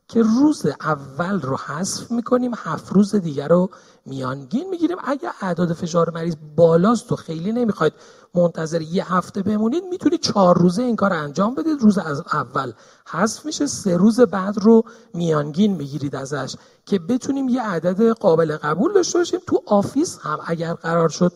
[0.09, 3.71] که روز اول رو حذف می‌کنیم هفت روز دیگر رو
[4.07, 4.97] میانگین می‌گیریم.
[5.05, 7.93] اگر اعداد فشار مریض بالاست و خیلی نمی‌خواید
[8.37, 11.81] منتظر یه هفته بمونید می‌تونید چهار روزه این کار انجام بدید.
[11.81, 12.73] روز از اول
[13.07, 14.83] حذف میشه سه روز بعد رو
[15.15, 16.57] میانگین می‌گیرید ازش
[16.87, 19.41] که بتونیم یه عدد قابل قبول داشته باشیم.
[19.47, 21.33] تو office هم اگر قرار شد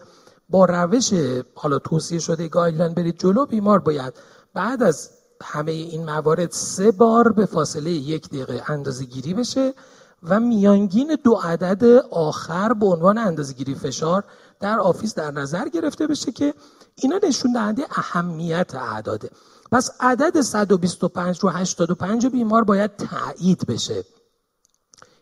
[0.49, 1.13] با روش
[1.55, 4.15] حالا توصیه شده guideline برید جلو بیمار باید
[4.55, 5.11] بعد از
[5.43, 9.75] همه این موارد سه بار به فاصله یک دقیقه اندازه گیری بشه
[10.23, 14.25] و میانگین دو عدد آخر به عنوان اندازه گیری فشار
[14.61, 16.55] در office در نظر گرفته بشه که
[16.95, 19.31] اینا نشون دهنده اهمیت اعداده.
[19.73, 24.05] پس عدد 125 رو 85 بیمار باید تایید بشه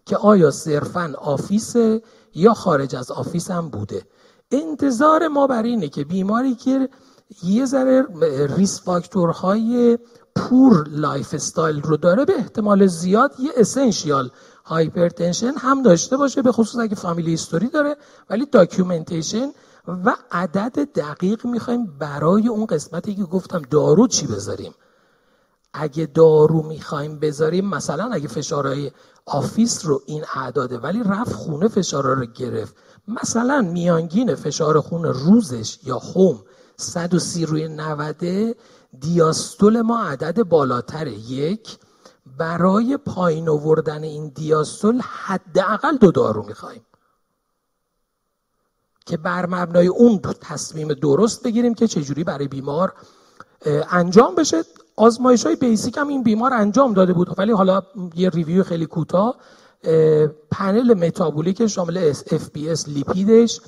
[0.06, 1.75] که آیا صرفا office
[2.35, 4.02] یا خارج از office هم بوده.
[4.51, 6.89] انتظار ما بر اینه که بیماری که
[7.43, 8.06] یه ذره
[8.57, 9.99] risk factor
[10.37, 14.31] های poor lifestyle رو داره به احتمال زیاد یه essential
[14.69, 17.97] hypertension هم داشته باشه به خصوص اگه family history داره.
[18.31, 19.51] ولی documentation
[19.89, 24.74] و عدد دقیق می‌خوایم برای اون قسمتی که گفتم دارو چی بذاریم.
[25.74, 28.90] اگه دارو می‌خوایم بذاریم مثلا اگه فشارهای
[29.27, 32.77] office رو این اعداده ولی رفت خونه فشارها رو گرفت.
[33.09, 36.43] مثلا میانگین فشار خون روزش یا خوم
[36.77, 38.57] 130 روی 90
[39.01, 41.78] diastole ما عدد بالاتر یک.
[42.39, 46.82] برای پایین آوردن این دیاستول حداقل دو دارو می‌خوایم.
[49.06, 52.93] که بر مبنای اون تصمیم درست بگیریم که چجوری برای بیمار
[53.90, 54.62] انجام بشه.
[54.97, 57.39] آزمایش های بیسیک هم این بیمار انجام داده بود.
[57.39, 57.82] ولی حالا
[58.15, 59.36] یه ریویو خیلی کوتاه.
[60.51, 63.60] پنل متابولیک شامل FBS لیپیدش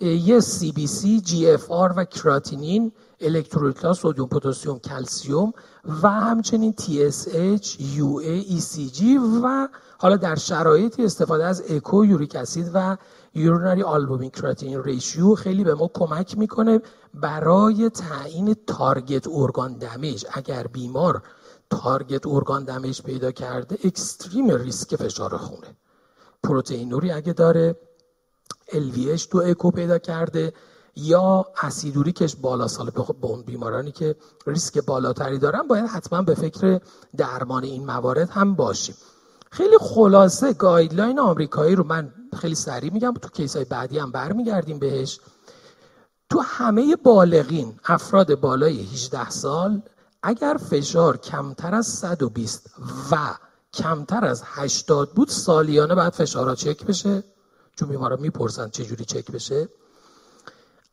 [0.00, 2.92] یه CBC, GFR و کراتینین.
[3.20, 5.52] الکترولیت‌ها سدیم پتاسیم کلسیوم
[6.02, 9.02] و همچنین TSH, UA, ECG
[9.44, 9.68] و
[9.98, 12.96] حالا در شرایطی استفاده از اکو یوریک اسید و
[13.34, 16.80] urinary albumin creatinine ratio خیلی به ما کمک می‌کنه
[17.14, 20.24] برای تعیین target organ damage.
[20.32, 21.22] اگر بیمار
[21.70, 25.76] target organ damage پیدا کرده extreme risk فشار خونه.
[26.42, 27.76] پروتئینوری اگه داره
[28.68, 30.52] LVH تو اکو پیدا کرده
[30.98, 34.16] یا اسید اوریکش بالا سال به اون بیمارانی که
[34.46, 36.80] ریسک بالاتری دارن باید حتما به فکر
[37.16, 38.94] درمان این موارد هم باشیم.
[39.50, 44.78] خیلی خلاصه guideline آمریکایی رو من خیلی سریع میگم تو case های بعدی هم برمیگردیم
[44.78, 45.20] بهش.
[46.30, 49.82] تو همه بالغین افراد بالای 18 سال
[50.22, 52.70] اگر فشار کمتر از 120
[53.12, 53.16] و
[53.74, 57.24] کمتر از 80 بود سالیانه باید فشارها چک بشه
[57.76, 59.68] چون بیمارا می‌پرسن چه جوری چک بشه.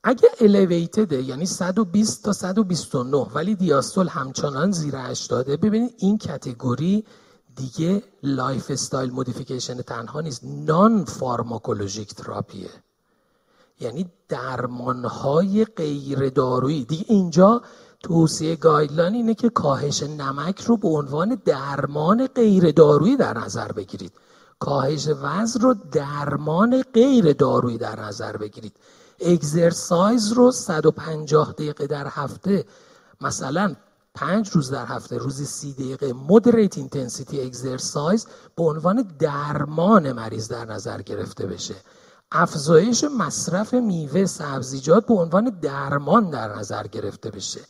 [0.07, 7.05] اگه elevated یعنی 120 تا 129 ولی diastole همچنان زیر 80 ببینید این category
[7.55, 12.69] دیگه lifestyle modification تنها نیست non-pharmacologic therapy ه
[13.79, 17.61] یعنی درمانهای غیر دارویی دیگه اینجا
[18.03, 24.11] توصیه guideline اینه که کاهش نمک رو به عنوان درمان غیر دارویی در نظر بگیرید.
[24.59, 28.73] کاهش وزن رو درمان غیر دارویی در نظر بگیرید.
[29.19, 32.65] exercise رو 150 دقیقه در هفته
[33.21, 33.75] مثلا
[34.15, 40.65] پنج روز در هفته روزی سی دقیقه moderate intensity exercise به عنوان درمان مریض در
[40.65, 41.75] نظر گرفته بشه.
[42.31, 47.61] افزایش مصرف میوه سبزیجات به عنوان درمان در نظر گرفته بشه.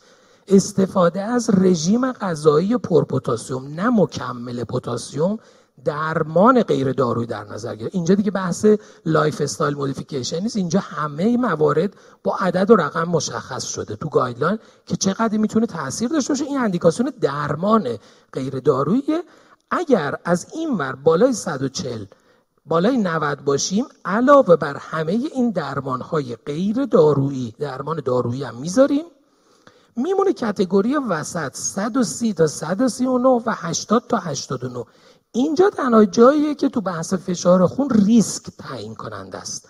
[0.48, 5.38] استفاده از رژیم غذایی پرپتاسیم نه مکمل پتاسیم
[5.84, 7.94] درمان غیر دارویی در نظر گرفت.
[7.94, 8.66] اینجا دیگه بحث
[9.06, 10.56] lifestyle modification نیست.
[10.56, 16.08] اینجا همه موارد با عدد و رقم مشخص شده تو guideline که چقدر می‌تونه تاثیر
[16.08, 16.44] داشته باشه.
[16.44, 17.98] این اندیکاسیون درمان
[18.32, 19.22] غیر دارویی
[19.70, 22.04] اگر از این ور بالای 140
[22.66, 29.04] بالای 90 باشیم علاوه بر همه این درمان های غیر دارویی درمان دارویی هم می‌ذاریم
[29.96, 34.84] میمونه کتگوری وسط 130 تا 139 و 80 تا 89
[35.36, 39.68] اینجا تنها جاییه که تو بحث فشار خون ریسک تعیین کننده است.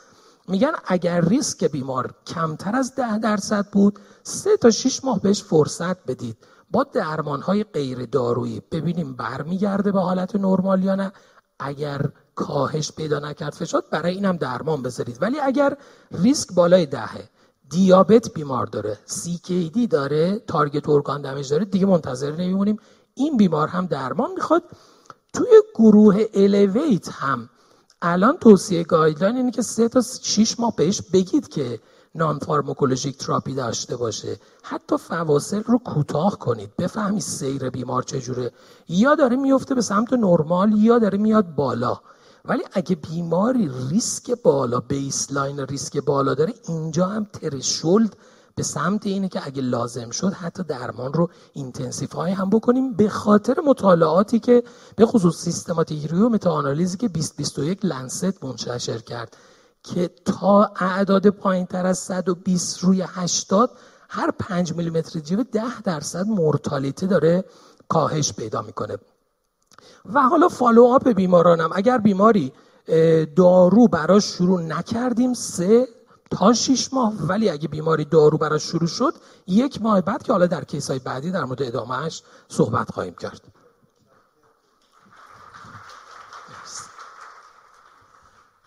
[0.48, 6.04] میگن اگر ریسک بیمار کمتر از ده درصد بود سه تا 6 ماه بهش فرصت
[6.06, 6.36] بدید.
[6.70, 8.62] با درمان های غیر دارویی.
[8.72, 11.12] ببینیم برمیگرده به حالت نرمال یا نه.
[11.58, 12.00] اگر
[12.34, 15.18] کاهش پیدا نکرد فشار برای اینم درمان بذارید.
[15.22, 15.76] ولی اگر
[16.10, 17.28] ریسک بالای دهه
[17.70, 22.76] دیابت بیمار داره CKD داره target organ damage داره دیگه منتظر نمیمونیم.
[23.14, 24.62] این بیمار هم درمان می‌خواد.
[25.36, 27.48] توی گروه elevated هم.
[28.02, 31.80] الان توصیه guideline اینه که سه تا 6 ماه بهش بگید که
[32.14, 34.36] non-pharmacologic therapy داشته باشه.
[34.62, 36.76] حتی فواصل رو کوتاه کنید.
[36.76, 38.52] بفهمید سیر بیمار چجوره.
[38.88, 42.00] یا داره میفته به سمت نرمال یا داره میاد بالا.
[42.44, 48.16] ولی اگه بیماری ریسک بالا baseline ریسک بالا داره اینجا هم threshold
[48.56, 52.92] به سمت اینه که اگه لازم شد حتی درمان رو intensify هم بکنیم.
[52.92, 54.62] به خاطر مطالعاتی که
[54.96, 59.36] به خصوص systematic review meta-analysis ی که 2021 Lancet منتشر کرد
[59.82, 63.70] که تا اعداد پایین تر از 120 روی 80
[64.08, 67.44] هر 5 میلیمتر جیوه 10 درصد مورتالیته داره
[67.88, 68.96] کاهش پیدا می‌کنه.
[70.04, 71.70] و حالا follow up بیمارانم.
[71.72, 72.52] اگر بیماری
[73.36, 75.88] دارو براش شروع نکردیم سه
[76.30, 79.14] تا شیش ماه ولی اگه بیماری دارو براش شروع شد
[79.46, 83.40] یک ماه بعد که حالا در case های بعدی در مورد ادامهش صحبت خواهیم کرد.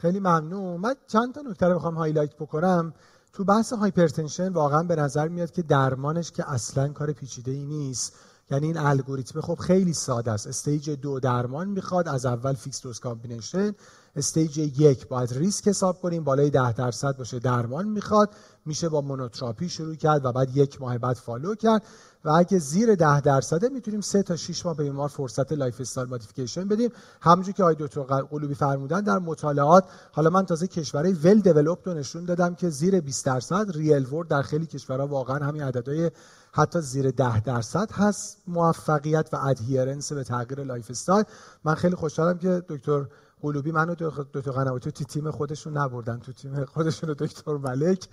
[0.02, 0.82] خیلی ممنون.
[0.82, 2.94] من چند تا نکته رو بخوام highlight بکنم.
[3.34, 8.14] تو بحث hypertension واقعا به نظر میاد که درمانش که اصلا کار پیچیده ای نیست.
[8.52, 10.48] یعنی این الگوریتم خب خیلی ساده است.
[10.48, 13.76] stage دو درمان می‌خواد از اول fixed dose combination
[14.16, 15.08] stage یک.
[15.08, 16.24] باید ریسک حساب کنیم.
[16.24, 18.30] بالای ده درصد باشه درمان می‌خواد.
[18.66, 21.84] میشه با مونوتراپی شروع کرد و بعد یک ماه بعد follow کرد.
[22.26, 26.68] و اگه زیر ده درصده می‌تونیم سه تا 6 ماه به بیمار فرصت lifestyle modification
[26.68, 26.90] بدیم.
[27.22, 31.94] همونجوری که آقای دکتر قلوبی فرمودن در مطالعات حالا من تازه کشورهای well developed رو
[31.94, 36.12] نشون دادم که زیر 20 درصد real world در خیلی کشورها واقعا همین عددهای
[36.52, 38.38] حتی زیر ده درصد هست.
[38.48, 41.26] موفقیت و adherence به تغییر lifestyle.
[41.64, 43.06] من خیلی خوشحالم که دکتر
[43.42, 43.96] قلوبی منو
[44.34, 46.20] دکتر قنواتی تو تیم خودشون نبردن.
[46.20, 48.08] تو تیم خودشون دکتر ملک.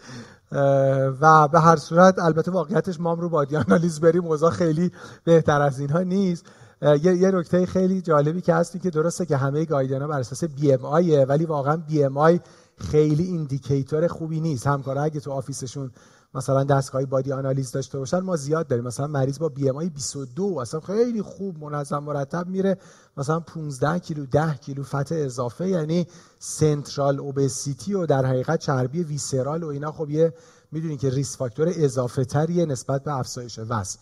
[1.21, 4.23] و به هر صورت البته واقعیتش مام رو body analyze بریم.
[4.23, 4.93] موضوع خیلی
[5.25, 6.47] بهتر از اینها نیست.
[6.83, 10.85] یه, یه نکته خیلی جالبی که هستی که درسته که همه guideline بر اساس BMI
[10.85, 12.41] ه ولی واقعا BMI
[12.79, 14.67] خیلی indicator خوبی نیست.
[14.67, 15.91] همکارا اگه تو office شون
[16.37, 18.85] مثلا دستگاه body analyze داشته باشن ما زیاد داریم.
[18.85, 22.79] مثلا مریض با BMI 22 اصلا خیلی خوب منظم مرتب میره.
[23.17, 26.07] مثلا 15 کیلو 10 کیلو fat اضافه یعنی
[26.39, 29.93] central obesity و در حقیقت چربی visceral و اینا.
[29.93, 30.35] خب یه
[30.73, 33.99] می‌دونین که risk factor اضافه تریه نسبت به افزایش وزن.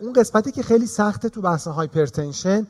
[0.00, 2.66] اون قسمتی که خیلی سخته تو بحث hypertension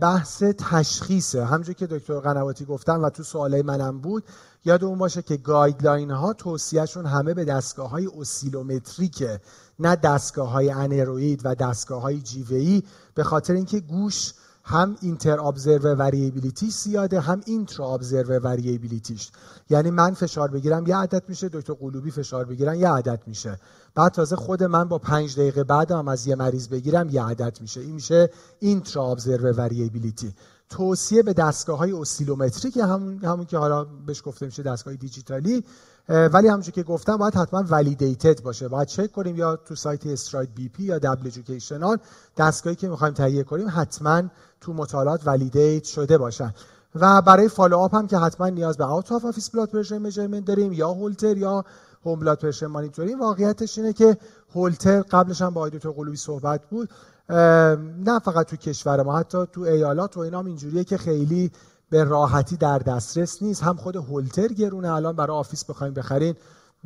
[0.00, 1.44] بحث تشخیصه.
[1.44, 4.24] همونجوری که دکتر قنواتی گفتن و تو سوالای منم بود
[4.64, 9.40] یادمون باشه که guideline ها توصیهشون همه به دستگاه های oscillometric ه
[9.78, 12.82] نه دستگاه های aneroid و دستگاه های جیوهی
[13.14, 14.32] به خاطر اینکه گوش
[14.68, 19.30] هم inter-observer variability زیاده هم intra-observer variability ش.
[19.70, 21.48] یعنی من فشار بگیرم یه عدد میشه.
[21.48, 23.58] دکتر قلوبی فشار بگیرن یه عدد میشه.
[23.94, 27.58] بعد تازه خود من با پنج دقیقه بعد هم از یه مریض بگیرم یه عدد
[27.60, 27.80] میشه.
[27.80, 30.34] این میشه intra-observer variability.
[30.70, 35.64] توصیه به دستگاه های اسیلومتری که همون, همون که حالا بهش گفته میشه دستگاه دیجیتالی.
[36.08, 38.68] ولی همونجور که گفتم باید حتما validated باشه.
[38.68, 41.98] باید چک کنیم یا تو سایت STRIDE BP یا double educational
[42.36, 44.22] دستگاهی که می‌خوایم تهیه کنیم حتما
[44.60, 46.54] تو مطالعات validate شده باشن.
[46.94, 50.44] و برای follow up هم که حتما نیاز به out of office blood pressure measurement
[50.44, 51.64] داریم یا هولتر یا
[52.04, 54.16] home blood pressure monitoring واقعیتش اینه که
[54.54, 56.88] هولتر قبلش هم با آقای دکتر قلوبی صحبت بود.
[57.30, 61.50] نه فقط تو کشور ما حتی تو ایالات و اینا اینجوریه که خیلی
[61.90, 63.62] به راحتی در دسترس نیست.
[63.62, 66.34] هم خود هولتر گرونه الان برای office بخوایم بخرین.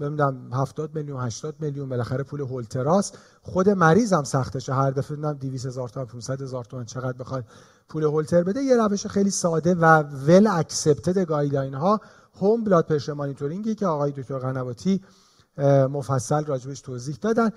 [0.00, 4.74] ببینم 70 میلیون 80 میلیون بالاخره پول هولتراست خود مریض هم سختشه.
[4.74, 7.44] هر دفعه ببینم 200 هزار تا 500 هزار تومان چقدر بخواد
[7.88, 8.62] پول هولتر بده.
[8.62, 12.00] یه روش خیلی ساده و well accepted guideline ها
[12.40, 15.00] home blood pressure monitoring ی که آقای دکتر قنواتی
[15.90, 17.50] مفصل راجبش توضیح دادن.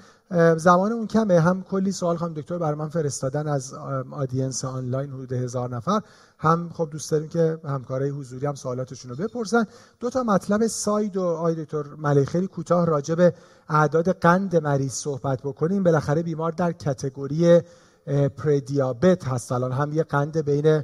[0.57, 1.39] زمان اون کمه.
[1.39, 3.73] هم کلی سوال خواهم دکتر برای من فرستادن از
[4.11, 6.01] audience آنلاین حدود هزار نفر.
[6.39, 9.65] هم خب دوست داریم که همکارای حضوری هم سوالاتشون رو بپرسن.
[9.99, 13.34] دو تا مطلب side و آی دکتر ملی خیلی کوتاه راجع به
[13.69, 15.84] اعداد قند مریض صحبت بکنیم.
[15.84, 17.61] بالاخره بیمار در category
[18.38, 19.72] پردیابت هست الان.
[19.72, 20.84] هم یه قند بین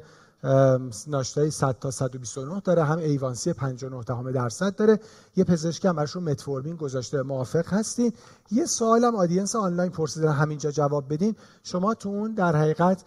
[1.07, 4.99] ناشتای 100 تا 129 داره هم A1C 59 دهم درصد داره.
[5.35, 7.21] یه پزشک هم براشون متفورمین گذاشته.
[7.21, 8.13] موافق هستین؟
[8.51, 11.35] یه سوالم audience آنلاین پرسیدن همینجا جواب بدین.
[11.63, 13.03] شما تو اون در حقیقت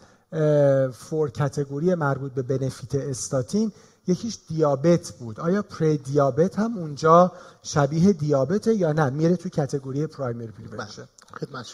[0.92, 3.72] four category مربوط به benefit استاتین
[4.06, 5.40] یکیش دیابت بود.
[5.40, 7.32] آیا پری دیابت هم اونجا
[7.62, 11.08] شبیه دیابت یا نه؟ میره تو category primary prevention
[11.40, 11.66] خدمت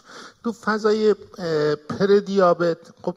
[0.45, 1.15] تو فضای
[1.89, 3.16] پر دیابت خب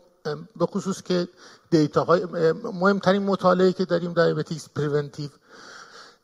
[0.60, 1.28] به خصوص که
[1.74, 2.26] data های
[2.64, 5.30] مهمترین مطالعه که داریم Diabetes Preventive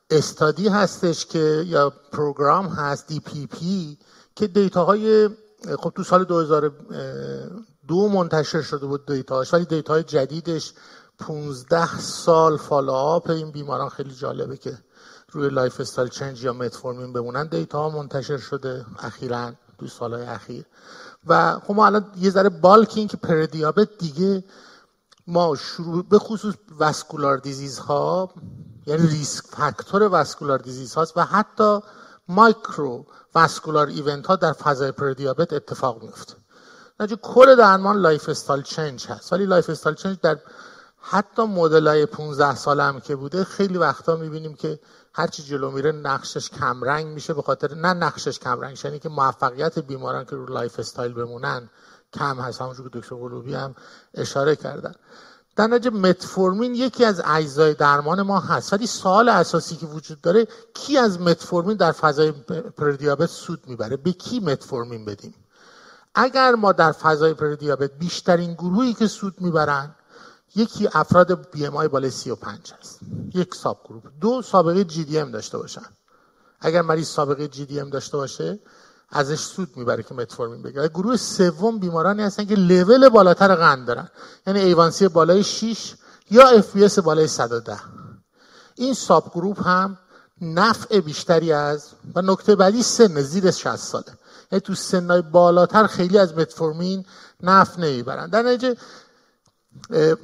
[0.09, 3.97] Study هستش که یا program هست DPP
[4.35, 5.29] که data های
[5.79, 10.73] خب تو سال 2002 منتشر شده بود data ش ولی data جدیدش
[11.19, 14.77] 15 سال follow-up این بیماران خیلی جالبه که
[15.31, 17.47] روی lifestyle change یا متفورمین بمونن.
[17.47, 20.65] data ها منتشر شده اخیرا دو سالهای اخیر.
[21.27, 24.43] و خب ما الان یه ذره بالکینگ که پردیابت دیگه
[25.29, 28.33] ما شروع به خصوص vascular disease ها
[28.85, 31.79] یعنی risk factor vascular disease هاست و حتی
[32.27, 36.33] microvascular event ها در فضای پردیابت اتفاق میفته
[36.99, 40.39] نتیجه کل درمان lifestyle change هست ولی lifestyle change در
[41.01, 44.79] حتی مدل های 15 ساله هم که بوده خیلی وقتا می‌بینیم که
[45.13, 50.25] هرچی جلو میره نقشش کمرنگ میشه به خاطر نه نقشش کمرنگ یعنی که موفقیت بیماران
[50.25, 51.69] که رو lifestyle بمونن
[52.13, 52.61] کم هست.
[52.61, 53.75] همونجور که دکتر قلوبی هم
[54.13, 54.93] اشاره کردن.
[55.55, 58.73] در نتیجه متفورمین یکی از اجزای درمان ما هست.
[58.73, 62.31] ولی سوال اساسی که وجود داره کی از متفورمین در فضای
[62.77, 65.33] پردیابت سود می‌بره؟ به کی متفورمین بدیم؟
[66.15, 69.95] اگر ما در فضای پردیابت بیشترین گروهی که سود می‌برن
[70.55, 72.99] یکی افراد BMI بالای 35 هست.
[73.33, 75.85] یک subgroup دو سابقه GDM داشته باشن.
[76.59, 78.59] اگر مریض سابقه GDM داشته باشه
[79.11, 80.87] ازش سود می‌بره که متفورمین بگیره.
[80.87, 84.09] گروه سوم بیمارانی هستن که لول بالاتر قند دارن.
[84.47, 85.93] یعنی A1C بالای 6
[86.31, 87.77] یا FBS بالای 110
[88.75, 89.97] این subgroup هم
[90.41, 94.05] نفع بیشتری از و نکته بعدی سن زیر 60 ساله.
[94.51, 97.05] یعنی تو سنهای بالاتر خیلی از متفورمین
[97.43, 98.29] نفع نمی‌برن.
[98.29, 98.75] در نتیجه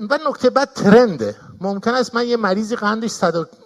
[0.09, 1.35] و نکته بعد trend ه.
[1.61, 3.11] ممکن است من یه مریضی قندش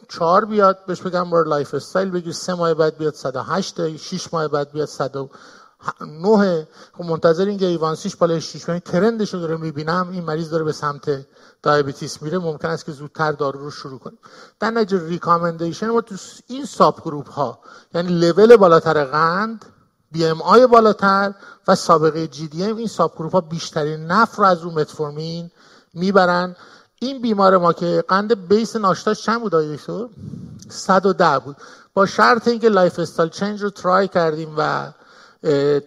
[0.09, 4.71] 104 بیاد بهش بگم برو lifestyle بگیر سه ماه بعد بیاد 108 6 ماه بعد
[4.71, 9.57] بیاد 109 خب منتظر این که A1C ش بالای 6 یعنی trend ش رو داره
[9.57, 11.25] می‌بینم این مریض داره به سمت
[11.63, 12.37] diabetes میره.
[12.37, 14.19] ممکن است که زودتر دارو رو شروع کنیم.
[14.59, 16.15] در نتیجه recommendation ما تو
[16.47, 17.59] این subgroup ها
[17.93, 19.65] یعنی لول بالاتر قند
[20.11, 21.33] BMI بالاتر
[21.67, 25.51] و سابقه GDM این subgroup ها بیشترین نفع از رو متفورمین
[25.93, 26.55] می‌برن.
[27.01, 29.79] این بیمار ما که قند base ناشتاش چند بود آره
[30.69, 31.55] 110 بود.
[31.93, 34.91] با شرط اینکه lifestyle change رو try کردیم و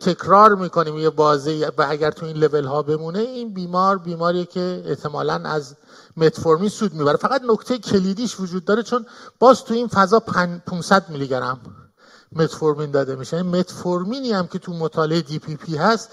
[0.00, 4.82] تکرار می‌کنیم یه بازه و اگر تو این لول ها بمونه این بیمار بیماریه که
[4.86, 5.74] احتمالا از
[6.16, 7.16] متفورمین سود می‌بره.
[7.16, 9.06] فقط نکته کلیدیش وجود داره چون
[9.38, 11.60] باز تو این فضا 500 میلی گرم
[12.32, 13.42] متفورمین داده میشه.
[13.42, 16.10] متفورمینی هم که تو مطالعه DPP هست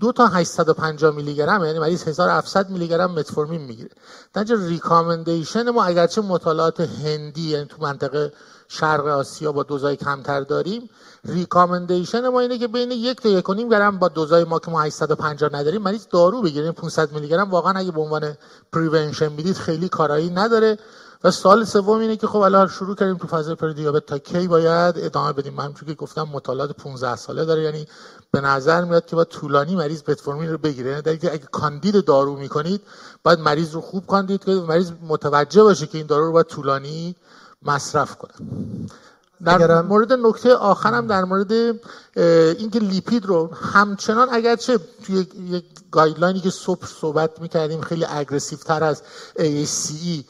[0.00, 3.90] دو تا 850 میلی گرم یعنی مریض 1700 میلی گرم متفورمین می‌گیره.
[4.32, 8.32] در recommendation ما اگرچه مطالعات هندی یعنی تو منطقه
[8.68, 10.90] شرق آسیا با دوزای کمتر داریم
[11.24, 15.50] recommendation ما اینه که بین یک تا یک گرم با دوزای ما که ما 850
[15.54, 18.36] نداریم مریض دارو بگیریم 500 میلی گرم واقعا اگه به عنوان
[18.72, 20.78] prevention می‌دید خیلی کارایی نداره.
[21.24, 24.98] و سوال سوم اینه که خب الان شروع کردیم تو فاز پردیابت تا کی باید
[24.98, 27.86] ادامه بدیم؟ من که گفتم مطالعات 15 ساله داره یعنی
[28.30, 30.90] به نظر میاد که با طولانی مریض متفورمین رو بگیره.
[30.90, 32.80] یعنی اگه کاندید دارو می‌کنید
[33.22, 37.16] باید مریض رو خوب کاندید کنید مریض متوجه باشه که این دارو رو باید طولانی
[37.62, 38.32] مصرف کنه.
[39.44, 41.52] در مورد نکته آخرم در مورد
[42.58, 48.58] اینکه لیپید رو همچنان اگرچه توی یک guideline ی که صبح صحبت می‌کردیم خیلی aggressive
[48.58, 49.02] تر از
[49.38, 50.24] AACE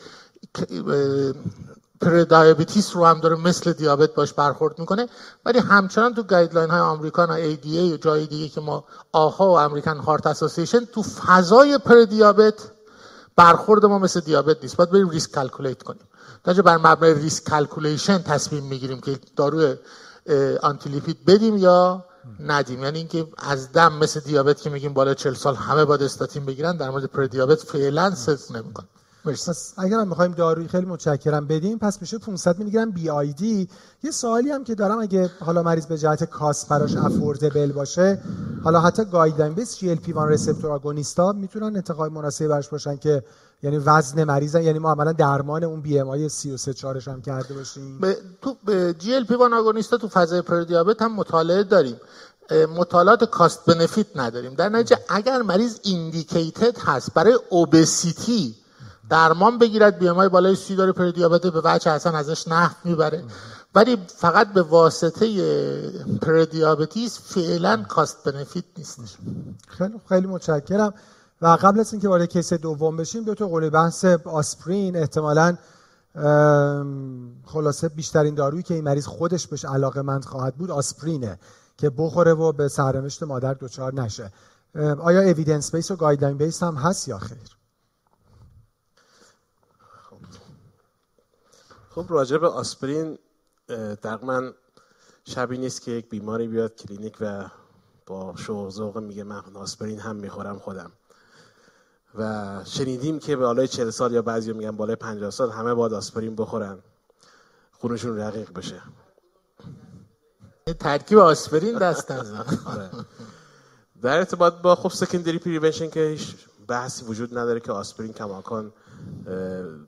[2.01, 5.09] prediabetes رو هم داره مثل دیابت باش برخورد می‌کنه.
[5.45, 9.59] ولی همچنان تو guideline های آمریکا و ADA و جای دیگه که ما AHA و
[9.59, 12.55] American Heart Association تو فضای پردیابت
[13.37, 14.77] برخورد ما مثل دیابت نیست.
[14.77, 16.03] باید بریم risk calculate کنیم.
[16.45, 19.77] در بر مبنای risk calculation تصمیم می‌گیریم که داروی
[20.63, 22.05] antilipid بدیم یا
[22.41, 22.83] ندیم.
[22.83, 26.77] یعنی اینکه از دم مثل دیابت که میگیم بالا 40 سال همه باید استاتین بگیرن
[26.77, 28.87] در مورد پردیابت فعلا صدق نمی‌کنه
[29.25, 33.69] پس اگر هم می‌خوایم داروی خیلی متشکرم بدیم پس میشه 500 میلی گرم BID
[34.03, 38.19] یه سوالی هم که دارم اگه حالا مریض به جهت cost براش affordable باشه
[38.65, 43.23] حالا حتی guideline based GLP 1 receptor agonist ا می‌تونن انتخاب مناسبی براش باشن که
[43.63, 47.99] یعنی وزن مریض یعنی ما عملا درمان اون BMI 33 4 هم کرده باشیم.
[47.99, 48.57] به تو
[48.99, 51.97] GLP 1 agonist ا تو فضای پردیابت هم مطالعه داریم.
[52.77, 54.55] مطالعات cost benefit نداریم.
[54.55, 58.55] در نتیجه اگر مریض indicated هست برای obesity
[59.11, 63.25] درمان بگیرد BMI بالای سی داره پردیابت به وجه اصلا ازش نفع می‌بره.
[63.75, 65.27] ولی فقط به واسطه
[66.23, 69.17] prediabetes فعلا cost benefit نیستش.
[69.69, 70.95] خیلی خیلی متشکرم.
[71.43, 74.97] و قبل از اینکه وارد case دوم بشیم دو تا قولی بحث آسپرین.
[74.97, 75.57] احتمالاً
[77.47, 81.39] خلاصه بیشترین دارویی که این مریض خودش بهش علاقه مند خواهد بود آسپرینه
[81.77, 84.33] که بخوره و به سرنوشت مادر دچار نشه.
[84.99, 87.62] آیا evidence based و guideline based هم هست یا خیر؟
[91.95, 93.19] خب راجع به آسپرین
[94.23, 94.55] من
[95.25, 97.45] شبی نیست که یک بیماری بیاد کلینیک و
[98.07, 100.93] با شوق میگه من آسپرین هم می‌خورم خودم.
[102.15, 105.93] و شنیدیم که به بالای 40 سال یا بعضی میگن بالای 50 سال همه باید
[105.93, 106.79] آسپرین بخورن.
[107.73, 108.83] خونشون رقیق بشه.
[110.81, 112.45] ترکیب آسپرین دست نزن.
[112.73, 112.91] آره.
[114.03, 116.37] در ارتباط با خب secondary prevention که هیچ
[116.69, 118.73] بحثی وجود نداره که آسپرین کماکان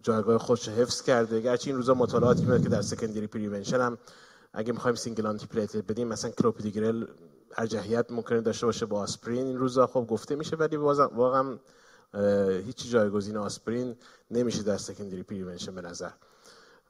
[0.03, 1.41] جایگاه خودش حفظ کرده.
[1.41, 3.99] گرچه این روزا مطالعاتی میاد که در secondary prevention هم
[4.53, 7.07] اگه می‌خوایم single antiplatelet بدیم مثلا کلوپیدوگرل
[7.57, 9.47] ارجحیت ممکنه داشته باشه با آسپرین.
[9.47, 11.59] این روزا خب گفته میشه ولی واقعا
[12.67, 13.97] هیچ جایگزین آسپرین
[14.31, 16.11] نمیشه در secondary prevention به نظر.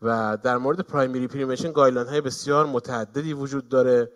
[0.02, 4.10] و در مورد primary prevention guideline های بسیار متعددی وجود داره.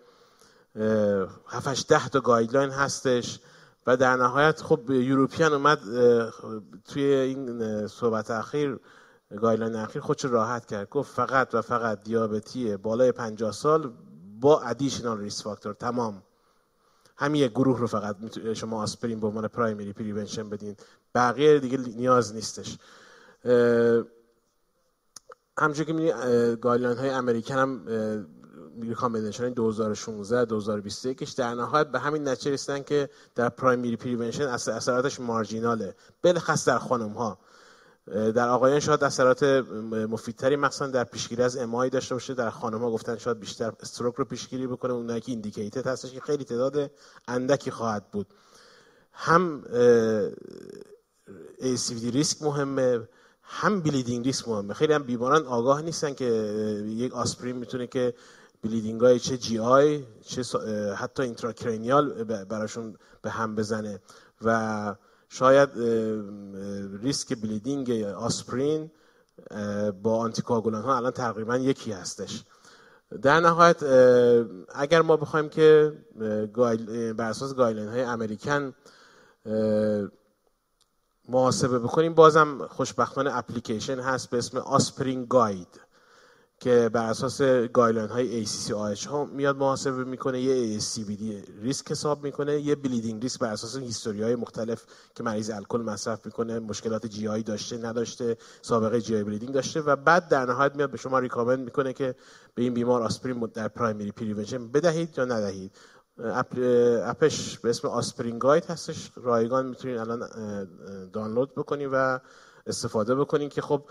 [1.47, 3.39] 7 ده تا guideline هستش.
[3.87, 5.79] و در نهایت خب European اومد
[6.85, 8.79] توی این صحبت اخیر
[9.41, 10.89] guideline اخیر خودش راحت کرد.
[10.89, 13.93] گفت فقط و فقط دیابتی بالای 50 سال
[14.39, 16.23] با additional risk factor تمام.
[17.17, 18.15] همین یک گروه رو فقط
[18.53, 20.75] شما آسپرین به عنوان primary prevention بدین.
[21.15, 22.77] بقیه دیگه نیاز نیستش.
[25.57, 27.85] همچون که می‌دونی guideline های American هم
[28.81, 35.80] recommendation 2016 2021 در نهایت به همین نتیجه رسیدن که در primary prevention اثراتش marginal
[35.80, 35.95] ه.
[36.21, 37.39] بالاخص در خانم ها
[38.09, 39.43] در آقایان شاید اثرات
[40.09, 42.33] مفیدتری مثلا در پیشگیری از MI داشته باشه.
[42.33, 44.93] در خانم ها گفتن شاید بیشتر stroke رو پیشگیری بکنه.
[44.93, 46.91] اونایی که indicated هستش که خیلی تعداد
[47.27, 48.27] اندکی خواهد بود.
[49.13, 49.63] هم
[51.59, 53.07] ASCVD risk مهمه.
[53.43, 54.73] هم bleeding risk مهمه.
[54.73, 56.25] خیلی هم بیماران آگاه نیستن که
[56.85, 58.13] یک آسپرین می‌تونه که
[58.63, 60.43] bleeding های چه GI چه
[60.95, 63.99] حتی intracranial براشون به هم بزنه.
[64.41, 64.95] و
[65.29, 65.69] شاید
[67.03, 68.91] risk bleeding آسپرین
[70.03, 72.43] با anticoagulant ها الان تقریبا یکی هستش.
[73.21, 73.83] در نهایت
[74.75, 75.93] اگر ما بخوایم که
[77.17, 78.73] بر اساس guideline های American
[81.29, 85.79] محاسبه بکنیم بازم خوشبختانه اپلیکیشن هست به اسم Aspirin Guide.
[86.59, 87.41] که بر اساس
[87.73, 88.71] guideline های ACC
[89.07, 91.21] ها میاد محاسبه می‌کنه یه ASCVD
[91.61, 96.25] risk حساب می‌کنه یه bleeding risk بر اساس history های مختلف که مریض الکل مصرف
[96.25, 100.97] می‌کنه مشکلات GI داشته نداشته سابقه GI bleeding داشته و بعد در نهایت میاد به
[100.97, 102.15] شما recommend می‌کنه که
[102.55, 105.71] به این بیمار آسپرین در primary prevention بدهید یا ندهید.
[107.03, 109.11] app ش به اسم Aspirin Guide هستش.
[109.15, 110.29] رایگان می‌تونید الان
[111.13, 112.19] دانلود بکنید و
[112.67, 113.83] استفاده بکنید که خب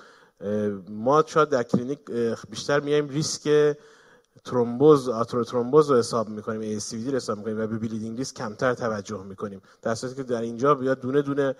[0.88, 2.10] ما شاید در کلینیک
[2.50, 3.76] بیشتر میایم ریسک
[4.44, 9.24] ترومبوز ترومبوز رو حساب می‌کنیم ASCVD رو حساب می‌کنیم و به bleeding risk کمتر توجه
[9.24, 9.62] می‌کنیم.
[9.82, 11.56] در صورتی که در اینجا بیاد دونه دونه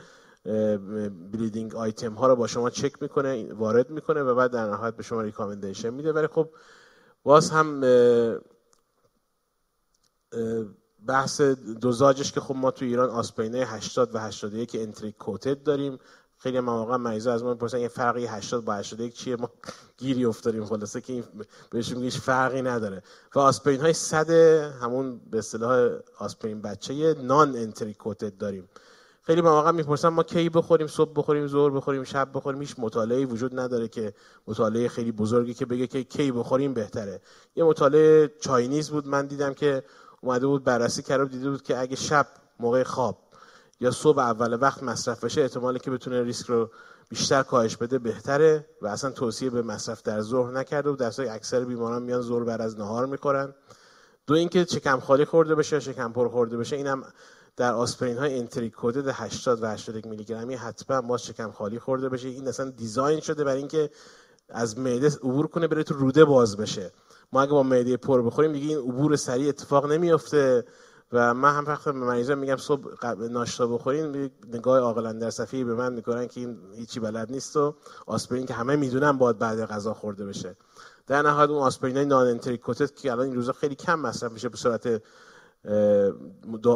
[1.33, 5.03] bleeding item ها رو با شما چک می‌کنه وارد می‌کنه و بعد در نهایت به
[5.03, 6.13] شما recommendation میده.
[6.13, 6.49] ولی خب
[7.23, 7.81] باز هم
[11.07, 11.41] بحث
[11.81, 15.99] dosage ش که خب ما تو ایران آسپرینه 80 و 81 enteric coated داریم.
[16.39, 19.51] خیلی مواقع مریضا از ما می‌پرسن یه فرقی 80 با 81 چیه؟ ما
[19.97, 21.25] گیری افتادیم خلاصه که این
[21.71, 23.03] بهش میگه فرقی نداره.
[23.35, 24.31] و آسپرین های 100
[24.83, 28.69] همون به اصطلاح آسپرین بچه نان انتری کوتد داریم.
[29.23, 33.61] خیلی مواقع می‌پرسن ما کی بخوریم صبح بخوریم ظهر بخوریم شب بخوریم؟ هیچ مطالعه وجود
[33.61, 34.15] نداره که
[34.47, 37.21] مطالعه خیلی بزرگی که بگه که کی بخوریم بهتره.
[37.57, 39.83] یه مطالعه چاینیز بود من دیدم که
[40.21, 42.27] اومده بود بررسی کرده دیده بود که اگه شب
[42.61, 43.28] موقع خواب
[43.81, 46.71] یا صبح اول وقت مصرف بشه احتمالی که بتونه ریسک رو
[47.09, 51.65] بیشتر کاهش بده بهتره و اصلا توصیه به مصرف در ظهر نکرده و در اکثر
[51.65, 53.55] بیماران میان ظهر بعد از نهار می‌خورن.
[54.27, 57.05] دو اینکه شکم خالی خورده بشه یا شکم پر خورده بشه اینم
[57.57, 62.09] در آسپرین های انتری کودد 80 و 81 میلی گرمی حتما باز شکم خالی خورده
[62.09, 62.29] بشه.
[62.29, 63.91] این اصلا دیزاین شده برای اینکه
[64.49, 66.93] از معده عبور کنه بره تو روده باز بشه.
[67.33, 70.65] ما اگه با معده پر بخوریم دیگه این عبور سریع اتفاق نمیافته.
[71.13, 75.75] و من هم وقت به مریضا میگم صبح ناشتا بخورین نگاه عاقل اندر سفیه به
[75.75, 77.75] من می‌کنن که این هیچی بلد نیست و
[78.07, 80.57] آسپرین که همه می‌دونن باید بعد غذا خورده بشه.
[81.07, 84.33] در نهایت اون آسپرین های non enteric coated که الان این روزا خیلی کم مصرف
[84.33, 85.03] میشه به صورت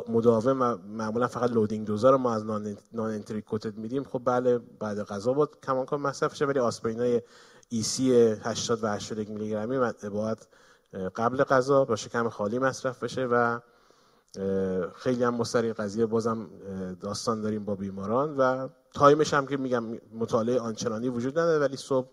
[0.08, 4.04] مداوم و معمولا فقط loading dose ا رو ما از non enteric coated میدیم.
[4.04, 7.22] خب بله بعد غذا باید کماکان مصرف شه ولی آسپرین های
[7.68, 9.78] EC 80 و 81 میلی گرمی
[10.12, 10.48] باید
[11.16, 13.60] قبل غذا با شکم خالی مصرف بشه و
[14.94, 16.50] خیلی هم mystery قضیه بازم
[17.00, 19.84] داستان داریم با بیماران و تایمش هم که میگم
[20.18, 22.08] مطالعه آنچنانی وجود نداره ولی صبح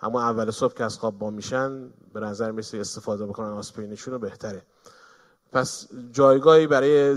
[0.00, 4.20] همون اول صبح که از خواب پا میشن به نظر مثل استفاده بکنن آسپرینشون رو
[4.20, 4.62] بهتره.
[5.52, 7.14] پس جایگاهی برای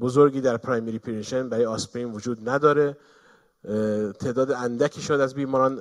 [0.00, 2.96] بزرگی در primary prevention برای آسپرین وجود نداره.
[4.20, 5.78] تعداد اندکی شد از بیماران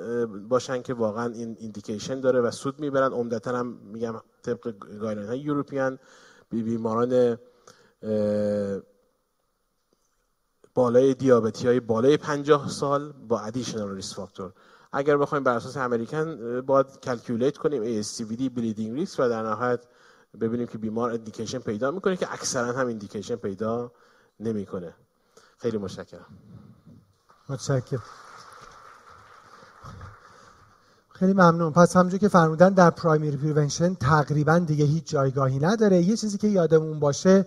[0.47, 3.11] باشن که واقعا این indication داره و سود می‌برن.
[3.11, 5.99] عمدتا هم میگم طبق guideline های European
[6.49, 7.37] بیماران
[10.73, 14.53] بالای دیابتی های بالای 50 سال با additional risk factor
[14.91, 19.85] اگر بخوایم بر اساس American باید calculate کنیم ASCVD bleeding risk و در نهایت
[20.41, 23.91] ببینیم که بیمار indication پیدا می‌کنه که اکثرا هم indication پیدا
[24.39, 24.95] نمی‌کنه.
[25.57, 26.25] خیلی متشکرم.
[27.49, 28.03] متشکرم.
[31.09, 31.73] خیلی ممنون.
[31.73, 36.01] پس همونجور که فرمودن در primary prevention تقریبا دیگه هیچ جایگاهی نداره.
[36.01, 37.45] یه چیزی که یادمون باشه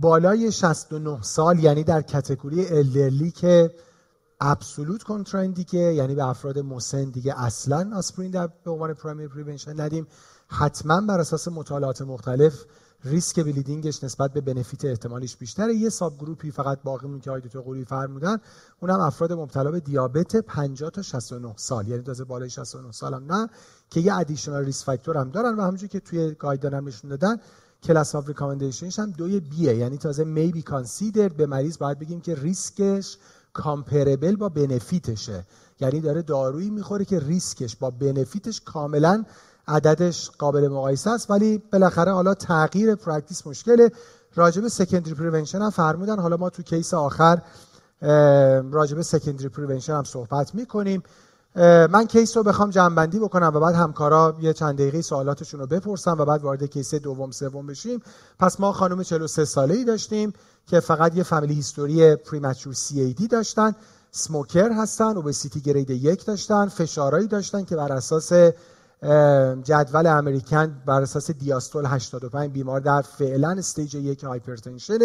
[0.00, 3.74] بالای 69 سال یعنی در category elderly که
[4.40, 9.80] absolute contraindicate ه یعنی به افراد مسن دیگه اصلا آسپرین در به عنوان primary prevention
[9.80, 10.06] ندیم.
[10.48, 12.64] حتما بر اساس مطالعات مختلف
[13.04, 15.74] risk bleeding ش نسبت به benefit احتمالیش بیشتره.
[15.74, 18.38] یه subgroup ی فقط باقی موند که آیدوتو قوری فرمودن.
[18.80, 21.88] اونم افراد مبتلا به دیابت 50 تا 69 سال.
[21.88, 23.48] یعنی تازه بالای 69 سال هم نه
[23.90, 27.36] که یه additional risk factor هم دارن و همونجوری که توی guideline هم نشون دادن
[27.82, 29.76] class of recommendation ش هم دوی بیه.
[29.76, 33.16] یعنی تازه may be considered به مریض باید بگیم که risk ش
[33.52, 35.44] comparable با benefit شه
[35.80, 39.24] یعنی داره دارویی می‌خوره که ریسکش با benefit ش کاملا
[39.68, 41.30] عددش قابل مقایسه است.
[41.30, 43.92] ولی بالاخره حالا تغییر practice مشکله.
[44.34, 46.18] راجب secondary prevention هم فرمودن.
[46.18, 47.42] حالا ما تو case آخر
[48.70, 51.02] راجب secondary prevention هم صحبت می‌کنیم.
[51.90, 56.16] من case رو بخوام جمع‌بندی بکنم و بعد همکارا یه چند دقیقه سوالاتشون رو بپرسم
[56.18, 58.02] و بعد وارد case دوم سوم بشیم.
[58.38, 60.32] پس ما خانم 43 ساله ای داشتیم
[60.66, 63.74] که فقط یه family history premature CVD داشتن.
[64.10, 68.32] smoker هستن obesity grade یک داشتن فشارهایی داشتن که بر اساس
[69.62, 74.98] جدول American بر اساس دیاستول 85 بیمار در فعلا stage یک hypertension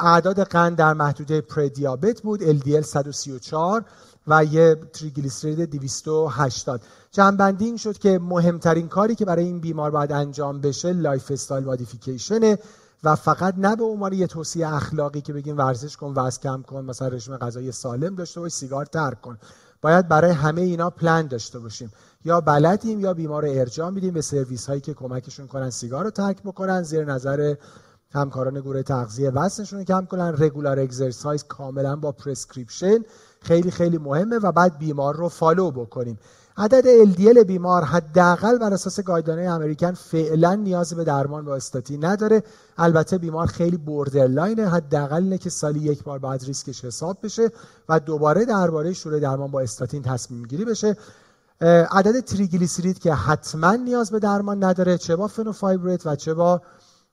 [0.00, 3.84] اعداد قند در محدوده prediabetes بود LDL 134
[4.26, 6.80] و یه تریگلیسیرید 280
[7.12, 11.64] جمع‌بندی این شد که مهمترین کاری که برای این بیمار باید انجام بشه lifestyle modification
[11.64, 12.58] ه
[13.04, 16.84] و فقط نه به عنوان یه توصیه اخلاقی که بگیم ورزش کن وزن کم کن
[16.84, 19.38] مثلا رژیم غذایی سالم داشته باش سیگار ترک کن.
[19.82, 21.92] باید برای همه اینا پلن داشته باشیم.
[22.24, 26.10] یا بلدیم یا بیمار رو ارجاع میدیم به سرویس هایی که کمکشون کنن سیگار رو
[26.10, 27.54] ترک بکنن زیر نظر
[28.14, 30.34] همکاران گروه تغذیه وزنشون رو کم کنن.
[30.38, 32.98] regular exercise کاملا با prescription
[33.42, 36.18] خیلی خیلی مهمه و بعد بیمار رو follow بکنیم.
[36.56, 42.42] عدد LDL بیمار حداقل بر اساس guideline American فعلا نیاز به درمان با استاتین نداره.
[42.78, 47.50] البته بیمار خیلی borderline حداقل اینه که سالی یک بار بعد ریسکش حساب بشه
[47.88, 50.96] و دوباره درباره شروع درمان با استاتین تصمیم گیری بشه.
[51.90, 56.62] عدد تریگلیسیرید که حتما نیاز به درمان نداره چه با فنوفایبریت و چه با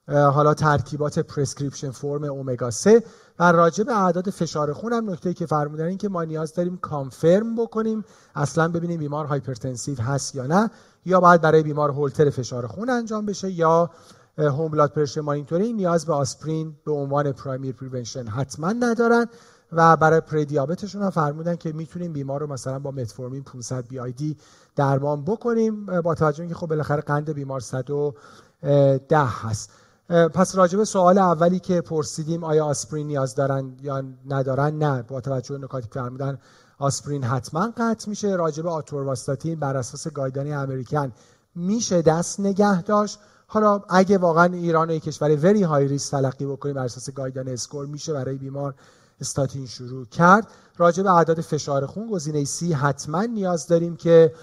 [0.10, 3.04] حالا ترکیبات prescription form اومگا 3
[3.40, 6.78] و راجع به اعداد فشار خون هم نکته که فرمودن این که ما نیاز داریم
[6.78, 8.06] confirm بکنیم
[8.36, 10.70] اصلا ببینیم بیمار hypertensive هست یا نه
[11.06, 13.90] یا باید برای بیمار هولتر فشار خون انجام بشه یا
[14.38, 19.26] home blood pressure monitoring نیاز به آسپرین به عنوان primary prevention حتما ندارن.
[19.72, 24.12] و برای پردیابتشون هم فرمودن که می‌تونیم بیمار رو مثلا با متفورمین 500 بی آی
[24.12, 24.38] دی
[24.76, 29.72] درمان بکنیم با توجه اینکه خب بالاخره قند بیمار 110 هست.
[30.10, 35.58] پس راجب سوال اولی که پرسیدیم آیا آسپرین نیاز دارن یا ندارن؟ نه با توجه
[35.58, 36.38] به نکاتی که فرمودن
[36.80, 38.36] آسپرین حتما قطع میشه.
[38.36, 41.12] راجب آتورواستاتین بر اساس گایدانی امریکن
[41.56, 43.20] میشه دست نگه داشت.
[43.48, 47.86] حالا اگه واقعا ایران و کشور وری های ریس تلقی بکنیم بر اساس گایدان اسکور
[47.86, 48.76] میشه برای بیمار
[49.22, 50.48] استاتین شروع کرد.
[50.78, 54.34] راجع به اعداد فشار خون گزینه C حتما نیاز داریم که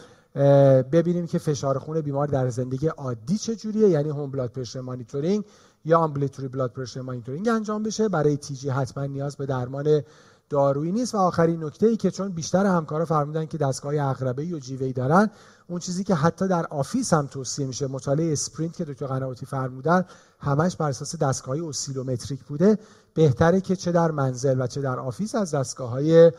[0.93, 5.45] ببینیم که فشار خون بیمار در زندگی عادی چجوریه یعنی home blood pressure monitoring
[5.85, 8.09] یا ambulatory blood pressure monitoring انجام بشه.
[8.09, 10.03] برای TG حتما نیاز به درمان
[10.51, 11.15] دارویی نیست.
[11.15, 15.31] و آخرین نکته ای که چون بیشتر همکارا فرمودن که دستگاه عقربه و جیوه‌ای دارن
[15.69, 17.87] اون چیزی که حتی در office هم توصیه میشه.
[17.87, 20.05] مطالعه SPRINT که دکتر قنواتی فرمودن
[20.41, 22.79] همش بر اساس دستگاه oscillometric بوده.
[23.15, 26.33] بهتره که چه در منزل و چه در office از دستگاه های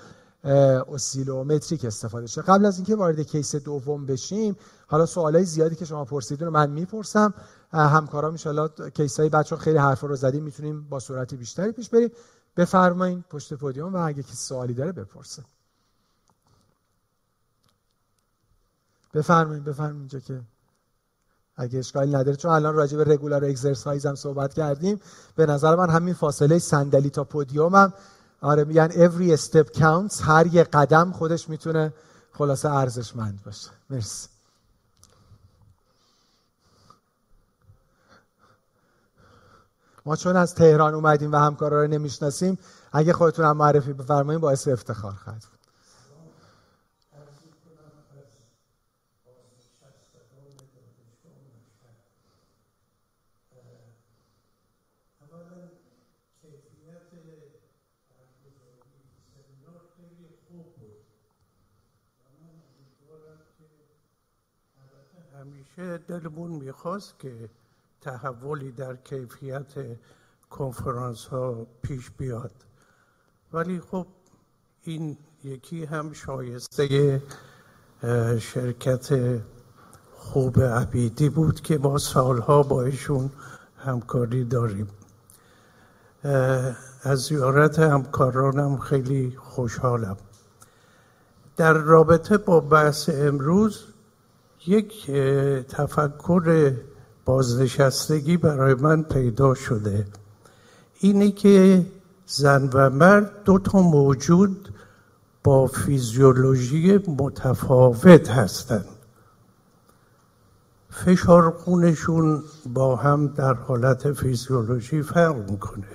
[0.44, 2.42] oscillometric استفاده شه.
[2.42, 4.56] قبل از اینکه وارد case دوم بشیم
[4.88, 7.34] حالا سوالای زیادی که شما پرسیدین رو من می‌پرسم.
[7.74, 12.12] همکارا ان case های بچه خیلی حرف رو زدیم می‌تونیم با سرعت بیشتری پیش بریم.
[12.58, 15.44] بفرمایید پشت podium و اگه کسی سوالی داره بپرسه.
[19.14, 20.42] بفرمایید بفرمایید اینجا که
[21.56, 25.00] اگه اشکالی نداره چون الان راجع به رگولار اگزرسایز هم صحبت کردیم.
[25.36, 27.94] به نظر من همین فاصله صندلی تا پودیوم هم
[28.42, 30.22] آره میگن every step counts.
[30.22, 31.94] هر یه قدم خودش می‌تونه
[32.34, 33.70] خلاصه ارزشمند باشه.
[33.90, 34.28] مرسی.
[40.06, 42.58] ما چون از تهران اومدیم و همکارا رو نمی‌شناسیم
[42.92, 45.57] اگه خودتون هم معرفی بفرمایید باعث افتخار خواهد
[65.78, 67.50] همیشه دلمون می‌خواست که
[68.02, 69.74] تحولی در کیفیت
[70.50, 72.52] کنفرانس ها پیش بیاد.
[73.54, 74.08] ولی خب
[74.84, 77.22] این یکی هم شایسته
[78.40, 79.40] شرکت
[80.14, 83.30] خوب عبیدی بود که ما سالها با ایشون
[83.78, 84.88] همکاری داریم.
[87.04, 90.18] از زیارت همکارانم خیلی خوشحالم.
[91.58, 93.86] در رابطه با بحث امروز
[94.68, 95.12] یک
[95.70, 96.74] تفکر
[97.26, 100.06] بازنشستگی برای من پیدا شده.
[101.00, 101.86] اینه که
[102.26, 104.70] زن و مرد دو تا موجود
[105.44, 108.86] با فیزیولوژی متفاوت هستند.
[110.90, 115.88] فشار خونشون با هم در حالت فیزیولوژی فرق می‌کنه.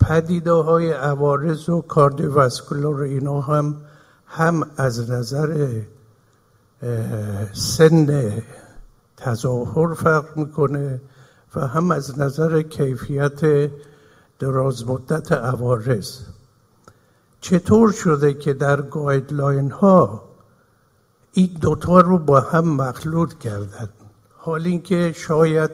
[0.00, 3.76] پدیده های عوارض و کاردیوواسکولار اینا هم
[4.26, 5.80] هم از نظر
[7.52, 8.32] سن
[9.16, 11.00] تظاهر فرق می‌کنه
[11.54, 13.70] و هم از نظر کیفیت
[14.38, 16.18] دراز مدت عوارض.
[17.40, 20.22] چطور شده که در گایدلاین ها
[21.32, 23.88] این دوتا رو با هم مخلوط کردن؟
[24.36, 25.70] حال اینکه شاید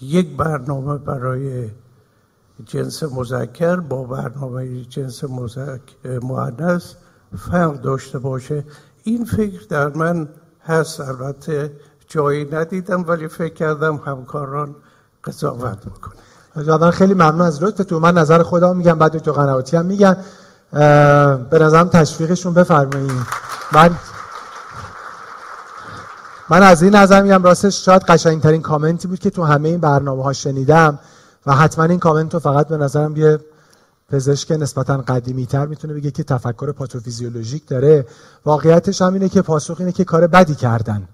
[0.00, 1.70] یک برنامه برای
[2.64, 5.24] جنس مذکر با برنامه جنس
[6.22, 6.94] مؤنث
[7.38, 8.64] فرق داشته باشه.
[9.04, 10.28] این فکر در من
[10.64, 11.72] هست البته
[12.08, 14.76] جایی ندیدم ولی فکر کردم همکاران
[15.24, 15.78] قضاوت
[16.56, 20.16] جدا خیلی ممنون از تو من نظر خودم میگم بعد تو قنواتی هم میگن.
[21.50, 23.10] به نظرم تشویقشون بفرمایید
[23.72, 23.90] من
[26.50, 30.22] من از این نظر میگم راستش شاید قشنگترین کامنتی بود که تو همه این برنامه
[30.22, 30.98] ها شنیدم
[31.46, 33.38] و حتما این کامنت رو فقط به نظرم یه
[34.10, 38.06] پزشک نسبتا قدیمی تر می‌تونه بگه که تفکر پاتوفیزیولوژیک داره.
[38.44, 41.08] واقعیتش هم اینه که پاسخ اینه که کار بدی کردن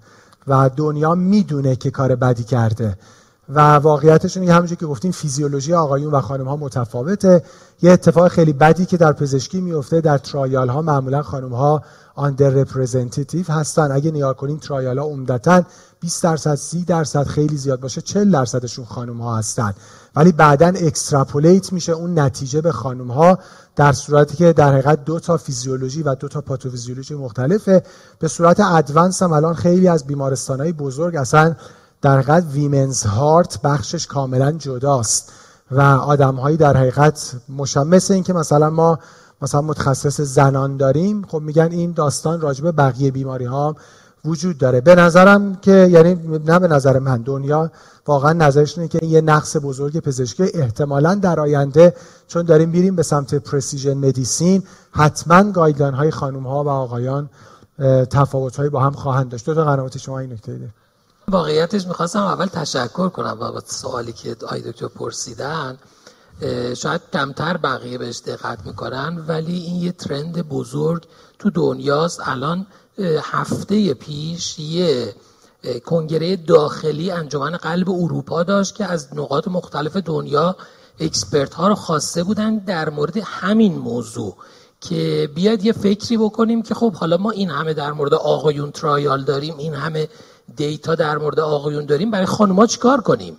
[0.47, 2.98] و دنیا می‌دونه که کار بدی کرده.
[3.48, 7.43] و واقعیتش اینه همونجوری که گفتیم فیزیولوژی آقایون و خانم ها متفاوته.
[7.82, 11.82] یه اتفاق خیلی بدی که در پزشکی میفته در ترایال ها معمولا خانم ها
[12.15, 13.93] under representative هستن.
[13.93, 15.62] اگه نگاه کنیم trial ها عمدتا
[16.01, 19.74] 20 درصد 30 درصد خیلی زیاد باشه 40 درصدشون خانم ها هستن.
[20.16, 23.38] ولی بعدا extrapolate میشه اون نتیجه به خانم ها
[23.76, 27.82] در صورتی که در حقیقت دو تا فیزیولوژی و دو تا pathophysiology مختلفه.
[28.18, 31.55] به صورت advance هم الان خیلی از بیمارستان های بزرگ اصلا
[32.02, 35.32] در حقیقت women's heart بخشش کاملا جداست
[35.70, 38.98] و آدم هایی در حقیقت مشخص این که مثلا ما
[39.43, 43.76] مثلا متخصص زنان داریم خب میگن این داستان راجع به بقیه بیماری ها
[44.27, 44.81] وجود داره.
[44.81, 46.15] به نظرم که یعنی
[46.47, 47.70] نه به نظر من دنیا
[48.07, 51.94] واقعا نظرش اینه که یه نقص بزرگ پزشکی احتمالا در آینده
[52.28, 57.31] چون داریم میریم به سمت precision medicine حتما guideline های خانم ها و آقایان
[58.11, 59.51] تفاوت با هم خواهند داشت.
[59.51, 60.69] دکتر قنواتی شما این نکته ده
[61.28, 65.78] واقعیتش می‌خواستم اول تشکر کنم بابت سوالی که آی دکتر پرسیدن.
[66.77, 71.03] شاید کمتر بقیه بهش دقت می‌کنن ولی این یه trend بزرگ
[71.39, 72.20] تو دنیاست.
[72.24, 72.66] الان
[73.23, 75.14] هفته پیش یه
[75.86, 80.56] کنگره داخلی انجمن قلب اروپا داشت که از نقاط مختلف دنیا
[81.01, 84.36] expert ها رو خواسته بودن در مورد همین موضوع
[84.81, 89.24] که بیاد یه فکری بکنیم که خب حالا ما این همه در مورد آقایون trial
[89.24, 90.09] داریم این همه
[90.57, 93.36] data در مورد آقایون داریم برای خانوما چیکار کنیم؟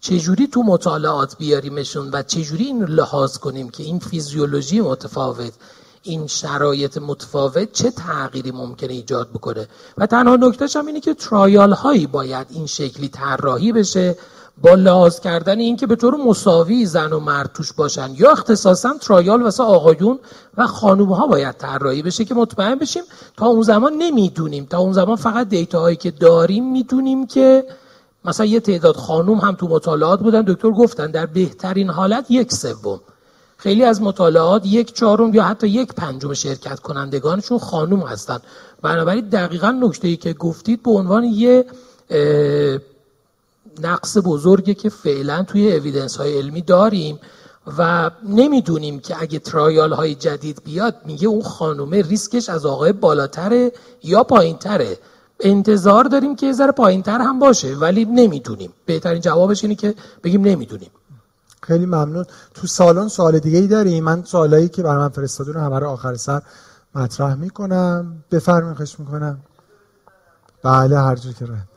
[0.00, 5.52] چجوری تو مطالعات بیاریمشون و چجوری این لحاظ کنیم که این فیزیولوژی متفاوت
[6.02, 9.68] این شرایط متفاوت چه تغییری ممکنه ایجاد بکنه؟
[9.98, 14.16] و تنها نکتهش هم اینه که ترایال هایی باید این شکلی طراحی بشه
[14.62, 19.42] با لحاظ کردن اینکه به طور مساوی زن و مرد توش باشن یا اختصاصا ترایال
[19.42, 20.18] واسه آقایون
[20.56, 23.02] و خانوم ها باید طراحی بشه که مطمئن بشیم
[23.36, 24.64] تا اون زمان نمی‌دونیم.
[24.64, 27.64] تا اون زمان فقط دیتا هایی که داریم می‌دونیم که
[28.24, 33.00] مثلا یه تعداد خانوم هم تو مطالعات بودن دکتر گفتن در بهترین حالت یک سوم.
[33.62, 38.38] خیلی از مطالعات یک چهارم یا حتی یک پنجم شرکت کنندگانشون خانوم هستن.
[38.82, 41.64] بنابراین دقیقا نکته ای که گفتید به عنوان یه
[43.82, 47.18] نقص بزرگی که فعلا توی اویدنس های علمی داریم
[47.78, 53.72] و نمی‌دونیم که اگه ترایال های جدید بیاد میگه اون خانومه ریسکش از آقای بالاتره
[54.02, 54.98] یا پایینتره.
[55.40, 58.72] انتظار داریم که یه ذره پایینتر هم باشه ولی نمی‌دونیم.
[58.86, 59.94] بهترین جوابش اینه که
[60.24, 60.90] بگیم نمی‌دونیم.
[61.62, 62.24] خیلی ممنون.
[62.54, 65.88] تو سالن سوال دیگه ای داری؟ من سوالایی که برای من فرستادون رو همه رو
[65.88, 66.42] آخر سر
[66.94, 68.24] مطرح می‌کنم.
[68.30, 69.40] بفرمایید خوش می‌کنم.
[70.62, 71.68] بله هر جور که رد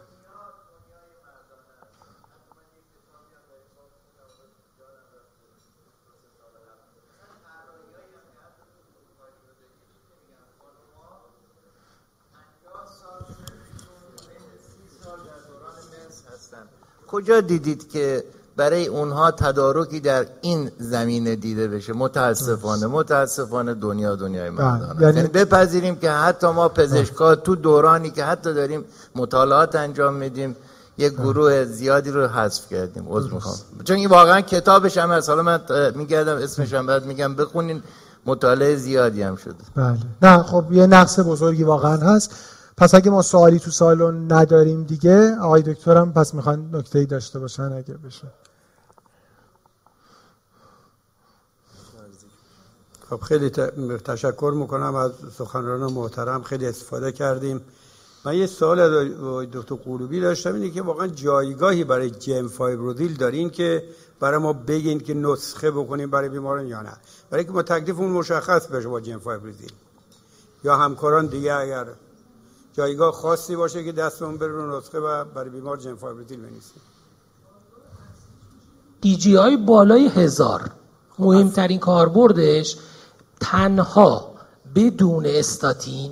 [17.08, 18.24] کجا دیدید که
[18.58, 21.94] برای اونها تدارکی در این زمینه دیده بشه.
[21.94, 24.66] متاسفانه متاسفانه دنیا دنیای بله.
[24.66, 25.16] مردان یعنی...
[25.18, 30.56] یعنی بپذیریم که حتی ما پزشکا تو دورانی که حتی داریم مطالعات انجام میدیم
[30.98, 33.06] یک گروه زیادی رو حذف کردیم.
[33.08, 33.56] عذر می‌خوام.
[33.84, 35.60] چون این واقعا کتابش هم از حالا من
[35.96, 37.84] میگردم اسمش هم بعد میگم بخونین.
[38.26, 39.56] مطالعه زیادی هم شده.
[39.76, 39.98] بله.
[40.22, 42.36] نه خب یه نقص بزرگی واقعا هست.
[42.78, 47.40] پس اگه ما سوالی تو سالن نداریم دیگه آقای دکترم پس می‌خوان نکته ای داشته
[47.40, 48.28] باشن اگه بشه.
[53.10, 53.50] خب خیلی
[54.06, 57.62] تشکر می‌کنم از سخنران محترم خیلی استفاده کردیم.
[58.26, 58.92] من یه سوال از
[59.52, 63.84] دکتر قلوبی داشتم اینه که واقعا جایگاهی برای جیم فایبرودیل دارین که
[64.20, 66.94] برای ما بگین که نسخه بکنیم برای بیماران یا نه.
[67.30, 69.72] برای که ما تکلیفمون مشخص بشه با جیم فایبرودیل.
[70.64, 71.86] یا همکاران دیگه اگر
[72.74, 76.82] جایگاه خاصی باشه که دستمون بره رو نسخه و برای بیمار جیم فایبرودیل بنویسیم
[79.02, 80.72] دیجی های بالای هزار.
[81.20, 82.78] مهمترین کاربردش
[83.52, 84.32] تنها
[84.76, 86.12] بدون استاتین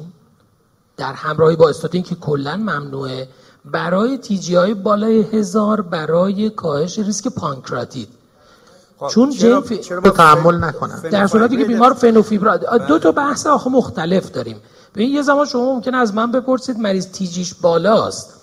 [0.98, 3.28] در همراهی با استاتین که کلا ممنوعه
[3.66, 8.08] برای تیجی های بالای هزار برای کاهش ریسک پانکراتید.
[9.00, 13.70] خب، چون چرا, چرا تحمل نکنن در صورتی که بیمار فنوفیبرات دو تا بحث آخه
[13.70, 14.58] مختلف داریم.
[14.94, 18.34] به یه زمان شما ممکن از من بپرسید مریض تیجیش بالاست.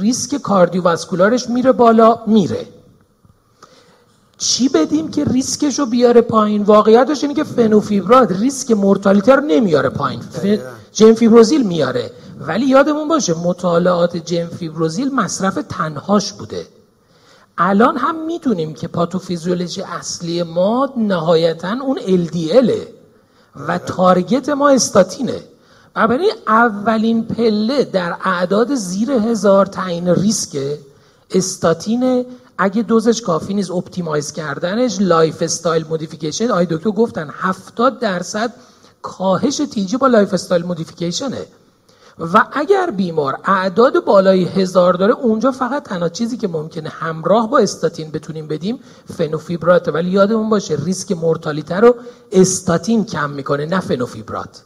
[0.00, 2.66] ریسک کاردیوواسکولارش میره بالا میره.
[4.38, 9.88] چی بدیم که ریسکش رو بیاره پایین؟ واقعیتش اینه که فنوفیبرات ریسک مورتالیته رو نمیاره
[9.88, 10.20] پایین.
[10.92, 12.10] جن فیبروزیل میاره.
[12.40, 16.66] ولی یادمون باشه مطالعات جن فیبروزیل مصرف تنهاش بوده.
[17.58, 22.70] الان هم می‌دونیم که پاتوفیزیولوژی اصلی ما نهایتا اون LDL
[23.68, 25.40] و target ما استاتینه.
[25.96, 30.58] و برای اولین پله در اعداد زیر هزار تعیین ریسک
[31.30, 32.26] استاتین
[32.58, 38.52] اگه دوزش کافی نیست optimize کردنش lifestyle modification آی دکتر گفتن 70 درصد
[39.02, 41.46] کاهش TG با lifestyle modification ه.
[42.32, 47.58] و اگر بیمار اعداد بالای هزار داره اونجا فقط تنها چیزی که ممکنه همراه با
[47.58, 48.80] استاتین بتونیم بدیم
[49.18, 49.88] فنوفیبرات.
[49.88, 51.94] ولی یادمون باشه ریسک مورتالیته رو
[52.32, 54.62] استاتین کم می‌کنه نه فنوفیبرات.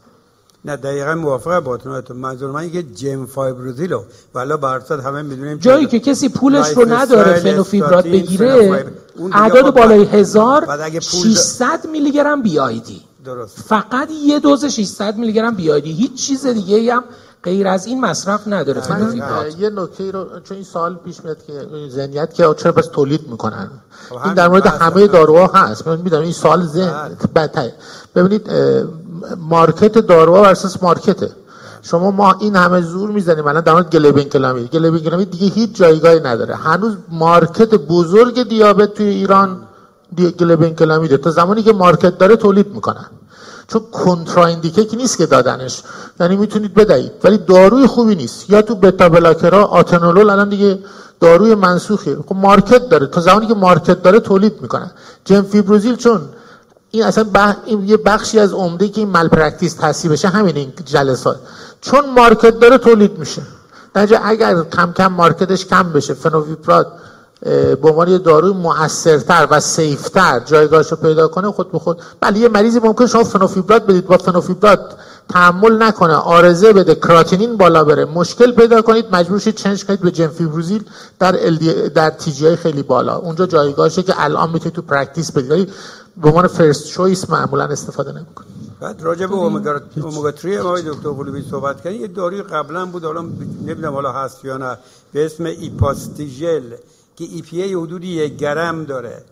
[0.65, 4.03] نه دقیقا موافقه با تو منظور من که جیم فایبروزیلو.
[4.35, 8.87] والا برصد همه می‌دونیم جایی که کسی پولش رو نداره فنوفیبرات بگیره
[9.33, 13.59] اعداد بالای هزار 600 میلی گرم بی آی دی درست.
[13.59, 17.05] فقط یه دوز 600 میلی گرم بی آی دی هیچ چیز دیگه هم
[17.45, 19.59] غیر از این مصرف نداره فنوفیبرات.
[19.59, 21.53] یه نکته رو چون این سال پیش میاد که
[21.89, 23.71] ذهنیت که چرا بس تولید می‌کنن؟
[24.09, 25.89] خب این در مورد همه داروها هست.
[25.89, 27.75] من می‌دونم این سال ذهن بله.
[28.15, 28.51] ببینید
[29.39, 31.31] مارکت داروها ورسس مارکته.
[31.83, 33.47] شما ما این همه زور می‌زنیم.
[33.47, 36.55] الان در مورد گلبین کلامید دیگه هیچ جایگاهی نداره.
[36.55, 39.61] هنوز مارکت بزرگ دیابت توی ایران
[40.79, 43.07] کلامیده تا زمانی که مارکت داره تولید می‌کنن.
[43.69, 45.83] چون کنتراندیکه که نیست که دادنش.
[46.21, 47.13] یعنی می‌تونید بدهید.
[47.25, 48.51] ولی داروی خوبی نیست.
[48.51, 50.79] یا تو beta blocker ا آتنولول الان دیگه
[51.21, 52.17] داروی منسوخه.
[52.27, 53.07] خب market داره.
[53.07, 54.91] تا زمانی که market داره تولید می‌کنن.
[55.25, 56.21] جمفیبروزیل چون
[56.95, 57.57] این اصلا بح...
[57.67, 61.37] این یه بخشی از عمده که این malpractice تصحیح بشه همین این جلسات
[61.81, 63.43] چون market داره تولید میشه.
[63.95, 66.87] در اگر کم کم market ش کم بشه فنوفیبرات
[67.43, 72.01] به عنوان یه داروی موثرتر و safe تر جایگاهش رو پیدا کنه خود به خود
[72.21, 74.07] بله یه مریضی ممکن شما فنوفیبرات بدید.
[74.07, 74.81] با فنوفیبرات
[75.29, 80.11] تحمل نکنه عارضه بده کراتینین بالا بره مشکل پیدا کنید مجبور شید change کنید به
[80.11, 80.85] جمفیبروزیل
[81.19, 81.33] در
[81.95, 83.17] در TG خیلی بالا.
[83.17, 85.73] اونجا جایگاهشه که الان می‌تونید تو practice بدید.
[86.17, 89.81] به عنوان first choice معمولا استفاده نمی‌کنید بعد راجع به اومگا
[90.43, 93.23] 3 ما دکتر قلوبی صحبت کردن یه داروی قبلا بود حالا
[93.67, 94.79] نمی‌دونم حالا هست یا نه
[95.13, 96.63] به اسم ایپاستیژل
[97.17, 99.25] که EPA حدود یک گرم داره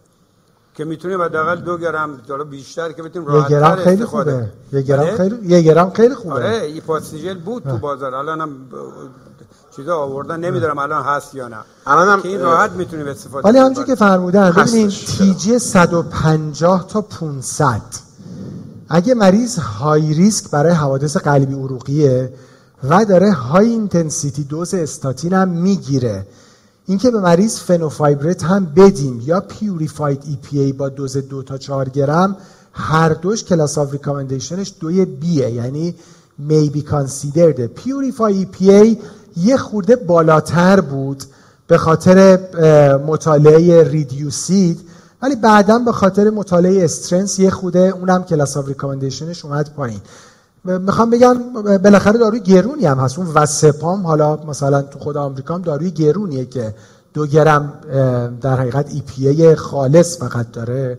[0.75, 4.47] که می‌تونه حداقل دو گرم حالا بیشتر که بتونیم راحت گرم خیلی خوبه.
[4.73, 6.35] یک گرم؟ خیلی یک گرم خیلی خوبه.
[6.35, 8.51] آره ای پاسیجل بود تو بازار الان هم
[9.77, 11.57] چیزا آوردن نمی‌دونم الان هست یا نه.
[11.87, 14.91] الان که این راحت می‌تونیم استفاده ولی همونجوری که فرمودن ببینید
[15.39, 17.81] TG 150 تا 500
[18.89, 22.33] اگه مریض high risk برای حوادث قلبی عروقیه
[22.85, 26.27] و داره high intensity dose استاتین هم می‌گیره
[26.87, 32.37] اینکه به مریض fenofibrate هم بدیم یا purified EPA با دوز دو تا چهار گرم
[32.73, 35.95] هر دوش class of recommendation ش دوی B یه یعنی
[36.39, 38.99] may be considered purified EPA
[39.37, 41.25] یه خورده بالاتر بود
[41.67, 42.39] به خاطر
[43.07, 44.81] مطالعه REDUCE-IT
[45.23, 50.01] ولی بعدا به خاطر مطالعه STRENGTH یه خوده اونم class of recommendation ش اومد پایین.
[50.65, 51.39] می‌خوام بگم
[51.83, 53.19] بالاخره داروی گرونی هم هست.
[53.19, 56.75] اون Vascepa م حالا مثلا تو خود آمریکا هم داروی گرونیه که
[57.15, 57.73] دو گرم
[58.41, 60.99] در حقیقت ای خالص فقط داره.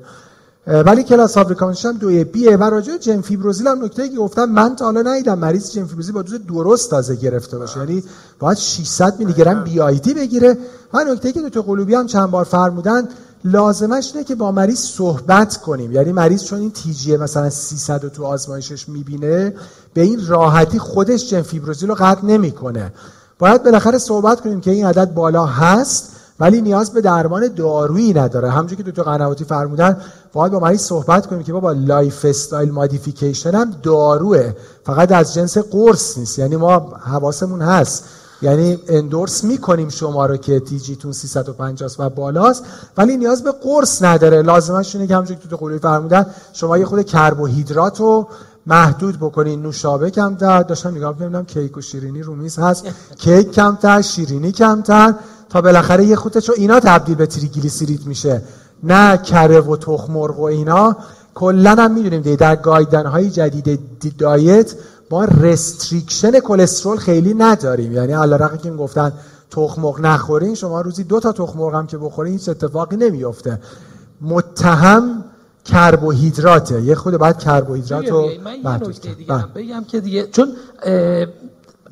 [0.68, 4.86] ولی کلاس ریکامنشن هم دوی بیه و راجع جنفیبروزیل هم نکته که گفتم من تا
[4.86, 7.80] حالا ندیدم مریض جنفیبروزیل با دوز درست تازه گرفته باشه.
[7.80, 8.04] یعنی
[8.40, 10.58] باید 600 میلی گرم بی آی تی بگیره.
[10.94, 13.08] و نکته که دکتر قلوبی هم چند بار فرمودن
[13.44, 15.92] لازمش اینه که با مریض صحبت کنیم.
[15.92, 19.54] یعنی مریض چون این تیجیه مثلا 300 تو آزمایشش می‌بینه
[19.94, 22.94] به این راحتی خودش جنفیبروزیل رو قطع نمی‌کنه.
[23.40, 26.12] باید بالاخره صحبت کنیم که این عدد بالا هست.
[26.42, 28.50] ولی نیاز به درمان دارویی نداره.
[28.50, 29.98] همونجوری که دکتر قنواتی فرمودن
[30.34, 34.54] باید با مریض صحبت کنیم که با lifestyle modification هم داروه.
[34.86, 36.40] فقط از جنس قرص نیست.
[36.40, 38.04] یعنی ما حواسمون هست.
[38.42, 42.64] یعنی endorse می‌کنیم شما رو که TG تون 350 و بالاست
[42.98, 44.42] ولی نیاز به قرص نداره.
[44.42, 48.28] لازمش اینه که همونجوری که دکتر قلوی فرمودن شما یه خود کربوهیدرات رو
[48.66, 49.62] محدود بکنین.
[49.62, 50.64] نوشابه کمتر.
[50.64, 52.86] داشتم نگاه می‌کردم کیک و شیرینی رو میز هست.
[53.18, 55.14] کیک کمتر شیرینی کمتر.
[55.52, 58.42] تا بالاخره یه خودش رو اینا تبدیل به تریگلیسیرید میشه.
[58.84, 60.96] نه کره و تخم مرغ و اینا.
[61.36, 63.80] کلا هم می‌دونیم در گایدن های جدید
[64.18, 64.76] دایت
[65.12, 67.92] ما رستریکشن کلسترول خیلی نداریم.
[67.92, 69.14] یعنی علیرغم که گفتن
[69.52, 73.60] تخم مرغ نخورین شما روزی دو تا تخم مرغ هم که بخورین هیچ اتفاقی نمیفته
[74.22, 75.24] متهم
[75.66, 76.82] کربوهیدراته.
[76.82, 79.46] یه خود بعد کربوهیدرات رو من یه نکته دیگه بله.
[79.56, 80.48] بگم که دیگه چون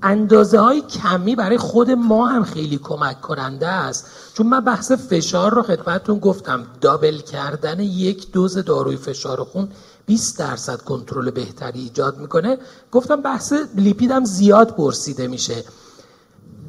[0.03, 4.05] اندازه های کمی برای خود ما هم خیلی کمک کننده است.
[4.33, 6.65] چون من بحث فشار رو خدمتتون گفتم.
[6.81, 9.69] دابل کردن یک دوز داروی فشار خون
[10.05, 12.57] 20 درصد کنترل بهتری ایجاد می‌کنه.
[12.91, 15.63] گفتم بحث لیپید هم زیاد پرسیده میشه.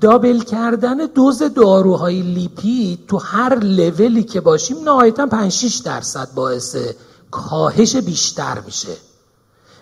[0.00, 6.76] دابل کردن دوز داروهای لیپید تو هر لولی که باشیم نهایتا 5 6 درصد باعث
[7.30, 8.96] کاهش بیشتر میشه.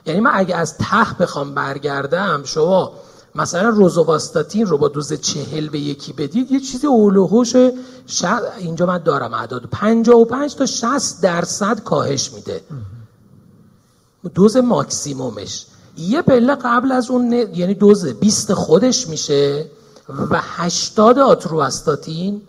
[0.06, 2.92] یعنی من اگه از ته بخوام برگردم شما
[3.34, 7.56] مثلا روزوواستاتین رو با دوز چهل به یکی بدید یه چیزی اولوهوش
[8.58, 12.60] اینجا من دارم اعداد 55 تا 60 درصد کاهش میده.
[14.34, 15.66] دوز ماکسیمومش.
[15.96, 19.70] یه پله قبل از اون یعنی دوز 20 خودش میشه
[20.30, 22.42] و 80 آتروواستاتین.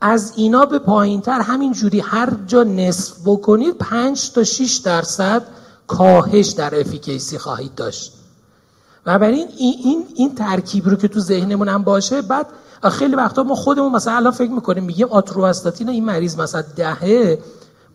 [0.00, 5.42] از اینا به پایین تر همین جوری هر جا نصف بکنید 5 تا 6 درصد
[5.86, 8.12] کاهش در افیکیسی خواهید داشت.
[9.06, 9.48] و برای این,
[9.84, 12.46] این, این ترکیب رو که تو ذهنمون هم باشه بعد
[12.90, 17.38] خیلی وقتا ما خودمون مثلا الان فکر می‌کنیم میگیم آتروواستاتین این مریض مثلا دهه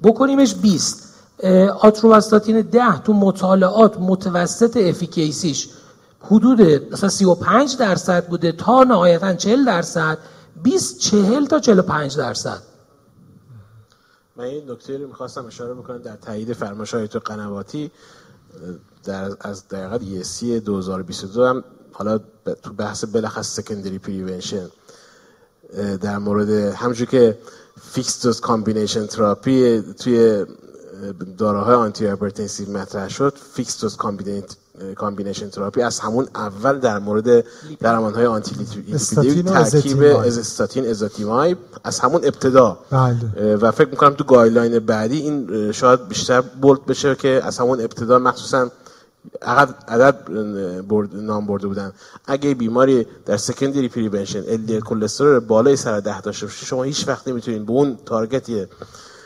[0.03, 1.07] بکنیمش 20
[1.81, 5.69] آتروواستاتین ده تو مطالعات متوسط افیکیسیش
[6.21, 6.61] حدود
[6.91, 10.17] مثلا 35 درصد بوده تا نهایتا 40 درصد
[10.63, 12.61] 20 40 تا 45 درصد.
[14.35, 17.91] من این نکته رو می‌خواستم اشاره بکنم در تایید فرمایش های دکتر قنواتی.
[19.07, 22.19] در از دقیقه ACC 2022 هم حالا
[22.63, 24.67] تو بحث بالاخص secondary prevention
[26.01, 27.37] در مورد همونجور که
[27.81, 30.45] fixed dose combination therapy توی
[31.37, 33.97] داروهای antihypertensive مطرح شد fixed dose
[34.95, 37.45] combination therapy از همون اول در مورد
[37.79, 43.55] درمانهای anti lipid ی ترکیب استاتین ازتیمایب از همون ابتدا بله.
[43.55, 48.19] و فکر می‌کنم تو guideline بعدی این شاید بیشتر bold بشه که از همون ابتدا
[48.19, 48.69] مخصوصا
[49.41, 50.15] عدد عدد
[51.13, 51.91] نام برده بودن.
[52.25, 57.65] اگه بیماری در secondary prevention LDL کلسترول بالای 110 داشته باشه شما هیچ وقت نمی‌تونین
[57.65, 58.49] به اون target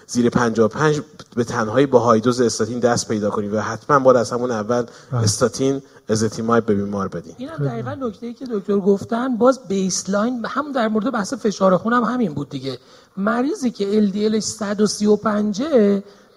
[0.07, 1.01] زیر 55
[1.35, 4.81] به تنهایی با high dose استاتین دست پیدا کنید و حتما باید از همون اول
[4.81, 5.21] بله.
[5.21, 7.35] استاتین ازتیمایب به بیمار بدین.
[7.37, 11.77] این هم دقیقا نکته ای که دکتر گفتن باز baseline هم در مورد بحث فشار
[11.77, 12.77] خون هم همین بود دیگه.
[13.17, 15.63] مریضی که LDL ش 135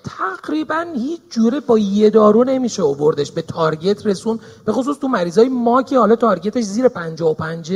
[0.04, 4.40] تقریبا هیچ جوره با یه دارو نمیشه اووردش به target رسوند.
[4.64, 7.70] به خصوص تو مریضای ما که حالا target ش زیر 55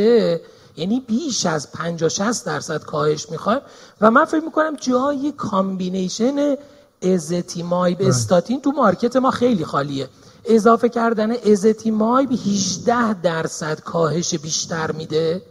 [0.76, 3.60] یعنی بیش از 50 60 درصد کاهش می‌خوایم
[4.00, 6.56] و من فکر می‌کنم جای combination
[7.02, 8.08] ازتیمایب بله.
[8.08, 10.08] استاتین تو مارکت ما خیلی خالیه.
[10.44, 15.42] اضافه کردن ازتیمایب 18 درصد کاهش بیشتر میده.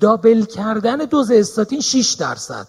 [0.00, 2.68] دابل کردن دوز استاتین 6 درصد.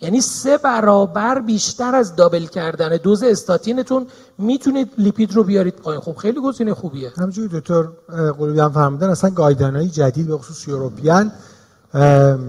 [0.00, 2.96] یعنی سه برابر بیشتر از دابل کردن.
[2.96, 4.06] دوز استاتینتون
[4.38, 6.00] می‌تونید لیپید رو بیارید پایین.
[6.00, 7.12] خب خیلی گزینه خوبیه.
[7.16, 7.82] همونجوری دکتر
[8.38, 11.32] قلوبی هم فرمودن اصلا گایدن جدید به خصوص یوروپیان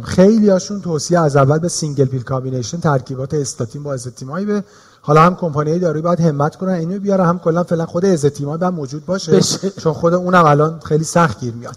[0.04, 4.64] خیلی هاشون توصیه از اول به single pill combination ترکیبات استاتین با ازتیمایب.
[5.02, 8.74] حالا هم کمپانی دارویی باید همت کنن اینو بیاره هم کلا فعلا خود ازتیمایب باید
[8.74, 9.40] موجود باشه
[9.82, 11.76] چون خود اونم الان خیلی سخت گیر میاد.